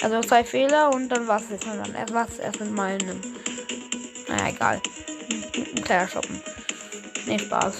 Also 0.00 0.20
zwei 0.20 0.44
Fehler 0.44 0.94
und 0.94 1.08
dann 1.08 1.26
war 1.26 1.40
es 1.40 1.50
jetzt 1.50 1.66
dann 1.66 1.94
erst 1.94 2.14
was 2.14 2.38
erst 2.38 2.60
mit 2.60 2.70
meinem. 2.70 3.20
Naja, 4.28 4.48
egal. 4.48 4.80
Ein 5.76 5.82
kleiner 5.82 6.08
Shoppen. 6.08 6.40
Nee, 7.26 7.38
Spaß. 7.38 7.74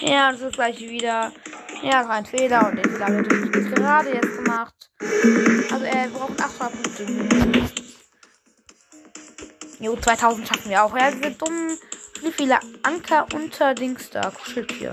Ja, 0.00 0.30
und 0.30 0.38
so 0.38 0.48
gleich 0.50 0.80
wieder. 0.80 1.32
Ja, 1.82 2.00
das 2.00 2.08
war 2.08 2.14
ein 2.16 2.26
Fehler 2.26 2.68
und 2.68 2.76
den 2.76 2.90
Fehler 2.90 3.08
natürlich 3.10 3.74
gerade 3.74 4.14
jetzt 4.14 4.36
gemacht. 4.36 4.74
Also 5.72 5.84
er 5.84 6.08
braucht 6.08 6.40
800 6.40 6.72
Punkte. 6.72 7.86
Jo, 9.78 9.96
2000 9.96 10.48
schaffen 10.48 10.70
wir 10.70 10.82
auch. 10.82 10.96
Ja, 10.96 11.10
diese 11.10 11.32
dummen, 11.32 11.78
wie 12.22 12.32
viele 12.32 12.58
Anker 12.82 13.26
unter 13.34 13.74
Dings 13.74 14.10
da, 14.10 14.30
Kuscheltier. 14.30 14.90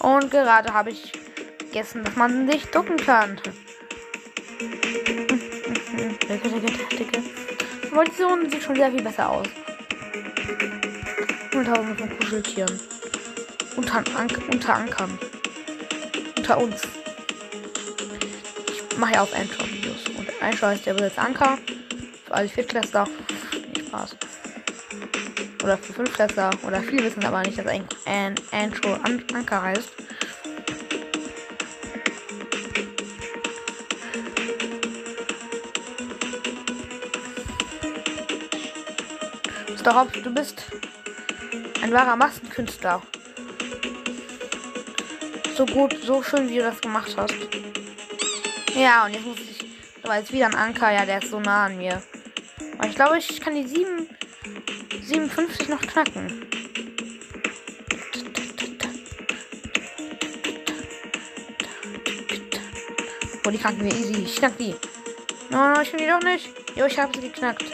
Und 0.00 0.30
gerade 0.30 0.72
habe 0.72 0.90
ich 0.90 1.12
vergessen, 1.58 2.04
dass 2.04 2.16
man 2.16 2.50
sich 2.50 2.66
ducken 2.66 2.96
kann. 2.96 3.40
Dicke, 6.28 6.48
dicke, 6.48 6.96
dicke. 6.96 7.22
Munition 7.92 8.50
sieht 8.50 8.62
schon 8.62 8.76
sehr 8.76 8.90
viel 8.90 9.02
besser 9.02 9.30
aus. 9.30 9.46
100.000 11.52 11.98
von 11.98 12.18
Kuscheltieren. 12.18 12.80
Unter, 13.76 14.04
Ank 14.16 14.38
unter 14.50 14.74
Ankern. 14.74 15.18
Unter 16.48 16.62
uns. 16.62 16.80
Ich 18.68 18.98
mache 18.98 19.14
ja 19.14 19.22
auch 19.22 19.34
Intro-Videos. 19.34 20.04
Und 20.16 20.28
Intro 20.48 20.68
heißt 20.68 20.86
ja 20.86 20.94
jetzt 20.94 21.18
Anker. 21.18 21.58
Für 22.24 22.34
alle 22.34 22.48
Viertklässler. 22.48 23.08
Nee, 23.74 23.82
Spaß. 23.82 24.16
Oder 25.64 25.76
für 25.76 25.92
Fünftklässler. 25.92 26.50
Oder 26.64 26.82
viele 26.82 27.02
wissen 27.02 27.24
aber 27.24 27.42
nicht, 27.42 27.58
dass 27.58 27.66
ein, 27.66 27.84
ein 28.04 28.36
Intro 28.52 28.92
An 28.92 29.24
Anker 29.34 29.60
heißt. 29.60 29.90
Mr. 39.84 40.00
Hobbs, 40.00 40.22
du 40.22 40.32
bist 40.32 40.62
ein 41.82 41.92
wahrer 41.92 42.14
Massenkünstler. 42.14 43.02
So 45.56 45.64
gut, 45.64 45.96
so 46.02 46.22
schön, 46.22 46.50
wie 46.50 46.56
du 46.56 46.64
das 46.64 46.82
gemacht 46.82 47.14
hast. 47.16 47.34
Ja, 48.74 49.06
und 49.06 49.14
jetzt 49.14 49.24
muss 49.24 49.38
ich. 49.38 49.64
War 50.06 50.18
jetzt 50.18 50.30
wieder 50.30 50.48
ein 50.48 50.54
Anker. 50.54 50.92
Ja, 50.92 51.06
der 51.06 51.22
ist 51.22 51.30
so 51.30 51.40
nah 51.40 51.64
an 51.64 51.78
mir. 51.78 52.02
Aber 52.76 52.88
ich 52.88 52.94
glaube, 52.94 53.16
ich 53.16 53.40
kann 53.40 53.54
die 53.54 53.66
7, 53.66 54.06
57 55.02 55.70
noch 55.70 55.80
knacken. 55.80 56.46
Oh, 63.46 63.50
die 63.50 63.56
knacken 63.56 63.82
wir 63.82 63.94
easy. 63.94 64.24
Ich 64.24 64.36
knack 64.36 64.58
die. 64.58 64.74
No, 65.48 65.70
no, 65.70 65.80
ich 65.80 65.90
will 65.94 66.00
die 66.00 66.06
doch 66.06 66.20
nicht. 66.20 66.50
Jo, 66.76 66.84
ich 66.84 66.98
habe 66.98 67.18
sie 67.18 67.28
geknackt. 67.28 67.64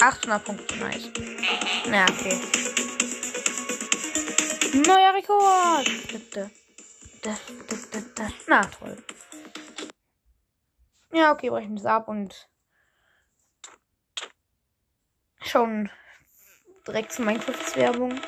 800 0.00 0.42
Punkte, 0.42 0.76
nice. 0.76 1.10
Ja, 1.92 2.06
okay. 2.08 2.85
Neuer 4.84 5.14
Rekord! 5.14 5.88
Na, 8.46 8.60
toll. 8.66 8.96
Ja, 11.12 11.32
okay, 11.32 11.48
brechen 11.48 11.70
wir 11.70 11.76
das 11.76 11.86
ab 11.86 12.08
und 12.08 12.48
schon 15.40 15.88
direkt 16.86 17.12
zu 17.12 17.22
Minecraft-Werbung. 17.22 18.20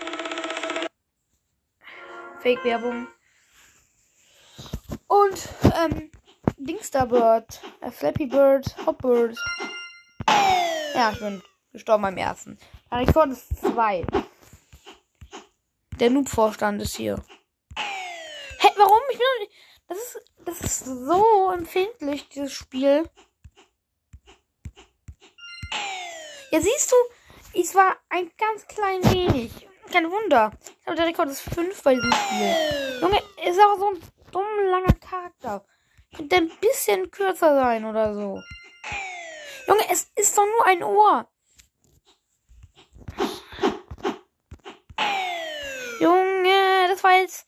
Fake-Werbung. 2.41 3.09
Und, 5.07 5.49
ähm, 5.75 6.11
Dingsterbird, 6.57 7.61
äh, 7.83 7.91
Flappy 7.91 8.27
Bird, 8.27 8.75
Hopbird. 8.87 9.37
Ja, 10.95 11.11
ich 11.12 11.19
bin 11.19 11.43
gestorben 11.73 12.03
beim 12.03 12.16
ersten. 12.16 12.59
Rekord 12.91 13.33
ist 13.33 13.55
zwei. 13.59 14.07
Der 16.01 16.11
Noob-Vorstand 16.11 16.81
ist 16.81 16.97
hier. 16.97 17.16
Hä, 17.77 18.69
warum? 18.77 19.01
Ich 19.11 19.19
bin 19.19 19.27
doch 19.27 19.41
nicht. 19.41 19.53
Das 19.89 19.99
ist, 19.99 20.20
das 20.45 20.61
ist 20.61 20.85
so 20.85 21.51
empfindlich, 21.51 22.29
dieses 22.29 22.53
Spiel. 22.53 23.11
Ja, 26.53 26.61
siehst 26.61 26.93
du, 26.93 27.61
es 27.61 27.75
war 27.75 27.97
ein 28.11 28.31
ganz 28.39 28.66
klein 28.69 29.03
wenig. 29.12 29.66
Kein 29.93 30.09
Wunder. 30.11 30.53
Ich 30.61 30.85
glaube, 30.85 30.99
der 30.99 31.07
Rekord 31.07 31.31
ist 31.31 31.41
5 31.41 31.83
bei 31.83 31.95
diesem 31.95 32.12
Spiel. 32.12 33.01
Junge, 33.01 33.19
ist 33.45 33.59
aber 33.59 33.79
so 33.79 33.89
ein 33.89 34.01
dumm 34.31 34.47
langer 34.70 34.93
Charakter. 35.01 35.65
Könnte 36.15 36.37
ein 36.37 36.51
bisschen 36.61 37.11
kürzer 37.11 37.55
sein 37.57 37.85
oder 37.85 38.15
so. 38.15 38.41
Junge, 39.66 39.83
es 39.91 40.12
ist 40.15 40.39
doch 40.39 40.47
nur 40.47 40.65
ein 40.65 40.85
Ohr. 40.85 41.29
Junge, 46.01 46.89
das 46.89 47.03
war 47.03 47.19
jetzt. 47.19 47.47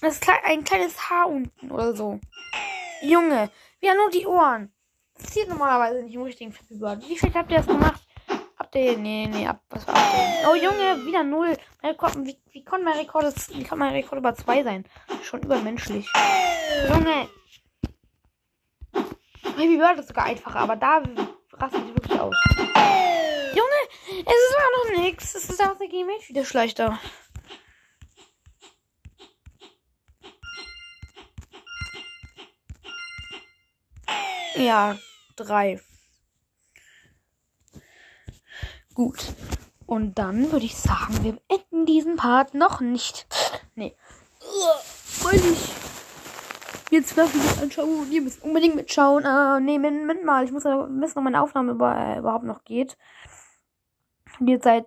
Das 0.00 0.14
ist 0.14 0.28
ein 0.44 0.62
kleines 0.64 1.08
Haar 1.08 1.28
unten 1.28 1.70
oder 1.70 1.94
so. 1.94 2.20
Junge, 3.02 3.50
wir 3.80 3.90
haben 3.90 3.96
nur 3.96 4.10
die 4.10 4.26
Ohren. 4.26 4.72
Das 5.14 5.24
passiert 5.24 5.48
normalerweise 5.48 6.02
nicht 6.02 6.14
im 6.14 6.22
richtigen 6.22 6.52
Flappy 6.52 6.76
Bird. 6.76 7.08
Wie 7.08 7.18
viel 7.18 7.32
habt 7.34 7.50
ihr 7.50 7.58
das 7.58 7.66
gemacht? 7.66 8.02
Habt 8.56 8.74
ihr. 8.74 8.96
Nee, 8.96 9.26
nee, 9.26 9.46
ab, 9.46 9.62
was 9.70 9.86
war? 9.86 9.94
Oh, 10.50 10.54
Junge, 10.54 11.04
wieder 11.06 11.24
null. 11.24 11.56
Rekord, 11.82 12.16
wie, 12.24 12.36
wie 12.52 12.64
kann 12.64 12.84
mein 12.84 12.96
Rekord, 12.96 13.34
wie 13.54 13.62
kann 13.62 13.78
mein 13.78 13.92
Rekord 13.92 14.18
über 14.18 14.34
zwei 14.34 14.62
sein? 14.62 14.84
Schon 15.22 15.42
übermenschlich. 15.42 16.06
Junge. 16.88 17.28
Baby 19.56 19.76
Bird 19.78 19.98
ist 19.98 20.08
sogar 20.08 20.26
einfacher, 20.26 20.60
aber 20.60 20.76
da 20.76 21.02
rastet 21.52 21.82
ich 21.88 21.94
wirklich 21.94 22.20
aus. 22.20 22.34
Es 24.26 24.34
ist 24.34 24.56
aber 24.56 24.96
noch 24.96 25.02
nix. 25.04 25.34
Es 25.34 25.48
ist 25.48 25.62
auch 25.62 25.78
der 25.78 25.88
Game 25.88 26.08
wieder 26.08 26.44
schlechter. 26.44 26.98
Ja, 34.56 34.98
drei. 35.36 35.80
Gut. 38.94 39.18
Und 39.86 40.18
dann 40.18 40.50
würde 40.50 40.66
ich 40.66 40.76
sagen, 40.76 41.22
wir 41.22 41.32
beenden 41.48 41.86
diesen 41.86 42.16
Part 42.16 42.54
noch 42.54 42.80
nicht. 42.80 43.26
Nee. 43.76 43.94
Weil 45.22 45.36
ich 45.36 45.70
jetzt 46.90 47.16
werfe 47.16 47.38
ich 47.38 47.62
anschauen 47.62 48.00
und 48.00 48.10
ihr 48.10 48.22
müsst 48.22 48.42
unbedingt 48.42 48.74
mitschauen. 48.74 49.24
Äh, 49.24 49.60
nee, 49.60 49.78
Moment 49.78 50.24
mal. 50.24 50.44
Ich 50.44 50.50
muss 50.50 50.64
ja 50.64 50.88
wissen, 50.90 51.18
ob 51.18 51.24
meine 51.24 51.40
Aufnahme 51.40 51.72
über, 51.72 51.96
äh, 51.96 52.18
überhaupt 52.18 52.44
noch 52.44 52.64
geht. 52.64 52.96
Jetzt 54.40 54.64
seit. 54.64 54.86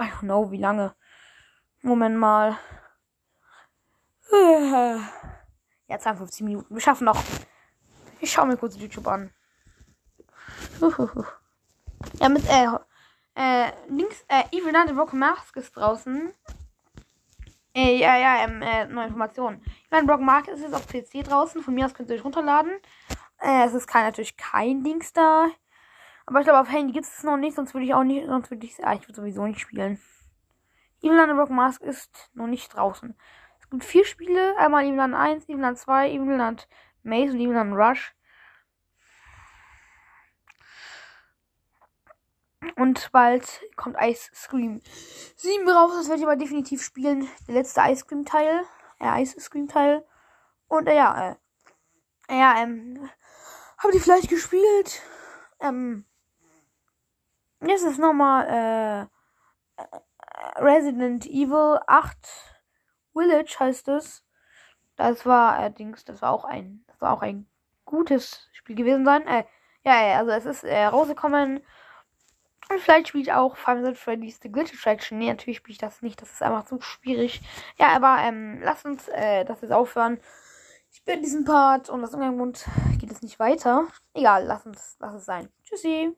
I 0.00 0.04
don't 0.04 0.20
know, 0.20 0.50
wie 0.50 0.58
lange. 0.58 0.94
Moment 1.82 2.16
mal. 2.16 2.58
Ja, 5.88 5.98
52 5.98 6.42
Minuten. 6.42 6.74
Wir 6.74 6.80
schaffen 6.80 7.04
noch. 7.04 7.22
Ich 8.20 8.32
schaue 8.32 8.46
mir 8.46 8.56
kurz 8.56 8.76
YouTube 8.76 9.06
an. 9.06 9.30
Ja, 12.18 12.28
mit, 12.28 12.48
äh, 12.48 12.66
äh, 13.34 13.72
links, 13.88 14.24
äh, 14.28 14.44
Evil 14.52 14.72
Night 14.72 14.94
Broken 14.94 15.18
Mask 15.18 15.56
ist 15.56 15.76
draußen. 15.76 16.32
Äh, 17.74 17.98
ja, 17.98 18.16
ja, 18.16 18.44
ähm, 18.44 18.62
äh, 18.62 18.86
neue 18.86 19.06
Informationen. 19.06 19.62
Ich 19.64 19.90
meine, 19.90 20.06
Broken 20.06 20.24
Mask 20.24 20.48
ist 20.48 20.60
jetzt 20.60 20.74
auf 20.74 20.86
PC 20.86 21.24
draußen. 21.24 21.62
Von 21.62 21.74
mir 21.74 21.86
aus 21.86 21.94
könnt 21.94 22.10
ihr 22.10 22.16
euch 22.16 22.24
runterladen. 22.24 22.72
Äh, 23.38 23.66
es 23.66 23.74
ist 23.74 23.86
kein, 23.86 24.04
natürlich 24.04 24.36
kein 24.36 24.84
Dings 24.84 25.12
da. 25.12 25.48
Aber 26.26 26.40
ich 26.40 26.44
glaube, 26.44 26.60
auf 26.60 26.70
Handy 26.70 26.92
gibt 26.92 27.06
es 27.06 27.22
noch 27.22 27.36
nicht, 27.36 27.56
sonst 27.56 27.74
würde 27.74 27.86
ich 27.86 27.94
auch 27.94 28.04
nicht, 28.04 28.26
sonst 28.26 28.50
würde 28.50 28.66
ich, 28.66 28.84
ah, 28.84 28.94
ich 28.94 29.02
würde 29.02 29.14
sowieso 29.14 29.46
nicht 29.46 29.60
spielen. 29.60 30.00
Evil 31.02 31.16
Land 31.16 31.32
Rock 31.38 31.50
Mask 31.50 31.82
ist 31.82 32.30
noch 32.34 32.46
nicht 32.46 32.74
draußen. 32.74 33.16
Es 33.58 33.68
gibt 33.68 33.84
vier 33.84 34.04
Spiele. 34.04 34.56
Einmal 34.56 34.84
Evil 34.84 34.96
Land 34.96 35.14
1, 35.14 35.44
Evil 35.48 35.60
Land 35.60 35.78
2, 35.78 36.10
Evil 36.10 36.36
Land 36.36 36.68
Maze 37.02 37.32
und 37.32 37.40
Evil 37.40 37.54
Land 37.54 37.74
Rush. 37.74 38.14
Und 42.76 43.10
bald 43.10 43.60
kommt 43.76 43.96
Ice 44.00 44.30
Scream 44.32 44.80
7 45.36 45.68
raus. 45.68 45.92
Das 45.96 46.08
werde 46.08 46.20
ich 46.20 46.26
aber 46.26 46.36
definitiv 46.36 46.82
spielen. 46.82 47.28
Der 47.48 47.54
letzte 47.54 47.80
Ice 47.80 48.04
Cream 48.06 48.24
Teil. 48.24 48.62
Äh, 49.00 49.22
Ice 49.22 49.40
Scream 49.40 49.66
Teil. 49.66 50.04
Und 50.68 50.86
äh, 50.86 50.96
ja, 50.96 51.36
äh, 52.28 52.38
ja, 52.38 52.62
ähm, 52.62 53.10
habt 53.78 53.94
ihr 53.94 54.00
vielleicht 54.00 54.28
gespielt? 54.28 55.02
Ähm, 55.60 56.06
jetzt 57.68 57.84
ist 57.84 57.98
nochmal, 57.98 59.08
äh, 59.78 60.60
Resident 60.60 61.26
Evil 61.26 61.80
8 61.86 62.16
Village 63.12 63.56
heißt 63.58 63.88
es. 63.88 64.24
Das 64.96 65.24
war 65.26 65.54
allerdings, 65.54 66.04
das 66.04 66.22
war 66.22 66.32
auch 66.32 66.44
ein, 66.44 66.84
das 66.86 67.00
war 67.00 67.12
auch 67.12 67.22
ein 67.22 67.46
gutes 67.84 68.48
Spiel 68.52 68.76
gewesen 68.76 69.04
sein. 69.04 69.26
Äh, 69.26 69.44
ja, 69.84 70.18
also 70.18 70.30
es 70.30 70.46
ist 70.46 70.64
äh, 70.64 70.84
rausgekommen. 70.84 71.60
Und 72.70 72.80
vielleicht 72.80 73.08
spiele 73.08 73.22
ich 73.22 73.32
auch 73.32 73.56
Five 73.56 73.80
Nights 73.80 74.00
Freddy's 74.00 74.40
The 74.42 74.50
Glitch 74.50 74.72
Attraction. 74.72 75.18
Nee, 75.18 75.28
natürlich 75.28 75.58
spiele 75.58 75.72
ich 75.72 75.78
das 75.78 76.02
nicht. 76.02 76.20
Das 76.22 76.32
ist 76.32 76.42
einfach 76.42 76.64
zu 76.64 76.80
schwierig. 76.80 77.40
Ja, 77.78 77.88
aber 77.88 78.18
ähm, 78.22 78.60
lasst 78.62 78.84
uns 78.84 79.08
äh, 79.08 79.44
das 79.44 79.60
jetzt 79.60 79.72
aufhören. 79.72 80.20
Ich 80.92 81.04
bin 81.04 81.16
in 81.16 81.22
diesem 81.22 81.44
Part 81.44 81.88
und 81.88 82.04
aus 82.04 82.12
irgendeinem 82.12 82.38
Grund 82.38 82.66
geht 82.98 83.10
es 83.10 83.22
nicht 83.22 83.38
weiter. 83.38 83.86
Egal, 84.14 84.44
lass 84.44 84.66
uns, 84.66 84.96
lass 85.00 85.14
es 85.14 85.24
sein. 85.24 85.48
Tschüssi. 85.64 86.16